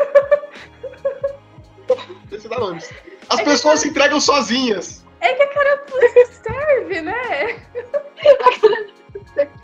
Eu 2.31 2.51
dar 2.51 2.59
nomes. 2.59 2.91
As 3.29 3.41
pessoas 3.43 3.81
se 3.81 3.89
entregam 3.89 4.21
sozinhas. 4.21 5.05
É 5.21 5.33
que 5.35 5.43
a 5.43 5.49
carapuça 5.49 6.27
serve, 6.43 7.01
né? 7.01 7.61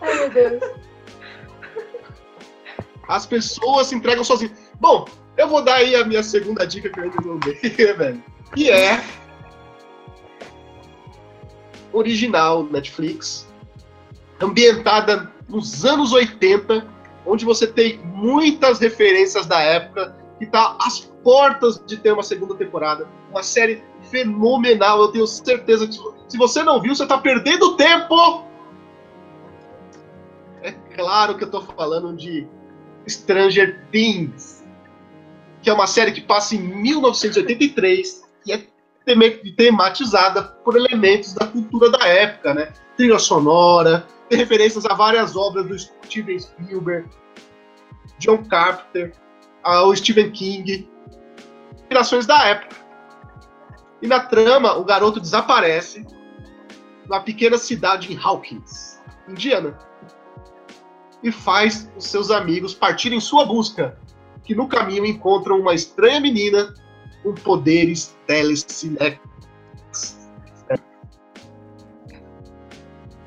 Ai, 0.00 0.14
meu 0.14 0.30
Deus. 0.30 0.62
As 3.08 3.26
pessoas 3.26 3.88
se 3.88 3.94
entregam 3.94 4.24
sozinhas. 4.24 4.52
Bom, 4.80 5.06
eu 5.36 5.48
vou 5.48 5.62
dar 5.62 5.76
aí 5.76 5.94
a 5.94 6.04
minha 6.04 6.22
segunda 6.22 6.66
dica 6.66 6.88
que 6.88 6.98
eu 6.98 7.04
ainda 7.04 7.16
não 7.22 7.38
dei, 7.38 7.54
velho. 7.94 8.24
Que 8.54 8.70
é 8.70 9.02
original 11.96 12.64
Netflix, 12.64 13.48
ambientada 14.40 15.32
nos 15.48 15.84
anos 15.84 16.12
80, 16.12 16.86
onde 17.24 17.44
você 17.44 17.66
tem 17.66 17.98
muitas 17.98 18.78
referências 18.78 19.46
da 19.46 19.60
época, 19.60 20.14
que 20.38 20.46
tá 20.46 20.76
às 20.80 21.00
portas 21.22 21.82
de 21.86 21.96
ter 21.96 22.12
uma 22.12 22.22
segunda 22.22 22.54
temporada. 22.54 23.08
Uma 23.30 23.42
série 23.42 23.82
fenomenal, 24.10 25.00
eu 25.00 25.08
tenho 25.08 25.26
certeza 25.26 25.86
que 25.86 25.98
se 26.28 26.36
você 26.36 26.62
não 26.62 26.80
viu, 26.80 26.94
você 26.94 27.06
tá 27.06 27.18
perdendo 27.18 27.76
tempo! 27.76 28.44
É 30.62 30.72
claro 30.94 31.36
que 31.36 31.44
eu 31.44 31.50
tô 31.50 31.62
falando 31.62 32.14
de 32.14 32.46
Stranger 33.08 33.86
Things, 33.90 34.64
que 35.62 35.70
é 35.70 35.72
uma 35.72 35.86
série 35.86 36.12
que 36.12 36.20
passa 36.20 36.54
em 36.54 36.58
1983 36.58 38.24
e 38.46 38.52
é 38.52 38.66
tematizada 39.56 40.42
por 40.42 40.76
elementos 40.76 41.32
da 41.32 41.46
cultura 41.46 41.90
da 41.90 42.06
época, 42.06 42.52
né? 42.52 42.72
Trilha 42.96 43.18
sonora, 43.18 44.06
tem 44.28 44.38
referências 44.38 44.84
a 44.84 44.94
várias 44.94 45.36
obras 45.36 45.66
do 45.66 45.78
Steven 45.78 46.38
Spielberg, 46.38 47.08
John 48.18 48.44
Carpenter, 48.44 49.12
ao 49.62 49.94
Stephen 49.94 50.30
King, 50.32 50.88
inspirações 51.74 52.26
da 52.26 52.44
época. 52.46 52.76
E 54.02 54.06
na 54.06 54.20
trama, 54.20 54.76
o 54.76 54.84
garoto 54.84 55.20
desaparece 55.20 56.04
na 57.08 57.20
pequena 57.20 57.56
cidade 57.56 58.12
em 58.12 58.18
Hawkins, 58.18 59.00
Indiana 59.28 59.78
e 61.22 61.32
faz 61.32 61.90
os 61.96 62.06
seus 62.06 62.30
amigos 62.30 62.74
partirem 62.74 63.18
em 63.18 63.20
sua 63.20 63.44
busca, 63.44 63.98
que 64.44 64.54
no 64.54 64.68
caminho 64.68 65.04
encontram 65.04 65.58
uma 65.58 65.74
estranha 65.74 66.20
menina 66.20 66.72
com 67.26 67.34
poderes 67.34 68.16
telecinéticos. 68.28 69.26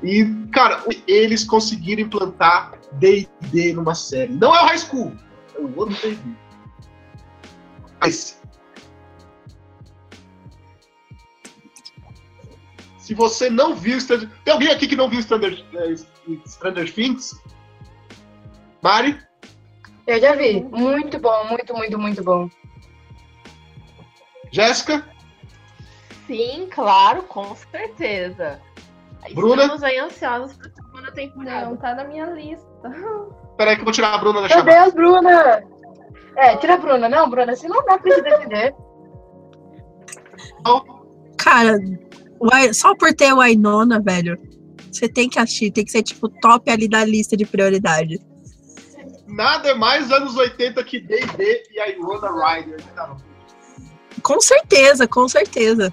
E, 0.02 0.24
cara, 0.50 0.82
eles 1.06 1.44
conseguiram 1.44 2.04
implantar 2.04 2.72
D&D 2.92 3.74
numa 3.74 3.94
série. 3.94 4.32
Não 4.32 4.56
é 4.56 4.62
o 4.62 4.66
High 4.66 4.78
School, 4.78 5.12
é 5.54 5.60
o 5.60 5.78
outro 5.78 5.94
D&D. 6.00 6.18
Mas... 8.00 8.40
Se 12.96 13.12
você 13.12 13.50
não 13.50 13.74
viu 13.74 14.00
Stranger... 14.00 14.30
Tem 14.44 14.54
alguém 14.54 14.70
aqui 14.70 14.86
que 14.86 14.96
não 14.96 15.10
viu 15.10 15.20
Stranger, 15.20 15.62
eh, 15.74 15.94
Stranger 16.46 16.94
Things? 16.94 17.38
Mari? 18.80 19.20
Eu 20.06 20.18
já 20.18 20.34
vi. 20.34 20.62
Muito 20.62 21.18
bom, 21.18 21.44
muito, 21.48 21.74
muito, 21.74 21.98
muito 21.98 22.24
bom. 22.24 22.48
Jéssica? 24.50 25.04
Sim, 26.26 26.68
claro, 26.70 27.22
com 27.24 27.54
certeza. 27.54 28.60
Bruna? 29.34 29.62
Estamos 29.62 29.82
aí 29.82 29.98
ansiosos 29.98 30.56
para 30.56 30.68
a 30.68 30.70
segunda 30.70 31.12
temporada. 31.12 31.66
Não, 31.66 31.76
tá 31.76 31.94
na 31.94 32.04
minha 32.04 32.26
lista. 32.26 32.66
Peraí 33.56 33.74
que 33.74 33.82
eu 33.82 33.84
vou 33.84 33.92
tirar 33.92 34.14
a 34.14 34.18
Bruna 34.18 34.40
da 34.40 34.48
Meu 34.48 34.48
chamada. 34.48 34.80
Deus, 34.82 34.94
Bruna! 34.94 35.62
É, 36.36 36.56
tira 36.56 36.74
a 36.74 36.78
Bruna. 36.78 37.08
Não, 37.08 37.28
Bruna, 37.28 37.52
assim 37.52 37.68
não 37.68 37.84
dá 37.84 37.98
pra 37.98 38.14
te 38.14 38.22
defender. 38.22 38.74
Cara, 41.36 41.78
só 42.72 42.94
por 42.94 43.12
ter 43.12 43.32
o 43.32 43.40
Ainona, 43.40 44.00
velho, 44.00 44.38
você 44.90 45.08
tem 45.08 45.28
que 45.28 45.38
assistir, 45.38 45.70
tem 45.70 45.84
que 45.84 45.90
ser 45.90 46.02
tipo 46.02 46.28
top 46.40 46.70
ali 46.70 46.88
da 46.88 47.04
lista 47.04 47.36
de 47.36 47.44
prioridade. 47.44 48.18
Nada 49.26 49.70
é 49.70 49.74
mais 49.74 50.10
anos 50.10 50.36
80 50.36 50.82
que 50.84 51.00
D&D 51.00 51.62
e 51.72 51.80
a 51.80 51.88
Iona 51.88 52.30
Ryder. 52.32 52.78
né, 52.78 52.92
cara? 52.94 53.16
Com 54.22 54.40
certeza, 54.40 55.06
com 55.08 55.28
certeza. 55.28 55.92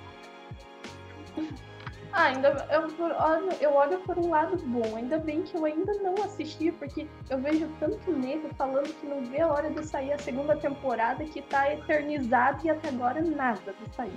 Ah, 2.11 2.23
ainda 2.23 2.67
eu 2.71 2.81
olho, 3.15 3.49
eu 3.61 3.73
olho 3.75 3.99
por 3.99 4.17
um 4.17 4.31
lado 4.31 4.57
bom. 4.65 4.95
Ainda 4.95 5.19
bem 5.19 5.43
que 5.43 5.55
eu 5.55 5.63
ainda 5.65 5.93
não 6.01 6.15
assisti, 6.25 6.71
porque 6.71 7.05
eu 7.29 7.37
vejo 7.39 7.69
tanto 7.79 8.11
nego 8.11 8.49
falando 8.57 8.91
que 8.91 9.05
não 9.05 9.23
vê 9.25 9.41
a 9.41 9.47
hora 9.47 9.69
de 9.69 9.85
sair 9.85 10.11
a 10.13 10.17
segunda 10.17 10.55
temporada, 10.55 11.23
que 11.25 11.43
tá 11.43 11.71
eternizada 11.71 12.57
e 12.63 12.71
até 12.71 12.89
agora 12.89 13.21
nada 13.21 13.71
de 13.71 13.95
sair. 13.95 14.15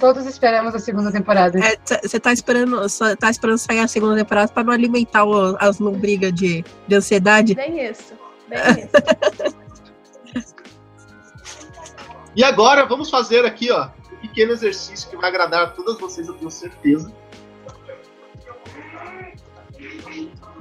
Todos 0.00 0.26
esperamos 0.26 0.74
a 0.74 0.78
segunda 0.78 1.10
temporada. 1.10 1.58
Você 2.02 2.20
tá 2.20 2.32
esperando, 2.32 2.78
tá 3.18 3.30
esperando 3.30 3.58
sair 3.58 3.78
a 3.78 3.88
segunda 3.88 4.16
temporada 4.16 4.52
pra 4.52 4.64
não 4.64 4.72
alimentar 4.72 5.24
o- 5.24 5.56
as 5.60 5.78
lombrigas 5.78 6.32
de, 6.34 6.62
de 6.86 6.94
ansiedade? 6.94 7.54
Bem 7.54 7.86
isso. 7.88 8.12
Bem 8.48 8.58
isso. 8.60 9.51
E 12.34 12.42
agora 12.42 12.86
vamos 12.86 13.10
fazer 13.10 13.44
aqui, 13.44 13.70
ó, 13.70 13.88
um 14.12 14.16
pequeno 14.16 14.52
exercício 14.52 15.08
que 15.10 15.16
vai 15.16 15.28
agradar 15.28 15.62
a 15.64 15.66
todas 15.68 15.98
vocês, 15.98 16.28
eu 16.28 16.34
tenho 16.34 16.50
certeza. 16.50 17.12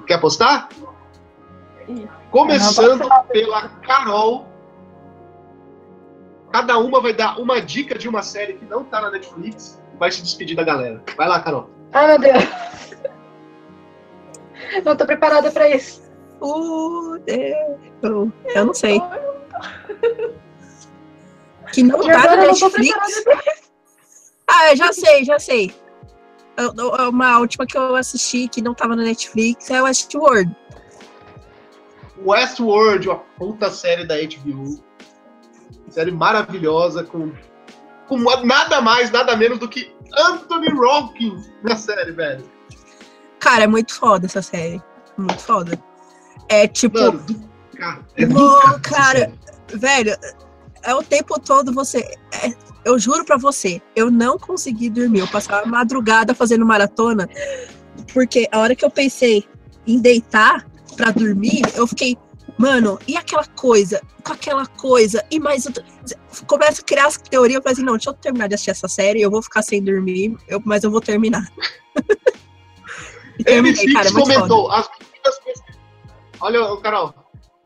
Quer 0.05 0.15
apostar? 0.15 0.69
Começando 2.29 3.07
pela 3.31 3.69
Carol. 3.69 4.47
Cada 6.51 6.77
uma 6.77 6.99
vai 6.99 7.13
dar 7.13 7.39
uma 7.39 7.61
dica 7.61 7.97
de 7.97 8.09
uma 8.09 8.21
série 8.21 8.53
que 8.53 8.65
não 8.65 8.83
tá 8.83 8.99
na 9.01 9.11
Netflix 9.11 9.81
e 9.93 9.97
vai 9.97 10.11
se 10.11 10.21
despedir 10.21 10.55
da 10.55 10.63
galera. 10.63 11.01
Vai 11.15 11.27
lá, 11.27 11.39
Carol. 11.39 11.69
Ai, 11.93 12.07
meu 12.07 12.19
Deus. 12.19 12.43
Não 14.83 14.95
tô 14.95 15.05
preparada 15.05 15.51
pra 15.51 15.69
isso. 15.69 16.01
Uh, 16.41 17.17
eu, 17.27 18.31
eu 18.55 18.65
não 18.65 18.73
sei. 18.73 19.01
Que 21.73 21.83
não 21.83 21.99
tá 22.01 22.35
na 22.35 22.35
Netflix. 22.37 23.23
Ah, 24.47 24.71
eu 24.71 24.75
já 24.77 24.91
sei, 24.93 25.23
já 25.23 25.39
sei. 25.39 25.73
Eu- 26.57 26.73
Uma 27.09 27.39
última 27.39 27.65
que 27.65 27.77
eu 27.77 27.95
assisti 27.95 28.47
que 28.47 28.61
não 28.61 28.73
tava 28.73 28.95
na 28.95 29.03
Netflix 29.03 29.69
é 29.71 29.81
Westworld. 29.81 30.53
Westworld, 32.25 33.07
uma 33.09 33.19
puta 33.37 33.69
série 33.71 34.05
da 34.05 34.15
HBO. 34.15 34.83
Série 35.89 36.11
maravilhosa, 36.11 37.03
com, 37.03 37.31
com 38.07 38.17
nada 38.45 38.81
mais, 38.81 39.09
nada 39.11 39.35
menos 39.35 39.59
do 39.59 39.67
que 39.67 39.93
Anthony 40.17 40.71
Hopkins 40.73 41.49
na 41.63 41.75
série, 41.75 42.11
velho. 42.11 42.49
Cara, 43.39 43.63
é 43.63 43.67
muito 43.67 43.93
foda 43.93 44.25
essa 44.27 44.41
série. 44.41 44.81
Muito 45.17 45.39
foda. 45.39 45.81
É 46.47 46.67
tipo, 46.67 46.99
Mano, 46.99 47.19
do, 47.19 47.49
cara, 47.77 47.99
é 48.17 48.25
do 48.25 48.79
cara, 48.81 49.33
velho, 49.73 50.17
é 50.83 50.95
o 50.95 51.03
tempo 51.03 51.39
todo 51.39 51.73
você. 51.73 51.99
é- 52.31 52.71
eu 52.83 52.97
juro 52.97 53.23
pra 53.23 53.37
você, 53.37 53.79
eu 53.95 54.09
não 54.09 54.39
consegui 54.39 54.89
dormir. 54.89 55.19
Eu 55.19 55.27
passava 55.27 55.61
a 55.61 55.65
madrugada 55.67 56.33
fazendo 56.33 56.65
maratona, 56.65 57.29
porque 58.11 58.47
a 58.51 58.57
hora 58.59 58.75
que 58.75 58.83
eu 58.83 58.89
pensei 58.89 59.47
em 59.85 59.99
deitar 59.99 60.65
pra 60.97 61.11
dormir, 61.11 61.61
eu 61.75 61.85
fiquei, 61.85 62.17
mano, 62.57 62.97
e 63.07 63.15
aquela 63.15 63.45
coisa? 63.45 64.01
Com 64.23 64.33
aquela 64.33 64.65
coisa, 64.65 65.23
e 65.29 65.39
mais 65.39 65.67
outra. 65.67 65.85
Começa 66.47 66.81
a 66.81 66.85
criar 66.85 67.05
as 67.05 67.17
teorias, 67.17 67.57
eu 67.57 67.61
falei 67.61 67.73
assim, 67.73 67.83
não, 67.83 67.93
deixa 67.93 68.09
eu 68.09 68.13
terminar 68.13 68.47
de 68.47 68.55
assistir 68.55 68.71
essa 68.71 68.87
série, 68.87 69.21
eu 69.21 69.29
vou 69.29 69.43
ficar 69.43 69.61
sem 69.61 69.83
dormir, 69.83 70.35
eu- 70.47 70.61
mas 70.65 70.83
eu 70.83 70.89
vou 70.89 71.01
terminar. 71.01 71.47
e 73.39 73.43
terminei, 73.43 73.93
cara, 73.93 74.07
é 74.07 74.11
N6 74.11 74.13
muito 74.13 74.25
foda. 74.27 74.35
comentou, 74.39 74.71
as 74.71 74.89
meninas. 74.89 75.61
Olha, 76.39 76.61
ô, 76.63 76.77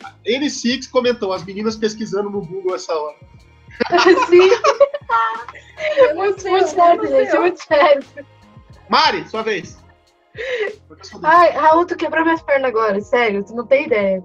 Carol. 0.06 0.42
N6 0.42 0.90
comentou, 0.90 1.34
as 1.34 1.44
meninas 1.44 1.76
pesquisando 1.76 2.30
no 2.30 2.42
Google 2.46 2.76
essa 2.76 2.94
hora. 2.94 3.16
Sim, 4.30 4.50
muito, 6.16 6.42
sei, 6.42 6.52
muito 6.52 6.68
sério, 6.68 7.08
gente. 7.08 7.38
Muito 7.38 7.64
sério. 7.64 8.04
Mari, 8.90 9.28
sua 9.28 9.42
vez. 9.42 9.84
Ai, 11.24 11.52
Raul, 11.52 11.86
tu 11.86 11.96
quebrou 11.96 12.24
minhas 12.24 12.42
pernas 12.42 12.70
agora. 12.70 13.00
Sério, 13.02 13.44
tu 13.44 13.56
não 13.56 13.66
tem 13.66 13.86
ideia. 13.86 14.24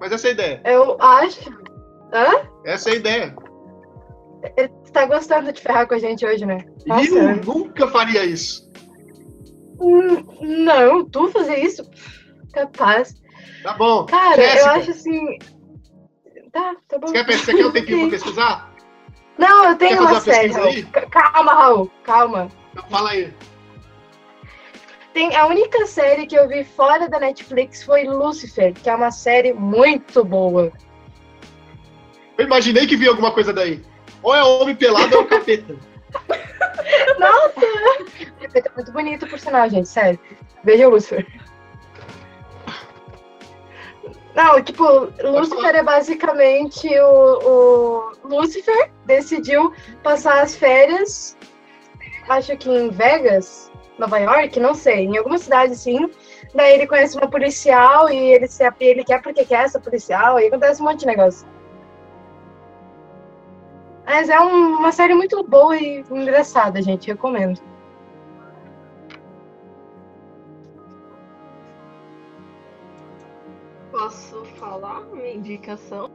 Mas 0.00 0.12
essa 0.12 0.28
é 0.28 0.30
a 0.30 0.32
ideia. 0.32 0.62
Eu 0.64 0.96
acho. 1.00 1.50
Hã? 2.12 2.48
Essa 2.64 2.90
é 2.90 2.92
a 2.92 2.96
ideia. 2.96 3.36
Tu 4.84 4.92
tá 4.92 5.04
gostando 5.06 5.52
de 5.52 5.60
ferrar 5.60 5.86
com 5.86 5.94
a 5.94 5.98
gente 5.98 6.24
hoje, 6.24 6.46
né? 6.46 6.58
Nossa. 6.86 7.14
eu 7.14 7.36
nunca 7.44 7.88
faria 7.88 8.24
isso. 8.24 8.68
Hum, 9.80 10.24
Não, 10.40 11.04
tu 11.08 11.28
fazer 11.28 11.58
isso? 11.58 11.88
Capaz. 12.52 13.14
Tá 13.68 13.74
bom. 13.74 14.06
Cara, 14.06 14.42
eu 14.42 14.66
acho 14.70 14.90
assim. 14.92 15.38
Tá, 16.50 16.74
tá 16.88 16.98
bom. 16.98 17.08
Você 17.08 17.22
quer, 17.22 17.38
você 17.38 17.54
quer 17.54 17.66
um 17.66 17.70
tempinho 17.70 18.00
pra 18.00 18.10
pesquisar? 18.10 18.74
Não, 19.36 19.68
eu 19.68 19.76
tenho 19.76 20.00
uma 20.00 20.12
uma 20.12 20.20
série, 20.20 20.52
Raul. 20.52 20.72
Calma, 21.10 21.52
Raul, 21.52 21.90
calma. 22.02 22.48
Então 22.72 22.84
fala 22.88 23.10
aí. 23.10 23.34
Tem, 25.12 25.36
a 25.36 25.46
única 25.46 25.86
série 25.86 26.26
que 26.26 26.34
eu 26.34 26.48
vi 26.48 26.64
fora 26.64 27.10
da 27.10 27.20
Netflix 27.20 27.82
foi 27.82 28.04
Lucifer, 28.04 28.72
que 28.72 28.88
é 28.88 28.94
uma 28.94 29.10
série 29.10 29.52
muito 29.52 30.24
boa. 30.24 30.72
Eu 32.38 32.46
imaginei 32.46 32.86
que 32.86 32.96
vi 32.96 33.06
alguma 33.06 33.32
coisa 33.32 33.52
daí. 33.52 33.84
Ou 34.22 34.34
é 34.34 34.42
homem 34.42 34.74
pelado 34.74 35.14
ou 35.14 35.22
é 35.22 35.24
o 35.26 35.28
capeta. 35.28 35.76
É 38.54 38.70
muito 38.74 38.92
bonito, 38.92 39.26
por 39.26 39.38
sinal, 39.38 39.68
gente, 39.68 39.88
sério. 39.88 40.18
Veja 40.64 40.88
Lucifer. 40.88 41.26
Não, 44.38 44.62
tipo, 44.62 44.84
Lucifer 45.20 45.74
é 45.74 45.82
basicamente 45.82 46.88
o, 47.00 48.12
o 48.22 48.28
Lucifer 48.28 48.88
decidiu 49.04 49.72
passar 50.00 50.42
as 50.42 50.54
férias, 50.54 51.36
acho 52.28 52.56
que 52.56 52.70
em 52.70 52.88
Vegas, 52.88 53.68
Nova 53.98 54.16
York, 54.18 54.60
não 54.60 54.74
sei, 54.74 55.06
em 55.06 55.16
alguma 55.18 55.38
cidade 55.38 55.72
assim. 55.72 56.08
Daí 56.54 56.74
ele 56.74 56.86
conhece 56.86 57.16
uma 57.18 57.28
policial 57.28 58.08
e 58.10 58.16
ele, 58.16 58.46
se, 58.46 58.62
ele 58.78 59.02
quer 59.02 59.20
porque 59.20 59.44
quer 59.44 59.64
essa 59.64 59.80
policial, 59.80 60.38
e 60.38 60.46
acontece 60.46 60.80
um 60.80 60.84
monte 60.84 61.00
de 61.00 61.06
negócio. 61.06 61.44
Mas 64.06 64.28
é 64.28 64.38
um- 64.40 64.76
uma 64.76 64.92
série 64.92 65.14
muito 65.14 65.42
boa 65.42 65.76
e 65.76 66.04
engraçada, 66.12 66.80
gente, 66.80 67.08
recomendo. 67.08 67.60
Posso 73.98 74.44
falar 74.60 75.00
minha 75.06 75.32
indicação? 75.34 76.08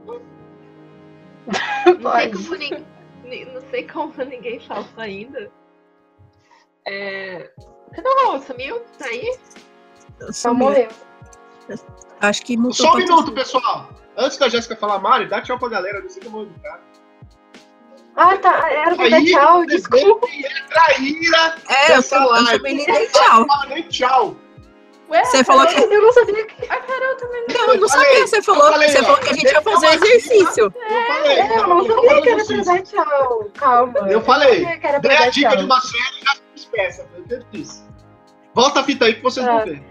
Não 1.99 2.11
sei 2.13 2.31
como, 2.31 2.55
nin- 2.55 2.85
ni- 3.25 3.45
não 3.45 3.61
sei 3.69 3.85
como 3.87 4.13
ninguém 4.23 4.57
falou 4.61 4.85
ainda. 4.95 5.51
É... 6.87 7.51
Cadê 7.93 8.07
o 8.07 8.25
Raul? 8.25 8.41
Sumiu? 8.41 8.79
Tá 8.97 9.05
aí? 9.05 9.37
Só 10.31 10.53
morreu. 10.53 10.87
Acho 12.21 12.41
que 12.43 12.55
mudou 12.55 12.73
Só 12.73 12.93
um 12.93 12.97
minuto, 12.97 13.33
pessoal. 13.33 13.89
Antes 14.15 14.37
da 14.37 14.47
Jéssica 14.47 14.75
falar, 14.77 14.99
Mari, 14.99 15.27
dá 15.27 15.41
tchau 15.41 15.59
pra 15.59 15.67
galera. 15.67 15.99
Não 16.01 16.09
sei 16.09 16.23
como 16.23 16.39
eu 16.39 16.45
vou 16.45 16.51
educar. 16.53 16.81
Ah, 18.15 18.37
tá. 18.37 18.69
Era 18.71 18.95
pra 18.95 19.09
dar 19.09 19.21
tchau, 19.25 19.65
desculpa. 19.65 20.27
é 20.27 20.67
traíra. 20.69 21.57
É, 21.67 21.97
eu, 21.97 22.03
tô- 22.03 22.35
eu 22.35 22.45
também 22.45 22.75
nem 22.75 22.85
dei 22.85 23.07
tchau. 23.07 23.45
Fala 23.45 23.65
nem 23.65 23.83
tchau. 23.89 24.37
Ué, 25.13 25.23
Você 25.25 25.43
falou 25.43 25.67
que. 25.67 25.79
Eu 25.79 26.01
não 26.01 26.11
sabia 26.11 26.45
que. 26.47 26.63
a 26.71 26.79
Carol 26.79 27.15
também 27.17 27.45
Não, 27.47 27.61
eu 27.61 27.67
não 27.67 27.73
Eu 27.75 27.89
falei, 27.89 28.05
sabia. 28.09 28.27
Você 28.27 28.41
falou, 28.41 28.65
eu 28.65 28.71
falei, 28.71 28.89
você 28.89 28.99
ó, 28.99 29.03
falou 29.03 29.19
que 29.19 29.29
a 29.29 29.33
gente 29.33 29.51
ia 29.53 29.61
fazer 29.61 29.85
eu 29.85 29.93
exercício. 29.93 30.63
Eu 30.63 30.71
falei. 30.71 31.39
É, 31.39 31.57
eu 31.59 31.67
não 31.67 31.85
tô 31.85 31.93
sabia 32.03 32.21
que 32.21 32.59
era 32.69 32.81
tchau. 32.81 33.51
Calma. 33.53 33.99
Eu 34.09 34.21
falei, 34.21 34.65
não 34.65 34.99
Dei 35.01 35.17
a 35.17 35.29
dica 35.29 35.55
de 35.55 35.63
uma 35.65 35.79
série 35.81 36.19
e 36.21 36.25
já 36.25 36.33
se 36.33 36.41
despeça. 36.55 37.07
Eu 37.29 37.43
disse. 37.51 37.83
Volta 38.55 38.79
a 38.79 38.83
fita 38.83 39.05
aí 39.05 39.13
que 39.13 39.21
vocês 39.21 39.47
Ah. 39.47 39.57
vão 39.57 39.65
ver. 39.65 39.83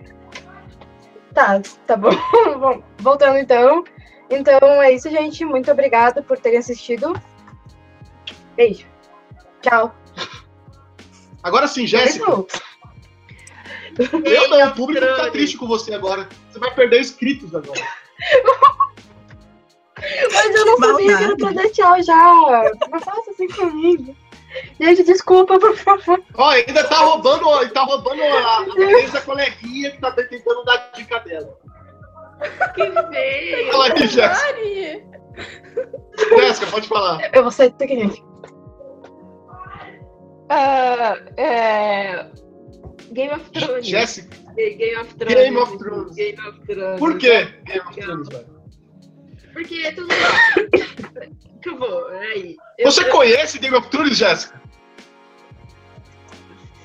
Tá, 1.33 1.63
tá 1.87 1.97
bom. 1.97 2.11
Bom, 2.59 2.83
Voltando 2.99 3.39
então. 3.39 3.85
Então 4.29 4.59
é 4.83 4.93
isso, 4.93 5.09
gente. 5.09 5.45
Muito 5.45 5.71
obrigada 5.71 6.21
por 6.23 6.37
terem 6.39 6.59
assistido. 6.59 7.13
Beijo. 8.57 8.87
Tchau. 9.63 9.95
Agora 11.43 11.67
sim, 11.69 11.87
Jéssica. 11.87 12.45
Eu 14.25 14.49
não, 14.49 14.69
o 14.69 14.75
público 14.75 15.07
tá 15.07 15.31
triste 15.31 15.57
com 15.57 15.67
você 15.67 15.95
agora. 15.95 16.29
Você 16.51 16.59
vai 16.59 16.75
perder 16.75 17.01
inscritos 17.01 17.55
agora. 17.55 17.81
Mas 20.33 20.55
eu 20.55 20.67
não 20.67 20.77
Que 20.77 20.87
sabia 20.87 21.07
que 21.07 21.13
era 21.13 21.21
maldade. 21.29 21.37
pra 21.37 21.63
dar 21.63 21.71
tchau 21.71 22.03
já. 22.03 22.73
Não 22.91 23.01
faça 23.01 23.31
assim 23.31 23.47
comigo. 23.49 24.17
Gente, 24.81 25.05
desculpa, 25.05 25.59
por 25.59 25.77
favor. 25.77 26.23
Ó, 26.35 26.49
ainda 26.51 26.85
tá 26.85 26.97
roubando, 26.99 27.49
ó, 27.49 27.67
tá 27.69 27.83
roubando 27.83 28.23
a, 28.23 28.59
a 28.59 29.13
da 29.13 29.21
coleguinha 29.21 29.93
que 29.93 30.01
tá 30.01 30.11
tentando 30.13 30.65
dar 30.65 30.75
a 30.75 30.97
dica 30.97 31.21
dela. 31.21 31.57
Que 32.75 32.91
veio! 33.11 33.73
Fala 33.73 33.87
aí, 33.93 34.09
Jéssica. 34.09 35.07
Jéssica, 36.37 36.67
pode 36.67 36.89
falar. 36.89 37.31
Eu 37.33 37.43
vou 37.43 37.51
sair 37.53 37.71
daqui, 37.71 37.95
gente. 37.97 38.25
Ah, 40.49 41.17
é... 41.37 42.27
Game 43.13 43.33
of 43.35 43.51
Thrones. 43.51 43.87
Jéssica, 43.87 44.37
Game 44.57 44.97
of 44.97 45.15
Thrones. 45.15 45.35
Game 45.35 45.59
of 45.59 45.79
Thrones. 45.79 46.15
Game 46.17 46.41
of 46.49 46.61
Thrones. 46.67 46.99
por 46.99 47.19
quê? 47.19 47.45
Game 47.65 47.81
of 47.81 48.01
Thrones, 48.01 48.29
velho? 48.29 48.63
Porque 49.53 49.93
tudo 49.93 50.09
bem. 50.09 51.33
Acabou, 51.61 52.09
aí. 52.09 52.57
Eu- 52.79 52.91
Você 52.91 53.05
eu- 53.07 53.11
conhece 53.11 53.59
Game 53.59 53.77
of 53.77 53.89
Thrones, 53.89 54.17
Jéssica? 54.17 54.61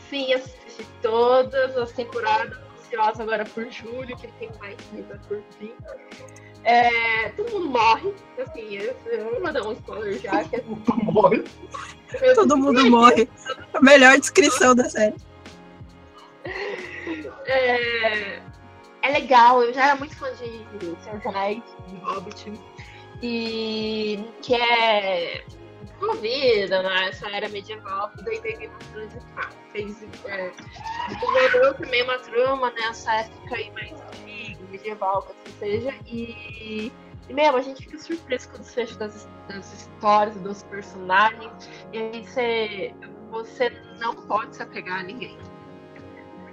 Sim, 0.10 0.34
assisti 0.34 0.86
todas 1.02 1.76
as 1.78 1.92
temporadas, 1.92 2.58
ansiosa 2.80 3.24
agora 3.24 3.46
por 3.46 3.70
julho, 3.72 4.16
que 4.18 4.28
tem 4.40 4.50
mais 4.60 4.76
coisa 4.92 5.20
por 5.28 5.42
fim. 5.60 5.72
É, 6.64 7.30
todo 7.30 7.50
mundo 7.52 7.70
morre, 7.70 8.14
assim, 8.40 8.76
eu, 8.78 8.96
eu 9.06 9.40
vou 9.42 9.52
dar 9.54 9.66
um 9.66 9.72
spoiler 9.74 10.20
já, 10.20 10.44
que 10.44 10.58
é 10.58 10.64
Morre. 10.66 11.44
Todo 12.36 12.58
mundo 12.58 12.90
morre. 12.90 13.28
A 13.74 13.82
melhor 13.82 14.18
descrição 14.20 14.76
da 14.76 14.90
série. 14.90 15.16
É, 17.46 18.42
é 19.02 19.10
legal, 19.10 19.64
eu 19.64 19.74
já 19.74 19.88
era 19.88 19.96
muito 19.96 20.16
fã 20.16 20.30
de 20.32 20.38
Senhor 20.38 21.18
dos 21.18 21.26
Anéis, 21.26 21.64
de 21.88 21.96
Hobbit, 21.98 22.54
e 23.22 24.24
que 24.42 24.56
é 24.56 25.44
envolvida 26.02 26.84
nessa 26.84 27.30
era 27.30 27.50
medieval, 27.50 28.12
e 28.32 28.68
pá, 29.36 29.50
fez. 29.72 30.04
É, 30.26 30.52
também 31.80 32.04
uma 32.04 32.18
trama 32.20 32.72
nessa 32.72 33.14
época 33.14 33.56
aí 33.56 33.72
mais 33.72 33.94
antiga, 33.94 34.64
medieval, 34.70 35.24
que 35.24 35.32
assim 35.32 35.60
seja, 35.60 35.96
e. 36.06 36.92
E 37.30 37.34
mesmo, 37.34 37.58
a 37.58 37.62
gente 37.62 37.84
fica 37.84 38.00
surpreso 38.00 38.50
com 38.50 38.56
o 38.56 38.60
desfecho 38.60 38.98
das, 38.98 39.28
das 39.50 39.74
histórias, 39.74 40.40
dos 40.40 40.64
personagens. 40.64 41.52
E 41.92 41.98
aí 41.98 42.26
você, 42.26 42.96
você 43.30 43.70
não 44.00 44.16
pode 44.16 44.56
se 44.56 44.64
apegar 44.64 45.02
a 45.02 45.04
ninguém. 45.04 45.38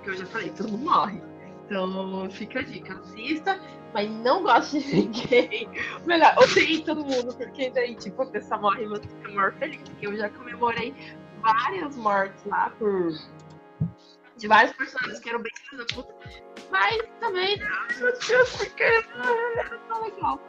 Porque 0.05 0.11
eu 0.11 0.17
já 0.17 0.27
falei, 0.27 0.51
todo 0.51 0.69
mundo 0.69 0.85
morre. 0.85 1.23
Então 1.65 2.31
fica 2.31 2.61
a 2.61 2.63
dica, 2.63 2.95
assista, 2.95 3.59
mas 3.95 4.11
não 4.11 4.43
goste 4.43 4.81
de 4.81 4.97
ninguém. 4.97 5.69
Melhor, 6.05 6.35
odeie 6.37 6.85
todo 6.85 7.01
mundo, 7.01 7.35
porque 7.35 7.71
daí, 7.71 7.95
tipo, 7.95 8.21
a 8.23 8.27
pessoa 8.27 8.61
morre 8.61 8.85
e 8.85 8.87
você 8.87 9.09
fica 9.09 9.33
maior 9.33 9.55
feliz. 9.55 9.81
Porque 9.83 10.07
eu 10.07 10.15
já 10.15 10.29
comemorei 10.29 10.95
várias 11.41 11.97
mortes 11.97 12.45
lá 12.45 12.69
por. 12.79 13.13
De 14.37 14.47
vários 14.47 14.77
personagens 14.77 15.21
que 15.21 15.29
eram 15.31 15.41
bem 15.41 15.53
filhos 15.71 15.87
puta. 15.87 16.15
Mas 16.71 16.99
também, 17.21 17.57
ai 17.63 17.97
meu 17.97 18.13
Deus, 18.19 18.57
porque 18.57 18.83
era 18.83 19.79
tão 19.89 20.05
legal. 20.05 20.41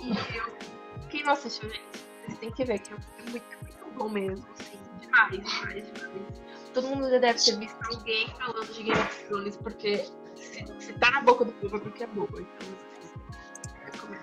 E 0.00 0.36
eu, 0.36 1.08
quem 1.08 1.22
não 1.24 1.32
assistiu, 1.32 1.70
gente, 1.70 1.82
vocês 2.26 2.38
têm 2.38 2.50
que 2.50 2.64
ver, 2.64 2.80
que 2.80 2.92
é 2.92 2.96
muito, 3.30 3.46
muito 3.62 3.94
bom 3.96 4.08
mesmo, 4.08 4.46
assim, 4.58 4.78
demais, 5.00 5.30
demais, 5.30 5.92
demais. 5.92 6.45
Todo 6.76 6.88
mundo 6.88 7.08
já 7.08 7.18
deve 7.18 7.38
ter 7.42 7.56
visto 7.56 7.78
alguém 7.90 8.28
falando 8.38 8.66
de 8.70 8.82
Game 8.82 9.00
of 9.00 9.24
Thrones, 9.24 9.56
porque 9.56 10.04
se, 10.34 10.66
se 10.78 10.92
tá 10.92 11.10
na 11.10 11.22
boca 11.22 11.46
do 11.46 11.52
povo 11.52 11.78
é 11.78 11.80
porque 11.80 12.04
é 12.04 12.06
boa. 12.06 12.28
Então, 12.32 12.68
assim, 13.00 13.70
recomendo. 13.86 14.22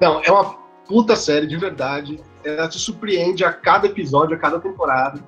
Não, 0.00 0.22
é 0.24 0.30
uma 0.32 0.54
puta 0.88 1.14
série, 1.14 1.46
de 1.46 1.58
verdade. 1.58 2.18
Ela 2.42 2.66
te 2.66 2.78
surpreende 2.78 3.44
a 3.44 3.52
cada 3.52 3.88
episódio, 3.88 4.34
a 4.34 4.38
cada 4.38 4.58
temporada. 4.58 5.22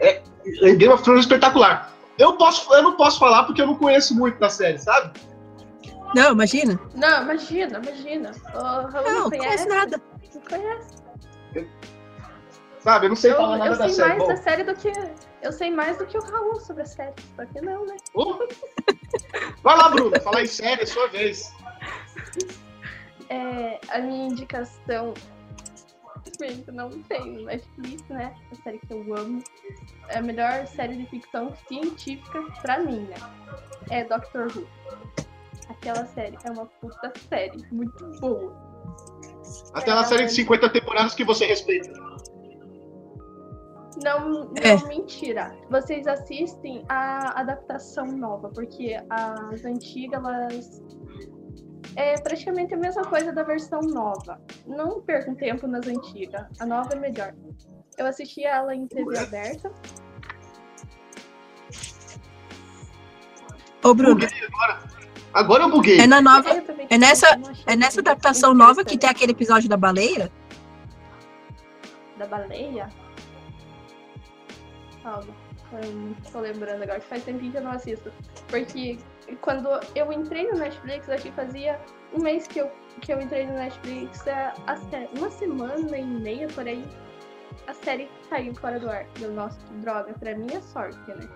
É, 0.00 0.22
é 0.62 0.74
Game 0.76 0.94
of 0.94 1.02
Thrones 1.02 1.22
é 1.22 1.26
espetacular. 1.26 1.92
Eu, 2.16 2.36
posso, 2.36 2.72
eu 2.72 2.82
não 2.84 2.96
posso 2.96 3.18
falar 3.18 3.42
porque 3.42 3.60
eu 3.60 3.66
não 3.66 3.74
conheço 3.74 4.14
muito 4.14 4.38
da 4.38 4.48
série, 4.48 4.78
sabe? 4.78 5.18
Não, 6.14 6.30
imagina. 6.30 6.78
Não, 6.94 7.22
imagina, 7.24 7.80
imagina. 7.82 8.30
O 8.54 8.58
Raul 8.60 8.92
Não, 8.92 9.02
não 9.02 9.20
não 9.22 9.30
conhece 9.30 9.66
nada. 9.68 10.00
Não 10.32 10.42
conhece. 10.42 10.96
Sabe? 12.78 13.06
Eu 13.06 13.08
não 13.08 13.16
sei 13.16 13.32
Eu, 13.32 13.36
falar 13.36 13.58
nada 13.58 13.70
eu 13.72 13.78
da 13.78 13.84
sei 13.86 13.94
série. 13.94 14.08
mais 14.10 14.20
Bom, 14.20 14.28
da 14.28 14.36
série 14.36 14.62
do 14.62 14.74
que. 14.76 14.92
Eu 15.42 15.52
sei 15.52 15.70
mais 15.70 15.98
do 15.98 16.06
que 16.06 16.18
o 16.18 16.22
Raul 16.22 16.60
sobre 16.60 16.82
a 16.82 16.86
série. 16.86 17.14
Só 17.36 17.46
que 17.46 17.60
não, 17.60 17.86
né? 17.86 17.96
uh. 18.14 18.38
Vai 19.62 19.76
lá, 19.76 19.88
Bruna, 19.90 20.20
falar 20.20 20.42
em 20.42 20.46
série, 20.46 20.82
é 20.82 20.86
sua 20.86 21.08
vez. 21.08 21.52
É, 23.30 23.78
a 23.90 23.98
minha 23.98 24.28
indicação. 24.28 25.12
Não 26.72 27.02
tem 27.02 27.30
no 27.30 27.44
Netflix, 27.44 28.02
né? 28.08 28.34
A 28.50 28.54
série 28.62 28.78
que 28.78 28.90
eu 28.90 29.14
amo. 29.14 29.44
É 30.08 30.16
a 30.16 30.22
melhor 30.22 30.66
série 30.66 30.96
de 30.96 31.04
ficção 31.10 31.54
científica 31.68 32.42
pra 32.62 32.78
mim, 32.78 33.00
né? 33.00 33.16
É 33.90 34.04
Doctor 34.04 34.46
Who. 34.56 34.66
Aquela 35.68 36.06
série 36.06 36.38
é 36.42 36.50
uma 36.50 36.64
puta 36.64 37.12
série. 37.28 37.62
Muito 37.70 38.02
boa. 38.18 38.56
Aquela 39.74 40.04
série 40.04 40.24
de 40.24 40.32
50 40.32 40.70
temporadas 40.70 41.14
que 41.14 41.22
você 41.22 41.44
respeita. 41.44 42.07
Não, 44.02 44.28
não 44.28 44.52
É. 44.62 44.76
mentira. 44.86 45.54
Vocês 45.70 46.06
assistem 46.06 46.84
a 46.88 47.40
adaptação 47.40 48.06
nova, 48.06 48.48
porque 48.50 48.96
as 49.10 49.64
antigas, 49.64 50.22
elas. 50.24 50.82
É 51.96 52.14
praticamente 52.20 52.74
a 52.74 52.76
mesma 52.76 53.02
coisa 53.02 53.32
da 53.32 53.42
versão 53.42 53.80
nova. 53.80 54.40
Não 54.66 55.00
percam 55.00 55.34
tempo 55.34 55.66
nas 55.66 55.86
antigas. 55.86 56.46
A 56.60 56.66
nova 56.66 56.92
é 56.92 56.96
melhor. 56.96 57.34
Eu 57.96 58.06
assisti 58.06 58.44
ela 58.44 58.74
em 58.74 58.86
TV 58.86 59.18
aberta. 59.18 59.72
Ô, 63.82 63.94
Bruno, 63.94 64.20
agora. 64.52 64.98
Agora 65.32 65.62
eu 65.64 65.70
buguei. 65.70 66.00
é 66.00 66.06
na 66.06 66.20
nova. 66.20 66.48
É 66.90 66.98
nessa- 66.98 67.38
É 67.66 67.76
nessa 67.76 68.00
adaptação 68.00 68.54
nova 68.54 68.84
que 68.84 68.96
tem 68.98 69.08
aquele 69.08 69.32
episódio 69.32 69.68
da 69.68 69.76
baleia? 69.76 70.30
Da 72.18 72.26
baleia? 72.26 72.88
Eu 75.72 75.92
não 75.92 76.14
tô 76.32 76.40
lembrando 76.40 76.82
agora, 76.82 76.98
que 77.00 77.06
faz 77.06 77.24
tempinho 77.24 77.52
que 77.52 77.58
eu 77.58 77.62
não 77.62 77.72
assisto. 77.72 78.10
Porque 78.48 78.98
quando 79.42 79.68
eu 79.94 80.10
entrei 80.12 80.50
no 80.50 80.58
Netflix, 80.58 81.08
acho 81.10 81.24
que 81.24 81.32
fazia 81.32 81.78
um 82.14 82.22
mês 82.22 82.46
que 82.46 82.60
eu, 82.60 82.70
que 83.02 83.12
eu 83.12 83.20
entrei 83.20 83.46
no 83.46 83.52
Netflix, 83.52 84.18
sé- 84.20 84.52
uma 85.16 85.30
semana 85.30 85.96
e 85.98 86.04
meia 86.04 86.48
por 86.48 86.66
aí, 86.66 86.84
a 87.66 87.74
série 87.74 88.08
caiu 88.30 88.54
fora 88.54 88.80
do 88.80 88.88
ar. 88.88 89.04
Deu, 89.18 89.30
nossa, 89.32 89.58
droga, 89.82 90.14
pra 90.14 90.34
minha 90.34 90.60
sorte, 90.62 90.98
né? 91.10 91.28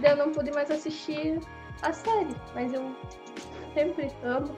Daí 0.00 0.12
eu 0.12 0.16
não 0.16 0.32
pude 0.32 0.50
mais 0.50 0.68
assistir 0.70 1.38
a 1.82 1.92
série, 1.92 2.34
mas 2.54 2.72
eu 2.72 2.94
sempre 3.74 4.10
amo 4.24 4.56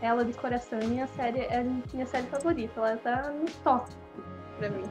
ela 0.00 0.24
de 0.24 0.32
coração. 0.32 0.78
Minha 0.84 1.06
série 1.08 1.40
é 1.40 1.62
minha 1.92 2.06
série 2.06 2.26
favorita, 2.28 2.80
ela 2.80 2.96
tá 2.96 3.30
no 3.30 3.44
top 3.62 3.90
pra 4.58 4.70
mim. 4.70 4.84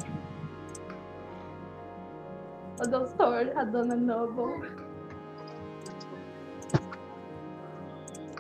O 2.80 2.88
doutor, 2.88 3.52
a 3.56 3.64
dona 3.64 3.96
Noble. 3.96 4.72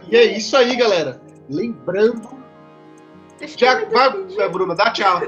E 0.07 0.15
é 0.15 0.23
isso 0.37 0.55
aí, 0.55 0.75
galera. 0.75 1.21
Lembrando. 1.49 2.39
Já, 3.41 3.85
vai, 3.85 4.49
Bruna, 4.49 4.75
dá 4.75 4.91
tchau. 4.91 5.21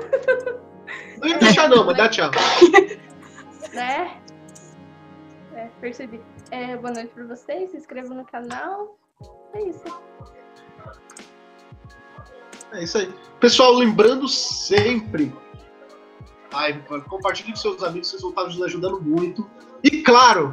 Não 1.20 1.28
ia 1.28 1.38
deixar, 1.38 1.70
não, 1.70 1.86
mas 1.86 1.97
dá 1.97 2.09
tchau. 2.09 2.32
né? 3.74 4.18
É, 5.53 5.70
percebi. 5.82 6.20
É, 6.49 6.78
boa 6.78 6.93
noite 6.93 7.12
pra 7.14 7.26
vocês, 7.26 7.72
se 7.72 7.78
inscrevam 7.78 8.16
no 8.16 8.26
canal. 8.26 8.97
É 9.53 9.62
isso. 9.62 9.84
É 12.72 12.84
isso 12.84 12.97
aí. 12.97 13.14
Pessoal, 13.39 13.74
lembrando 13.74 14.28
sempre. 14.28 15.32
Ai, 16.53 16.83
compartilhe 17.07 17.51
com 17.51 17.57
seus 17.57 17.81
amigos, 17.83 18.09
vocês 18.09 18.21
vão 18.21 18.31
estar 18.31 18.43
nos 18.43 18.61
ajudando 18.61 19.01
muito. 19.01 19.49
E 19.83 20.01
claro, 20.01 20.51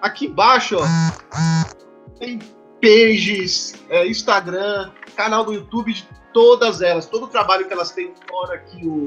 aqui 0.00 0.26
embaixo, 0.26 0.76
ó, 0.78 0.84
tem 2.18 2.38
pages, 2.80 3.74
é, 3.88 4.06
Instagram, 4.06 4.90
canal 5.14 5.44
do 5.44 5.52
YouTube 5.52 5.92
de 5.92 6.08
todas 6.32 6.80
elas. 6.80 7.06
Todo 7.06 7.24
o 7.24 7.28
trabalho 7.28 7.66
que 7.66 7.72
elas 7.72 7.90
têm 7.90 8.12
fora 8.28 8.54
aqui, 8.54 8.86
o 8.86 9.06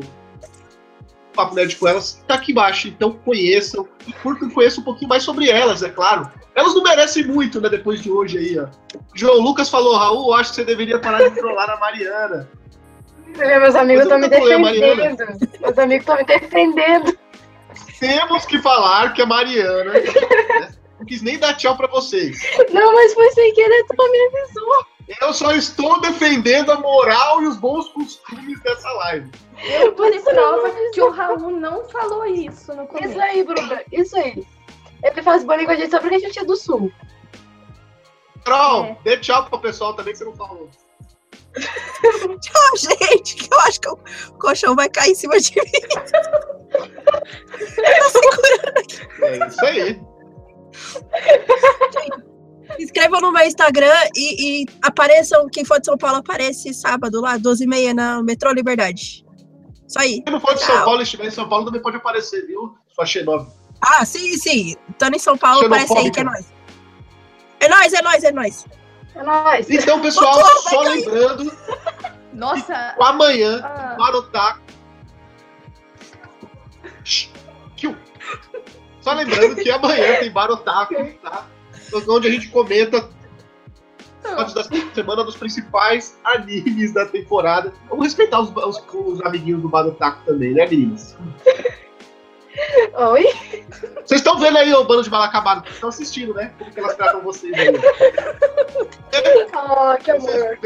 Papo 1.34 1.56
Nerd 1.56 1.76
com 1.78 1.88
elas, 1.88 2.24
tá 2.28 2.36
aqui 2.36 2.52
embaixo. 2.52 2.88
Então 2.88 3.14
conheçam 3.26 3.88
e 4.06 4.14
curtam, 4.14 4.50
conheçam 4.52 4.82
um 4.82 4.86
pouquinho 4.86 5.10
mais 5.10 5.24
sobre 5.24 5.50
elas, 5.50 5.82
é 5.82 5.90
claro. 5.90 6.32
Elas 6.54 6.76
não 6.76 6.84
merecem 6.84 7.26
muito, 7.26 7.60
né, 7.60 7.68
depois 7.68 8.02
de 8.02 8.12
hoje 8.12 8.38
aí, 8.38 8.60
ó. 8.60 8.68
João 9.16 9.40
Lucas 9.40 9.70
falou, 9.70 9.98
Raul, 9.98 10.36
acho 10.36 10.52
que 10.52 10.56
você 10.58 10.64
deveria 10.64 11.00
parar 11.00 11.28
de 11.28 11.36
trollar 11.36 11.68
a 11.72 11.78
Mariana. 11.78 12.48
Meus 13.38 13.76
amigos 13.76 14.04
estão 14.04 14.20
me 14.20 14.28
defendendo. 14.28 15.18
Meus 15.62 15.78
amigos 15.78 16.02
estão 16.04 16.16
me 16.18 16.24
defendendo. 16.24 17.18
Temos 18.00 18.46
que 18.46 18.60
falar 18.60 19.14
que 19.14 19.22
a 19.22 19.26
Mariana 19.26 19.94
né, 19.94 20.76
não 21.00 21.06
quis 21.06 21.22
nem 21.22 21.38
dar 21.40 21.54
tchau 21.56 21.76
pra 21.78 21.88
vocês. 21.88 22.38
Não, 22.72 22.94
mas 22.94 23.14
foi 23.14 23.32
sem 23.32 23.54
querer, 23.54 23.86
tu 23.86 23.96
não 23.98 24.12
me 24.12 24.18
avisou. 24.28 24.86
Eu 25.22 25.34
só 25.34 25.52
estou 25.52 26.00
defendendo 26.00 26.72
a 26.72 26.80
moral 26.80 27.42
e 27.42 27.48
os 27.48 27.58
bons 27.58 27.90
costumes 27.90 28.62
dessa 28.62 28.90
live. 28.90 29.30
Eu 29.82 29.94
tô 29.94 30.10
de 30.10 30.20
Você 30.20 30.34
não 30.34 30.60
prova 30.62 30.72
que 30.94 31.02
o 31.02 31.10
Raul 31.10 31.52
não 31.52 31.84
falou 31.90 32.26
isso 32.26 32.74
no 32.74 32.88
começo. 32.88 33.10
Isso 33.10 33.22
aí, 33.22 33.44
Bruna, 33.44 33.82
isso 33.92 34.18
aí. 34.18 34.46
Ele 35.04 35.22
faz 35.22 35.44
bullying 35.44 35.66
com 35.66 35.72
a 35.72 35.76
gente 35.76 35.92
só 35.92 36.00
porque 36.00 36.16
a 36.16 36.20
gente 36.20 36.40
é 36.40 36.46
do 36.46 36.56
sul. 36.56 36.92
Carol, 38.46 38.86
É. 38.86 38.98
dê 39.04 39.18
tchau 39.18 39.46
pro 39.46 39.60
pessoal 39.60 39.94
também 39.94 40.14
que 40.14 40.20
você 40.20 40.26
não 40.26 40.36
falou. 40.36 40.70
Tchau, 41.54 42.78
gente, 42.78 43.36
que 43.36 43.54
eu 43.54 43.60
acho 43.62 43.80
que 43.80 43.90
o 43.90 43.98
colchão 44.40 44.76
vai 44.76 44.90
cair 44.90 45.12
em 45.12 45.16
cima 45.16 45.40
de 45.40 45.56
mim. 45.56 45.72
É 49.22 49.48
isso 49.48 49.66
aí. 49.66 50.02
Se 52.76 52.84
inscrevam 52.84 53.22
no 53.22 53.32
meu 53.32 53.46
Instagram 53.46 53.94
e, 54.16 54.64
e 54.64 54.66
apareçam, 54.82 55.48
quem 55.52 55.64
for 55.64 55.80
de 55.80 55.86
São 55.86 55.98
Paulo, 55.98 56.18
aparece 56.18 56.74
sábado 56.74 57.22
lá, 57.22 57.38
12h30 57.38 57.94
na 57.94 58.24
Metrô 58.24 58.52
Liberdade. 58.52 59.24
Isso 59.88 60.00
aí. 60.00 60.24
Se 60.26 60.32
não 60.32 60.40
for 60.40 60.56
de 60.56 60.62
São. 60.62 60.84
Paulo 60.84 61.02
e 61.02 61.04
estiver 61.04 61.28
em 61.28 61.32
São 61.32 61.48
Paulo, 61.48 61.66
também 61.66 61.82
pode 61.82 61.98
aparecer, 61.98 62.48
viu? 62.48 62.76
Sua 62.96 63.06
xenófoba. 63.06 63.54
Ah, 63.82 64.06
sim, 64.06 64.38
sim. 64.38 64.76
Estando 64.90 65.16
em 65.16 65.20
São 65.20 65.38
Paulo, 65.38 65.66
aparece 65.66 65.96
aí 65.98 66.10
que 66.10 66.20
é 66.20 66.24
nóis. 66.24 66.46
É 67.60 67.70
nóis, 67.70 67.94
é 67.94 68.02
nóis, 68.02 68.24
é 68.24 68.32
nóis. 68.32 68.66
É 69.16 69.24
nóis. 69.24 69.70
Então, 69.70 70.02
pessoal, 70.02 70.40
Pô, 70.40 70.70
só 70.70 70.82
lembrando. 70.82 71.52
Nossa. 72.34 72.96
Que 72.98 73.04
amanhã, 73.04 73.62
ah. 73.64 73.96
Marotá. 73.98 74.58
Só 79.04 79.12
lembrando 79.12 79.56
que 79.56 79.70
amanhã 79.70 80.20
tem 80.20 80.32
Barotaco, 80.32 80.96
tá? 81.22 81.46
Onde 82.08 82.30
a 82.30 82.32
gente 82.32 82.48
comenta 82.48 83.10
antes 84.26 84.54
da 84.54 84.64
semana 84.64 85.26
dos 85.26 85.36
principais 85.36 86.18
animes 86.24 86.94
da 86.94 87.06
temporada. 87.06 87.74
Vamos 87.90 88.06
respeitar 88.06 88.40
os, 88.40 88.50
os, 88.56 88.82
os 88.94 89.22
amiguinhos 89.22 89.62
do 89.62 89.68
Barotaco 89.68 90.24
também, 90.26 90.54
né, 90.54 90.66
meninas? 90.66 91.18
Oi? 92.94 93.26
Vocês 94.06 94.22
estão 94.22 94.38
vendo 94.40 94.58
aí 94.58 94.74
o 94.74 94.84
bando 94.84 95.04
de 95.04 95.10
mal 95.10 95.24
acabado? 95.24 95.68
Estão 95.70 95.90
assistindo, 95.90 96.34
né? 96.34 96.54
Como 96.58 96.72
que 96.72 96.80
elas 96.80 96.96
tratam 96.96 97.22
vocês 97.22 97.54
aí. 97.54 97.70
Oh, 99.56 99.96
que 100.04 100.12
amor. 100.12 100.60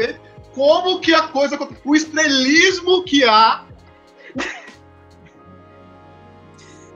Como 0.54 1.00
que 1.00 1.14
a 1.14 1.28
coisa. 1.28 1.58
O 1.84 1.94
estrelismo 1.94 3.04
que 3.04 3.24
há 3.24 3.64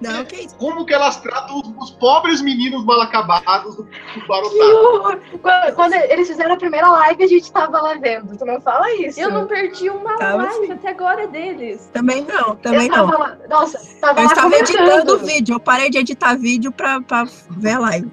Não, 0.02 0.24
que 0.24 0.36
isso. 0.36 0.56
como 0.56 0.84
que 0.84 0.92
elas 0.94 1.16
tratam 1.20 1.60
os, 1.60 1.68
os 1.78 1.90
pobres 1.92 2.40
meninos 2.40 2.84
mal 2.84 3.00
acabados 3.00 3.76
do, 3.76 3.82
do 3.84 4.76
horror. 4.76 5.18
Quando, 5.40 5.74
quando 5.74 5.92
eles 5.94 6.28
fizeram 6.28 6.54
a 6.54 6.56
primeira 6.56 6.88
live, 6.90 7.22
a 7.24 7.26
gente 7.26 7.52
tava 7.52 7.80
lá 7.80 7.94
vendo. 7.94 8.36
Tu 8.36 8.44
não 8.44 8.60
fala 8.60 8.92
isso. 8.94 9.20
Eu 9.20 9.30
não 9.30 9.46
perdi 9.46 9.88
uma 9.90 10.16
Tava 10.16 10.44
live 10.44 10.66
sim. 10.66 10.72
até 10.72 10.88
agora 10.90 11.26
deles. 11.26 11.88
Também 11.92 12.22
não, 12.24 12.56
também 12.56 12.88
eu 12.88 12.96
não. 12.96 13.18
lá. 13.18 13.36
Nossa, 13.48 13.78
tava 14.00 14.20
Eu 14.20 14.24
lá 14.26 14.32
estava 14.32 14.50
comentando. 14.50 14.78
editando 14.78 15.14
o 15.14 15.18
vídeo. 15.18 15.54
Eu 15.54 15.60
parei 15.60 15.90
de 15.90 15.98
editar 15.98 16.34
vídeo 16.36 16.72
pra, 16.72 17.00
pra 17.00 17.24
ver 17.50 17.72
a 17.72 17.78
live. 17.78 18.10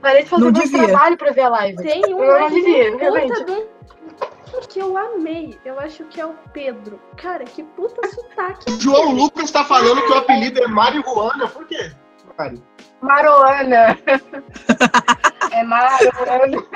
Parei 0.00 0.22
de 0.22 0.28
fazer 0.30 0.44
Não 0.44 0.52
devia. 0.52 0.86
trabalho 0.88 1.16
pra 1.16 1.32
ver 1.32 1.42
a 1.42 1.48
live. 1.50 1.76
Tem 1.76 2.14
um 2.14 2.22
Eu 2.24 2.40
não 2.40 2.50
filho 2.50 3.68
que 4.80 4.82
eu 4.82 4.96
amei. 4.96 5.58
Eu 5.62 5.78
acho 5.78 6.04
que 6.06 6.18
é 6.20 6.24
o 6.24 6.34
Pedro. 6.52 6.98
Cara, 7.16 7.44
que 7.44 7.62
puta 7.62 8.08
sotaque. 8.08 8.72
João 8.80 9.12
Lucas 9.12 9.50
tá 9.50 9.62
falando 9.64 10.02
que 10.02 10.10
o 10.10 10.16
apelido 10.16 10.62
é 10.62 10.66
Mário 10.66 11.02
Juana. 11.04 11.46
Por 11.48 11.66
quê? 11.66 11.92
Mário? 12.38 12.62
Maroana. 13.02 13.98
é 15.52 15.62
Maroana. 15.62 16.66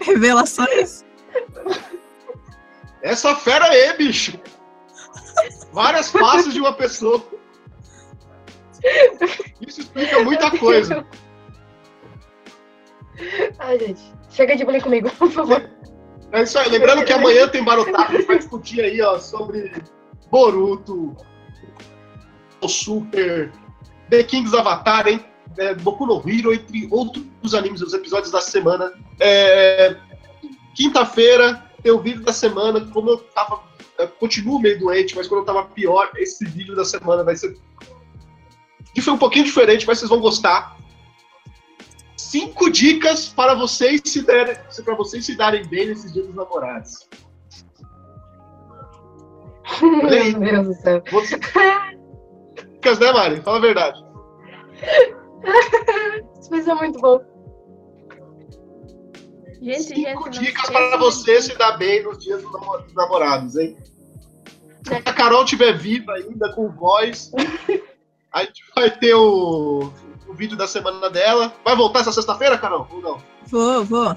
Revelações. 0.04 1.04
Essa 3.02 3.34
fera 3.34 3.64
aí, 3.66 3.96
bicho. 3.96 4.38
Várias 5.72 6.10
faces 6.10 6.52
de 6.52 6.60
uma 6.60 6.74
pessoa. 6.74 7.24
Isso 9.60 9.80
explica 9.80 10.22
muita 10.22 10.50
coisa. 10.58 11.06
Ai, 13.58 13.78
gente. 13.78 14.19
Chega 14.30 14.56
de 14.56 14.64
bullying 14.64 14.80
comigo, 14.80 15.10
por 15.10 15.30
favor. 15.30 15.68
É 16.32 16.42
isso 16.42 16.58
aí. 16.58 16.70
Lembrando 16.70 17.04
que 17.04 17.12
amanhã 17.12 17.48
tem 17.48 17.64
Barotaco. 17.64 18.24
Vai 18.26 18.38
discutir 18.38 18.80
aí, 18.80 19.02
ó, 19.02 19.18
sobre 19.18 19.72
Boruto, 20.30 21.16
o 22.60 22.68
Super, 22.68 23.50
The 24.08 24.22
King's 24.22 24.54
Avatar, 24.54 25.08
hein? 25.08 25.24
É, 25.58 25.74
Boku 25.74 26.06
no 26.06 26.22
Hero, 26.28 26.54
entre 26.54 26.88
outros 26.90 27.54
animes, 27.54 27.82
os 27.82 27.92
episódios 27.92 28.30
da 28.30 28.40
semana. 28.40 28.92
É, 29.18 29.96
Quinta-feira 30.74 31.62
tem 31.82 31.92
o 31.92 31.98
vídeo 31.98 32.22
da 32.22 32.32
semana. 32.32 32.80
Como 32.92 33.10
eu 33.10 33.18
tava. 33.18 33.60
Eu 33.98 34.08
continuo 34.08 34.58
meio 34.58 34.78
doente, 34.78 35.14
mas 35.14 35.26
quando 35.26 35.40
eu 35.40 35.44
tava 35.44 35.64
pior, 35.64 36.10
esse 36.16 36.44
vídeo 36.46 36.74
da 36.74 36.84
semana 36.84 37.22
vai 37.22 37.36
ser. 37.36 37.58
Que 38.94 39.02
foi 39.02 39.12
um 39.12 39.18
pouquinho 39.18 39.44
diferente, 39.44 39.86
mas 39.86 39.98
vocês 39.98 40.08
vão 40.08 40.20
gostar. 40.20 40.76
Cinco 42.30 42.70
dicas 42.70 43.28
para 43.28 43.54
vocês 43.56 44.02
se 44.04 44.22
derem, 44.22 44.56
para 44.84 44.94
vocês 44.94 45.26
se 45.26 45.36
darem 45.36 45.66
bem 45.66 45.88
nesses 45.88 46.12
dias 46.12 46.26
dos 46.28 46.36
namorados. 46.36 47.08
Meu 49.82 50.38
Deus 50.38 50.66
do 50.68 50.74
céu. 50.74 51.02
Você... 51.10 51.40
Dicas, 52.74 53.00
né, 53.00 53.10
Mari? 53.10 53.40
Fala 53.40 53.56
a 53.56 53.60
verdade. 53.60 54.00
Isso 56.40 56.62
ser 56.62 56.74
muito 56.76 57.00
bom. 57.00 57.20
Gente, 59.60 59.88
gente, 59.88 60.08
Cinco 60.08 60.24
não 60.26 60.30
dicas 60.30 60.70
para 60.70 60.90
de- 60.92 60.98
você 60.98 61.42
se 61.42 61.58
dar 61.58 61.78
bem 61.78 62.04
nos 62.04 62.18
dias 62.22 62.40
dos 62.40 62.94
namorados, 62.94 63.56
hein? 63.56 63.76
Se 64.86 64.94
a 64.94 65.02
Carol 65.02 65.42
estiver 65.42 65.76
viva 65.76 66.12
ainda, 66.12 66.52
com 66.54 66.70
voz, 66.70 67.32
a 68.32 68.44
gente 68.44 68.62
vai 68.76 68.88
ter 68.88 69.14
o, 69.14 69.92
o 70.30 70.34
vídeo 70.34 70.56
da 70.56 70.68
semana 70.68 71.10
dela. 71.10 71.52
Vai 71.64 71.74
voltar 71.74 72.00
essa 72.00 72.12
sexta-feira, 72.12 72.56
Carol? 72.56 72.86
Ou 72.92 73.00
não? 73.02 73.18
Vou, 73.48 73.84
vou. 73.84 74.16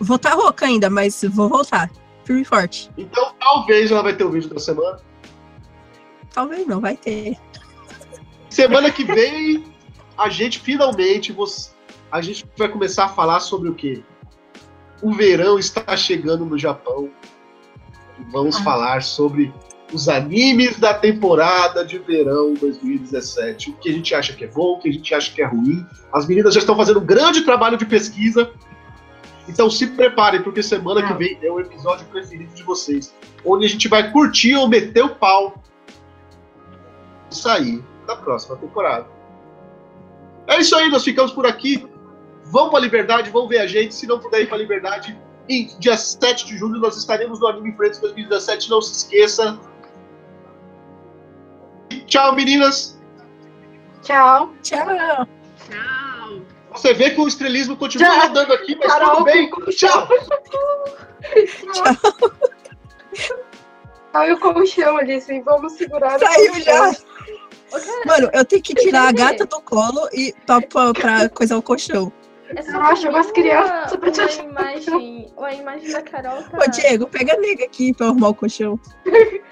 Vou 0.00 0.16
estar 0.16 0.34
rouca 0.34 0.66
ainda, 0.66 0.90
mas 0.90 1.22
vou 1.30 1.48
voltar. 1.48 1.88
Firme 2.24 2.42
e 2.42 2.44
forte. 2.44 2.90
Então, 2.98 3.32
talvez 3.38 3.90
ela 3.90 4.02
vai 4.02 4.14
ter 4.16 4.24
o 4.24 4.30
vídeo 4.30 4.50
da 4.50 4.58
semana. 4.58 4.98
Talvez 6.34 6.66
não, 6.66 6.80
vai 6.80 6.96
ter. 6.96 7.38
Semana 8.50 8.90
que 8.90 9.04
vem, 9.04 9.64
a 10.18 10.28
gente 10.28 10.58
finalmente, 10.58 11.34
a 12.10 12.20
gente 12.20 12.44
vai 12.58 12.68
começar 12.68 13.04
a 13.04 13.08
falar 13.08 13.38
sobre 13.40 13.68
o 13.68 13.74
quê? 13.74 14.02
O 15.00 15.12
verão 15.14 15.56
está 15.58 15.96
chegando 15.96 16.44
no 16.44 16.58
Japão. 16.58 17.08
Vamos 18.32 18.56
Ah. 18.56 18.62
falar 18.64 19.02
sobre 19.02 19.54
os 19.92 20.08
animes 20.08 20.78
da 20.78 20.92
temporada 20.94 21.84
de 21.84 21.98
verão 21.98 22.54
2017. 22.54 23.70
O 23.70 23.72
que 23.74 23.88
a 23.88 23.92
gente 23.92 24.14
acha 24.14 24.32
que 24.32 24.44
é 24.44 24.48
bom, 24.48 24.72
o 24.74 24.78
que 24.78 24.88
a 24.88 24.92
gente 24.92 25.14
acha 25.14 25.32
que 25.32 25.40
é 25.40 25.46
ruim. 25.46 25.86
As 26.12 26.26
meninas 26.26 26.54
já 26.54 26.60
estão 26.60 26.76
fazendo 26.76 27.00
um 27.00 27.04
grande 27.04 27.42
trabalho 27.42 27.76
de 27.76 27.86
pesquisa. 27.86 28.50
Então 29.48 29.70
se 29.70 29.86
preparem, 29.86 30.42
porque 30.42 30.62
semana 30.62 31.06
que 31.06 31.12
Ah. 31.12 31.16
vem 31.16 31.38
é 31.40 31.50
o 31.50 31.60
episódio 31.60 32.04
preferido 32.06 32.52
de 32.52 32.64
vocês. 32.64 33.14
Onde 33.44 33.64
a 33.66 33.68
gente 33.68 33.86
vai 33.86 34.10
curtir 34.10 34.56
ou 34.56 34.68
meter 34.68 35.04
o 35.04 35.10
pau 35.14 35.62
sair 37.30 37.82
da 38.06 38.16
próxima 38.16 38.56
temporada. 38.56 39.06
É 40.48 40.60
isso 40.60 40.74
aí, 40.76 40.88
nós 40.88 41.04
ficamos 41.04 41.32
por 41.32 41.46
aqui. 41.46 41.86
Vão 42.44 42.70
pra 42.70 42.78
Liberdade, 42.78 43.30
vão 43.30 43.48
ver 43.48 43.58
a 43.58 43.66
gente. 43.66 43.94
Se 43.94 44.06
não 44.06 44.18
puder 44.18 44.42
ir 44.42 44.48
pra 44.48 44.56
Liberdade, 44.56 45.16
em 45.48 45.66
dia 45.78 45.96
7 45.96 46.46
de 46.46 46.56
julho 46.56 46.80
nós 46.80 46.96
estaremos 46.96 47.40
no 47.40 47.46
Anime 47.46 47.72
Friends 47.76 47.98
2017. 48.00 48.70
Não 48.70 48.80
se 48.80 48.92
esqueça. 48.92 49.58
Tchau, 52.06 52.34
meninas. 52.34 52.98
Tchau. 54.02 54.52
Tchau. 54.62 54.86
Tchau. 54.86 56.40
Você 56.72 56.92
vê 56.94 57.10
que 57.10 57.20
o 57.20 57.26
estrelismo 57.28 57.76
continua 57.76 58.08
Tchau. 58.10 58.26
andando 58.28 58.52
aqui, 58.52 58.76
mas 58.76 58.92
Carol, 58.92 59.10
tudo 59.12 59.24
bem. 59.24 59.50
com- 59.50 59.62
Tchau. 59.70 60.08
Saiu 64.12 64.36
o 64.36 64.40
colchão 64.40 64.96
ali, 64.96 65.14
assim. 65.14 65.42
Vamos 65.42 65.72
segurar. 65.74 66.18
Saiu 66.18 66.60
já. 66.60 66.92
Mano, 68.06 68.30
eu 68.32 68.44
tenho 68.44 68.62
que 68.62 68.74
tirar 68.74 69.08
a 69.08 69.12
gata 69.12 69.44
do 69.44 69.60
colo 69.60 70.08
e 70.12 70.32
pra, 70.46 70.60
pra, 70.62 70.92
pra 70.92 71.28
coisar 71.28 71.56
o 71.58 71.62
colchão. 71.62 72.12
É 72.54 72.62
só 72.62 72.70
Eu 72.72 72.80
acho 72.82 73.02
pra 73.02 73.10
umas 73.10 73.32
crianças 73.32 73.92
uma, 73.92 73.98
pra 73.98 74.10
te 74.10 74.20
uma 74.20 74.26
achar. 74.26 74.44
imagem, 74.44 75.32
a 75.36 75.54
imagem 75.54 75.90
da 75.92 76.02
Carol 76.02 76.42
tá. 76.44 76.58
Ô, 76.58 76.70
Diego, 76.70 77.08
pega 77.08 77.34
a 77.34 77.36
nega 77.38 77.64
aqui 77.64 77.92
pra 77.92 78.06
arrumar 78.06 78.28
o 78.28 78.34
colchão. 78.34 78.78
Ei, 79.04 79.42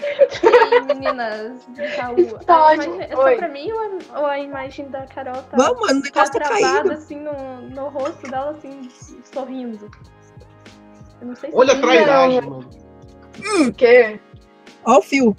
meninas 0.87 1.67
de 1.69 1.85
Raul. 1.97 2.39
Tá 2.47 2.69
a 2.69 2.75
é 2.77 3.09
só 3.13 3.25
Oi. 3.25 3.37
pra 3.37 3.49
mim 3.49 3.73
ou 3.73 3.81
a, 4.15 4.21
ou 4.21 4.27
a 4.27 4.39
imagem 4.39 4.89
da 4.91 5.07
Carol 5.07 5.43
tá, 5.43 5.57
Vamos, 5.57 5.81
mano, 5.81 5.99
o 6.01 6.03
tá 6.03 6.09
negócio 6.23 6.33
tá 6.33 6.41
travada 6.41 6.61
caindo. 6.75 6.93
assim 6.93 7.21
no, 7.21 7.61
no 7.71 7.89
rosto 7.89 8.31
dela, 8.31 8.51
assim, 8.53 8.89
sorrindo? 9.33 9.91
Eu 11.21 11.27
não 11.29 11.35
sei 11.37 11.51
se 11.51 11.57
Olha 11.57 11.73
a 11.73 11.75
Não, 11.77 11.83
trairagem, 11.83 12.41
mano. 12.43 12.71
O 13.67 13.73
quê? 13.73 14.21
Ó 14.85 14.99
o 14.99 15.03
fio. 15.03 15.37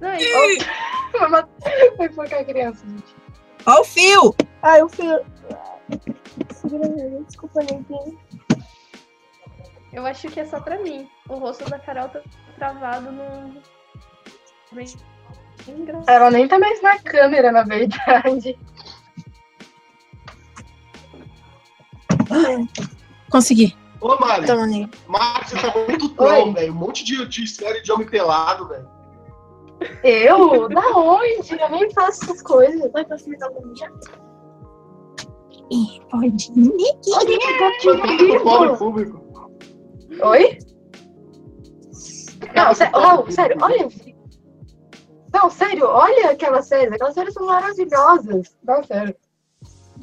Não, 0.00 0.14
e- 0.14 0.58
Vai 1.18 1.28
matar- 1.28 1.48
Vai 1.96 2.08
focar 2.10 2.40
a 2.40 2.44
criança, 2.44 2.86
gente. 2.86 3.16
Ó 3.66 3.80
o 3.80 3.84
fio. 3.84 4.34
Ai, 4.62 4.82
o 4.82 4.88
fio. 4.88 5.20
Aí, 6.82 7.24
Desculpa, 7.24 7.60
neguinho. 7.60 8.18
eu 9.92 10.06
acho 10.06 10.28
que 10.28 10.40
é 10.40 10.44
só 10.44 10.60
pra 10.60 10.78
mim. 10.82 11.08
O 11.28 11.36
rosto 11.36 11.68
da 11.68 11.78
Carol 11.78 12.08
tá 12.08 12.20
travado 12.56 13.12
no. 13.12 13.62
Bem, 14.72 14.86
bem 15.66 15.76
engraçado. 15.80 16.08
Ela 16.10 16.30
nem 16.30 16.48
tá 16.48 16.58
mais 16.58 16.82
na 16.82 16.98
câmera, 16.98 17.52
na 17.52 17.62
verdade. 17.62 18.58
Consegui. 23.30 23.76
Ô, 24.00 24.16
Mari. 24.18 24.46
Toma, 24.46 24.66
nega. 24.66 24.90
Mari, 25.06 25.48
você 25.48 25.56
tá 25.56 25.72
muito 25.88 26.08
troll, 26.10 26.46
Oi. 26.48 26.52
velho. 26.52 26.72
Um 26.72 26.76
monte 26.76 27.04
de, 27.04 27.26
de 27.26 27.46
série 27.46 27.80
de 27.82 27.90
homem 27.92 28.06
pelado, 28.06 28.68
velho. 28.68 28.88
Eu? 30.02 30.68
Da 30.68 30.86
onde? 30.96 31.60
Eu 31.60 31.70
nem 31.70 31.90
faço 31.92 32.24
essas 32.24 32.42
coisas. 32.42 32.90
Vai 32.92 33.04
facilitar 33.04 33.50
o 33.50 33.54
caminho. 33.54 33.74
Ih, 35.74 36.00
Pode 36.10 36.26
ir. 36.56 38.40
Olha 38.46 38.76
público. 38.76 39.20
Oi? 40.22 40.58
Não, 42.54 42.74
sé- 42.74 42.90
Raul, 42.94 43.30
sério, 43.30 43.56
olha. 43.60 43.88
Não, 45.32 45.50
sério, 45.50 45.86
olha 45.86 46.30
aquelas 46.30 46.68
séries. 46.68 46.92
Aquelas 46.92 47.14
séries 47.14 47.34
são 47.34 47.46
maravilhosas. 47.46 48.56
Não, 48.62 48.82
sério. 48.84 49.16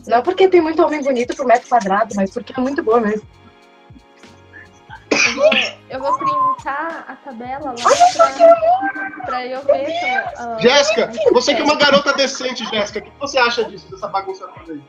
Não 0.07 0.22
porque 0.24 0.49
tem 0.49 0.59
muito 0.61 0.82
homem 0.84 1.01
bonito 1.01 1.36
por 1.36 1.45
metro 1.45 1.69
quadrado, 1.69 2.13
mas 2.15 2.32
porque 2.32 2.53
é 2.55 2.59
muito 2.61 2.84
boa 2.84 2.99
mesmo. 2.99 3.26
Eu 5.32 5.36
vou, 5.36 5.51
Eu 5.89 5.99
vou 5.99 6.17
printar 6.17 7.05
a 7.07 7.15
tabela 7.15 7.71
lá 7.71 7.75
pra, 8.15 9.25
pra 9.25 9.47
eu 9.47 9.61
ver. 9.63 10.23
ah, 10.38 10.57
Jéssica, 10.59 11.11
você 11.32 11.55
que 11.55 11.61
é 11.61 11.63
uma 11.63 11.75
garota 11.75 12.13
decente, 12.13 12.65
Jéssica, 12.65 12.99
o 12.99 13.03
que 13.03 13.19
você 13.19 13.38
acha 13.38 13.63
disso, 13.65 13.89
dessa 13.89 14.07
bagunça 14.07 14.47
toda 14.47 14.73
aí? 14.73 14.82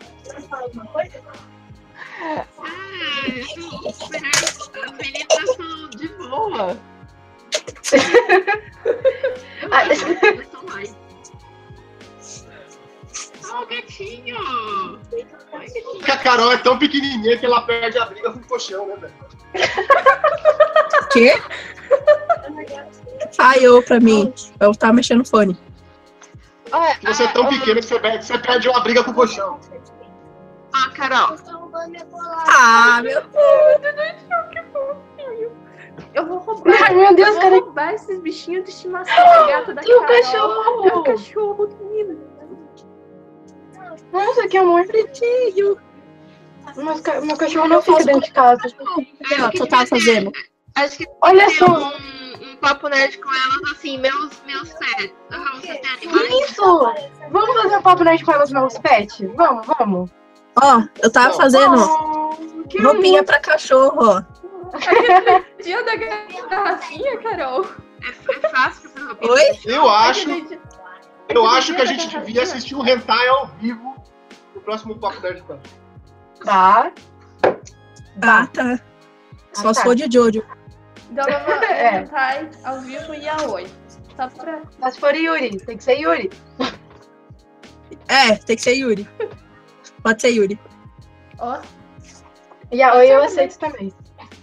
Ah, 2.20 2.38
eu 3.28 3.46
tô 3.82 3.90
super 3.92 4.22
a 4.88 4.92
penetração 4.92 5.88
de 5.90 6.08
boa. 6.08 6.76
Ah, 9.70 9.86
Eu 9.86 10.46
tô 10.48 10.62
mais. 10.66 10.94
Ó, 13.50 13.62
o 13.62 13.66
gatinho! 13.66 14.36
Oi, 15.12 15.24
gatinho. 15.24 15.84
Porque 15.92 16.10
a 16.10 16.16
Carol 16.16 16.52
é 16.52 16.56
tão 16.58 16.78
pequenininha 16.78 17.38
que 17.38 17.46
ela 17.46 17.62
perde 17.62 17.98
a 17.98 18.06
briga 18.06 18.32
com 18.32 18.38
o 18.40 18.44
colchão, 18.48 18.86
né, 18.86 18.96
velho? 18.96 19.14
Quê? 21.12 21.40
Falhou 23.36 23.82
pra 23.82 24.00
mim. 24.00 24.32
Eu 24.60 24.74
tava 24.74 24.94
mexendo 24.94 25.18
no 25.18 25.24
fone. 25.26 25.58
Olha, 26.70 26.94
Que 26.96 27.06
você 27.06 27.24
é 27.24 27.28
tão 27.28 27.48
pequena 27.48 27.80
que 27.80 27.86
você 27.86 27.98
perde, 27.98 28.24
você 28.24 28.38
perde 28.38 28.68
uma 28.68 28.80
briga 28.80 29.04
com 29.04 29.10
o 29.10 29.14
colchão. 29.14 29.58
Ah, 30.74 30.90
Carol, 30.94 31.36
Ah, 32.48 33.02
meu 33.02 33.22
Eu 36.14 36.26
vou 36.26 36.38
roubar. 36.38 36.82
Ai, 36.82 36.94
meu 36.94 37.14
Deus, 37.14 37.28
eu 37.28 37.34
vou 37.34 37.42
cara. 37.42 37.56
roubar 37.56 37.94
esses 37.94 38.18
bichinhos 38.20 38.64
de 38.64 38.70
estimação 38.70 39.14
da 39.14 39.46
gata 39.46 39.74
da 39.74 39.82
E 39.82 39.94
o 39.94 40.06
cachorro? 40.06 40.88
É 40.88 40.94
o 40.94 41.02
cachorro 41.02 41.66
do 41.66 41.76
menino. 41.84 42.18
Nossa, 44.12 44.48
que 44.48 44.56
amor. 44.56 44.86
Pretinho. 44.86 45.78
Mas 46.76 47.00
ca- 47.00 47.20
meu 47.20 47.36
cachorro 47.36 47.68
não 47.68 47.82
fica 47.82 48.04
dentro 48.04 48.20
de 48.22 48.32
casa. 48.32 48.60
O 48.78 49.50
que 49.50 49.62
eu 49.62 49.66
tava 49.68 49.86
fazendo? 49.86 50.32
acho 50.74 50.98
que 50.98 51.06
Olha 51.20 51.48
só. 51.50 51.66
um, 51.66 52.52
um 52.52 52.56
papo 52.56 52.88
nerd 52.88 53.18
com 53.18 53.28
elas, 53.30 53.72
assim, 53.72 53.98
meus, 53.98 54.42
meus 54.46 54.72
pets. 54.74 55.12
Aham, 55.32 55.60
você 55.60 55.74
tem 55.74 55.90
animais? 55.90 56.50
Isso! 56.50 56.92
Vamos 57.30 57.62
fazer 57.62 57.76
um 57.76 57.82
papo 57.82 58.04
nerd 58.04 58.24
com 58.24 58.32
elas 58.32 58.50
meus 58.52 58.78
pets? 58.78 59.20
Vamos, 59.36 59.66
vamos. 59.78 60.10
Ó, 60.62 60.82
eu 61.02 61.10
tava 61.10 61.32
fazendo 61.34 61.74
Oh, 61.80 62.36
roupinha 62.82 63.22
pra 63.24 63.40
cachorro, 63.40 63.96
ó. 64.00 64.22
Dia 65.62 65.82
da 65.84 65.96
garrafinha, 65.96 67.18
Carol. 67.18 67.66
É, 68.02 68.08
é 68.08 68.48
fácil 68.50 68.90
pra 68.90 69.14
fazer 69.14 69.30
Oi? 69.30 69.58
Eu 69.66 69.88
acho, 69.88 70.30
eu 71.28 71.46
acho 71.46 71.74
que 71.74 71.82
a 71.82 71.84
gente 71.84 72.08
devia 72.08 72.42
assistir 72.42 72.74
um 72.74 72.86
hentai 72.86 73.28
ao 73.28 73.46
vivo 73.60 73.94
no 74.54 74.60
próximo 74.60 74.98
Papo 74.98 75.20
Nerd 75.20 75.42
Club. 75.42 75.60
Tá. 76.44 76.92
Ah, 78.22 78.46
tá. 78.46 78.80
Só 79.52 79.68
Ah, 79.68 79.74
se 79.74 79.80
tá. 79.80 79.86
for 79.86 79.94
de 79.94 80.08
Jojo. 80.10 80.42
Então 81.10 81.24
vamos 81.24 81.62
É. 81.68 82.00
hentai 82.00 82.50
ao 82.64 82.80
vivo 82.80 83.14
e 83.14 83.28
a 83.28 83.36
oi. 83.48 83.66
Só 84.16 84.28
pra. 84.28 84.62
Mas 84.78 84.94
se 84.94 85.00
for 85.00 85.14
Yuri, 85.14 85.56
tem 85.58 85.76
que 85.76 85.84
ser 85.84 85.98
Yuri. 85.98 86.30
É, 88.08 88.36
tem 88.36 88.56
que 88.56 88.62
ser 88.62 88.74
Yuri. 88.74 89.08
Pode 90.02 90.20
ser 90.20 90.30
Yuri. 90.30 90.58
Ó, 91.38 91.60
E 92.70 92.82
a 92.82 92.94
Oi 92.94 93.06
eu 93.10 93.22
aceito 93.22 93.58
também. 93.58 93.92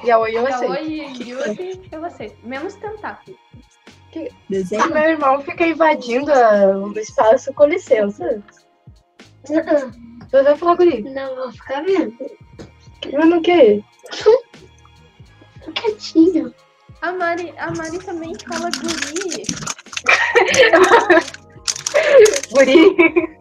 E 0.03 0.11
a 0.11 0.19
Oi 0.19 0.37
eu 0.37 0.45
aceito. 0.47 0.71
oi 0.71 0.83
e 0.87 1.29
Yuri, 1.29 1.89
eu 1.91 2.05
aceito. 2.05 2.37
Menos 2.47 2.75
tentáculo. 2.75 3.37
Desenho. 4.49 4.89
Meu 4.93 5.03
irmão 5.03 5.41
fica 5.41 5.65
invadindo 5.67 6.31
a- 6.33 6.77
o 6.77 6.97
espaço 6.97 7.53
com 7.53 7.65
licença. 7.65 8.41
Você 10.29 10.43
vai 10.43 10.55
falar 10.57 10.75
guri? 10.75 11.01
Não, 11.03 11.35
vou 11.35 11.51
ficar 11.51 11.83
vendo. 11.83 12.15
Vendo 13.05 13.37
o 13.37 13.41
quê? 13.41 13.83
Quietinho. 15.75 16.53
A 17.01 17.11
Mari, 17.13 17.53
a 17.57 17.71
Mari 17.71 17.99
também 17.99 18.33
fala 18.47 18.69
guri. 18.71 19.43
Guri. 22.51 23.39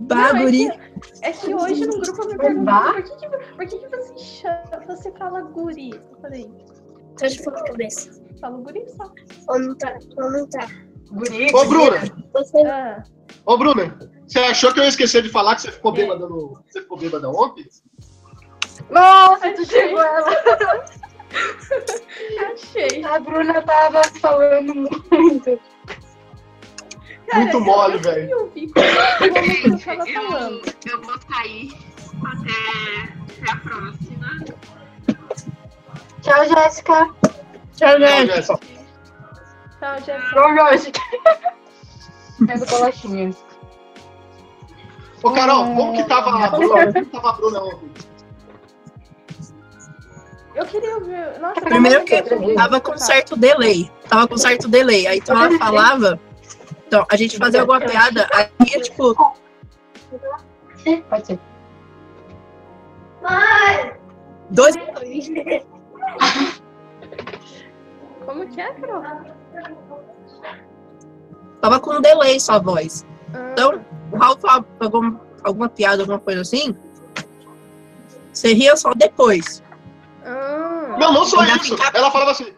Bah, 0.00 0.32
Não, 0.32 0.40
é 0.40 0.42
guri. 0.44 0.70
que- 0.70 0.88
É 1.22 1.32
que 1.32 1.54
hoje 1.54 1.86
no 1.86 2.00
grupo 2.00 2.22
eu 2.22 2.28
me 2.28 2.36
perguntaram 2.38 2.94
por 2.94 3.02
que, 3.02 3.16
que, 3.16 3.28
por 3.28 3.66
que, 3.66 3.78
que 3.78 3.88
você 3.88 4.18
chama, 4.18 4.84
você 4.86 5.10
fala 5.12 5.40
guri? 5.42 5.90
Eu 5.90 6.20
falei, 6.20 6.50
Tá 7.18 7.26
de 7.26 7.42
ponta 7.42 7.64
cabeça. 7.64 8.22
falo 8.40 8.58
guri 8.62 8.84
só. 8.96 9.10
Ou 9.48 9.58
não 9.58 9.74
tá? 9.76 9.98
Ou 10.16 10.30
não 10.30 10.48
tá? 10.48 10.68
Guri. 11.10 11.52
Ô, 11.54 11.64
Bruna, 11.64 12.00
Você 12.32 12.58
Ah, 12.66 13.02
ô, 13.46 13.56
Bruna, 13.58 13.98
você 14.28 14.40
achou 14.40 14.72
que 14.74 14.80
eu 14.80 14.84
ia 14.84 14.90
esquecer 14.90 15.22
de 15.22 15.30
falar 15.30 15.56
que 15.56 15.62
você 15.62 15.72
ficou 15.72 15.90
bêbada 15.90 16.28
no. 16.28 16.62
Você 16.68 16.82
ficou 16.82 16.98
bêbada 16.98 17.30
ontem? 17.30 17.66
Nossa, 18.90 19.50
tu 19.54 19.64
chegou 19.64 20.02
ela. 20.02 20.28
achei. 22.52 23.02
A 23.04 23.18
Bruna 23.18 23.62
tava 23.62 24.02
falando 24.20 24.74
muito. 24.74 25.58
Muito 27.34 27.60
mole, 27.60 27.98
velho. 27.98 28.30
Eu 28.30 28.52
eu 28.54 28.68
eu, 30.86 31.02
vou 31.02 31.18
sair 31.30 31.72
até, 32.26 33.42
até 33.42 33.50
a 33.50 33.56
próxima. 33.56 34.44
Tchau, 36.22 36.48
Jéssica. 36.48 37.14
Tchau, 37.76 37.98
Tchau, 37.98 37.98
Jéssica. 37.98 38.60
Então, 39.76 39.98
já 40.04 40.20
Tchau, 40.30 40.70
Jéssica. 40.70 41.00
Pega 42.46 42.66
bolachinhas. 42.66 43.47
Ô, 45.22 45.30
Carol, 45.32 45.64
como 45.74 45.92
que 45.94 46.04
tava 46.04 46.44
a 46.44 46.50
Bruna? 46.50 46.92
Como 46.92 47.04
que 47.04 47.10
tava 47.10 47.28
a 47.28 47.32
Bruna 47.32 47.62
ontem? 47.62 47.90
Eu 50.54 50.66
queria 50.66 50.94
ouvir. 50.96 51.38
Nossa, 51.40 51.60
Primeiro 51.60 52.04
que 52.04 52.22
tava 52.54 52.80
com 52.80 52.96
certo 52.98 53.36
delay. 53.36 53.90
Tava 54.08 54.26
com 54.26 54.36
certo 54.36 54.68
delay. 54.68 55.06
Aí 55.06 55.18
então 55.18 55.40
ela 55.40 55.56
falava. 55.58 56.20
Então, 56.86 57.06
a 57.10 57.16
gente 57.16 57.36
fazia 57.36 57.60
alguma 57.60 57.80
piada, 57.80 58.26
aí 58.32 58.48
tipo, 58.80 59.14
Pode 61.08 61.26
ser. 61.26 61.38
dois. 64.50 64.74
Como 68.24 68.48
que 68.48 68.60
é, 68.60 68.72
Carol? 68.72 69.02
Tava 71.60 71.80
com 71.80 71.94
um 71.94 72.00
delay 72.00 72.40
sua 72.40 72.58
voz. 72.58 73.04
Então, 73.52 73.84
o 74.12 74.16
Raul 74.16 74.38
falava 74.38 74.66
alguma, 74.80 75.20
alguma 75.42 75.68
piada, 75.68 76.02
alguma 76.02 76.18
coisa 76.18 76.42
assim. 76.42 76.74
Você 78.32 78.52
ria 78.54 78.76
só 78.76 78.92
depois. 78.94 79.62
ah, 80.24 80.96
Não, 80.98 81.12
não 81.12 81.24
só 81.24 81.40
Ainda 81.40 81.56
isso. 81.56 81.76
Ela 81.92 82.10
falava 82.10 82.30
assim. 82.32 82.52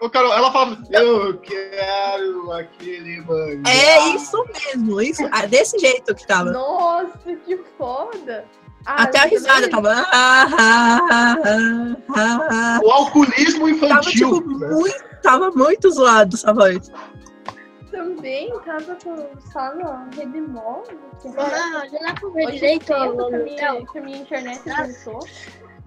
Ô, 0.00 0.10
Carol, 0.10 0.32
ela 0.32 0.50
falava 0.50 0.72
assim, 0.72 0.84
eu 0.90 1.38
quero 1.38 2.50
aquele 2.52 3.20
mangá. 3.20 3.70
É 3.70 4.08
isso 4.08 4.44
mesmo, 4.52 5.00
isso. 5.00 5.28
ah, 5.30 5.46
Desse 5.46 5.78
jeito 5.78 6.12
que 6.14 6.26
tava. 6.26 6.50
Nossa, 6.50 7.18
que 7.46 7.56
foda! 7.78 8.44
Ah, 8.84 9.04
Até 9.04 9.18
a 9.18 9.22
também- 9.22 9.38
risada 9.38 9.70
tava. 9.70 9.92
ah. 10.12 10.48
O 12.82 12.90
alcoolismo 12.90 13.60
Tava, 13.60 13.70
infantil. 14.00 14.34
tipo, 14.40 14.58
né? 14.58 14.68
muito. 14.70 15.12
Tava 15.22 15.50
muito 15.52 15.88
zoado 15.88 16.34
essa 16.34 16.52
voz. 16.52 16.90
Também 17.92 18.50
tava 18.64 18.96
com, 19.04 19.28
só 19.52 19.74
no 19.74 20.08
Redemol. 20.16 20.82
Ah, 21.38 21.82
olha 21.82 22.00
lá 22.02 22.14
pro 22.14 22.32
ver 22.32 22.46
Hoje 22.46 22.54
direito 22.56 22.92
ó, 22.92 22.96
que 22.96 23.34
a 23.34 23.38
minha, 23.38 23.52
hotel. 23.74 23.86
que 23.92 23.98
a 23.98 24.02
minha 24.02 24.18
internet 24.18 24.60
voltou. 25.04 25.28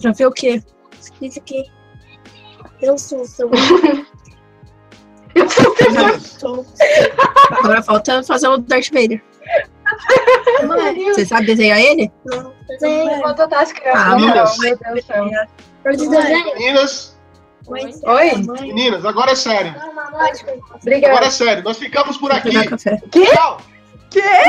Pra 0.02 0.12
ver 0.14 0.26
o 0.28 0.32
quê? 0.32 0.64
Escrito 1.00 1.40
aqui. 1.40 1.66
Eu 2.82 2.98
sou 2.98 3.26
seu. 3.26 3.50
Meninas, 5.34 6.38
Agora 7.52 7.82
falta 7.84 8.24
fazer 8.24 8.48
o 8.48 8.58
Darth 8.58 8.90
Vader. 8.92 9.22
Mãe, 10.68 11.06
Você 11.14 11.26
sabe 11.26 11.48
desenhar 11.48 11.80
ele? 11.80 12.12
não. 12.26 12.54
Desenho. 12.68 13.18
Vou 13.18 13.26
adotar 13.28 13.62
as 13.62 13.72
crianças. 13.74 14.02
Ah, 14.02 14.10
Não, 14.12 14.20
meu 14.20 14.28
Meu 14.34 14.78
Deus. 14.78 14.96
Do 14.96 15.02
céu. 15.04 15.26
Eu 15.84 15.92
de 15.96 16.10
desenho. 16.10 16.46
meninas, 16.56 17.15
Oi? 17.68 18.36
meninas, 18.62 19.06
agora 19.06 19.32
é 19.32 19.36
sério. 19.36 19.74
Agora 19.78 20.32
Obrigada. 20.82 21.26
é 21.26 21.30
sério. 21.30 21.64
Nós 21.64 21.78
ficamos 21.78 22.18
por 22.18 22.32
aqui. 22.32 22.68
café. 22.68 23.02
Tchau. 23.12 23.58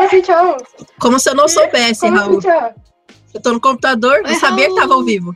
Assim, 0.04 0.20
tchau. 0.22 0.56
Como 1.00 1.18
se 1.18 1.30
eu 1.30 1.34
não 1.34 1.48
soubesse, 1.48 2.00
Como 2.00 2.16
assim, 2.16 2.26
Raul. 2.28 2.40
tchau? 2.40 2.74
Eu 3.34 3.42
tô 3.42 3.52
no 3.52 3.60
computador, 3.60 4.22
não 4.22 4.30
Oi, 4.30 4.36
sabia 4.36 4.68
que 4.68 4.74
tava 4.76 4.94
ao 4.94 5.02
vivo. 5.04 5.34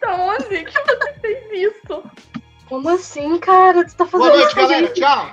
Da 0.00 0.14
onde 0.14 0.64
que 0.64 0.72
você 0.72 1.14
fez 1.20 1.72
isso? 1.74 2.02
Como 2.68 2.88
assim, 2.88 3.38
cara? 3.38 3.84
Tu 3.84 3.94
tá 3.96 4.04
Boa 4.04 4.24
fazendo 4.24 4.36
noite, 4.36 4.46
isso 4.46 4.54
com 4.54 4.60
a 4.60 4.62
galera. 4.64 4.86
gente? 4.86 5.00
Tchau. 5.00 5.26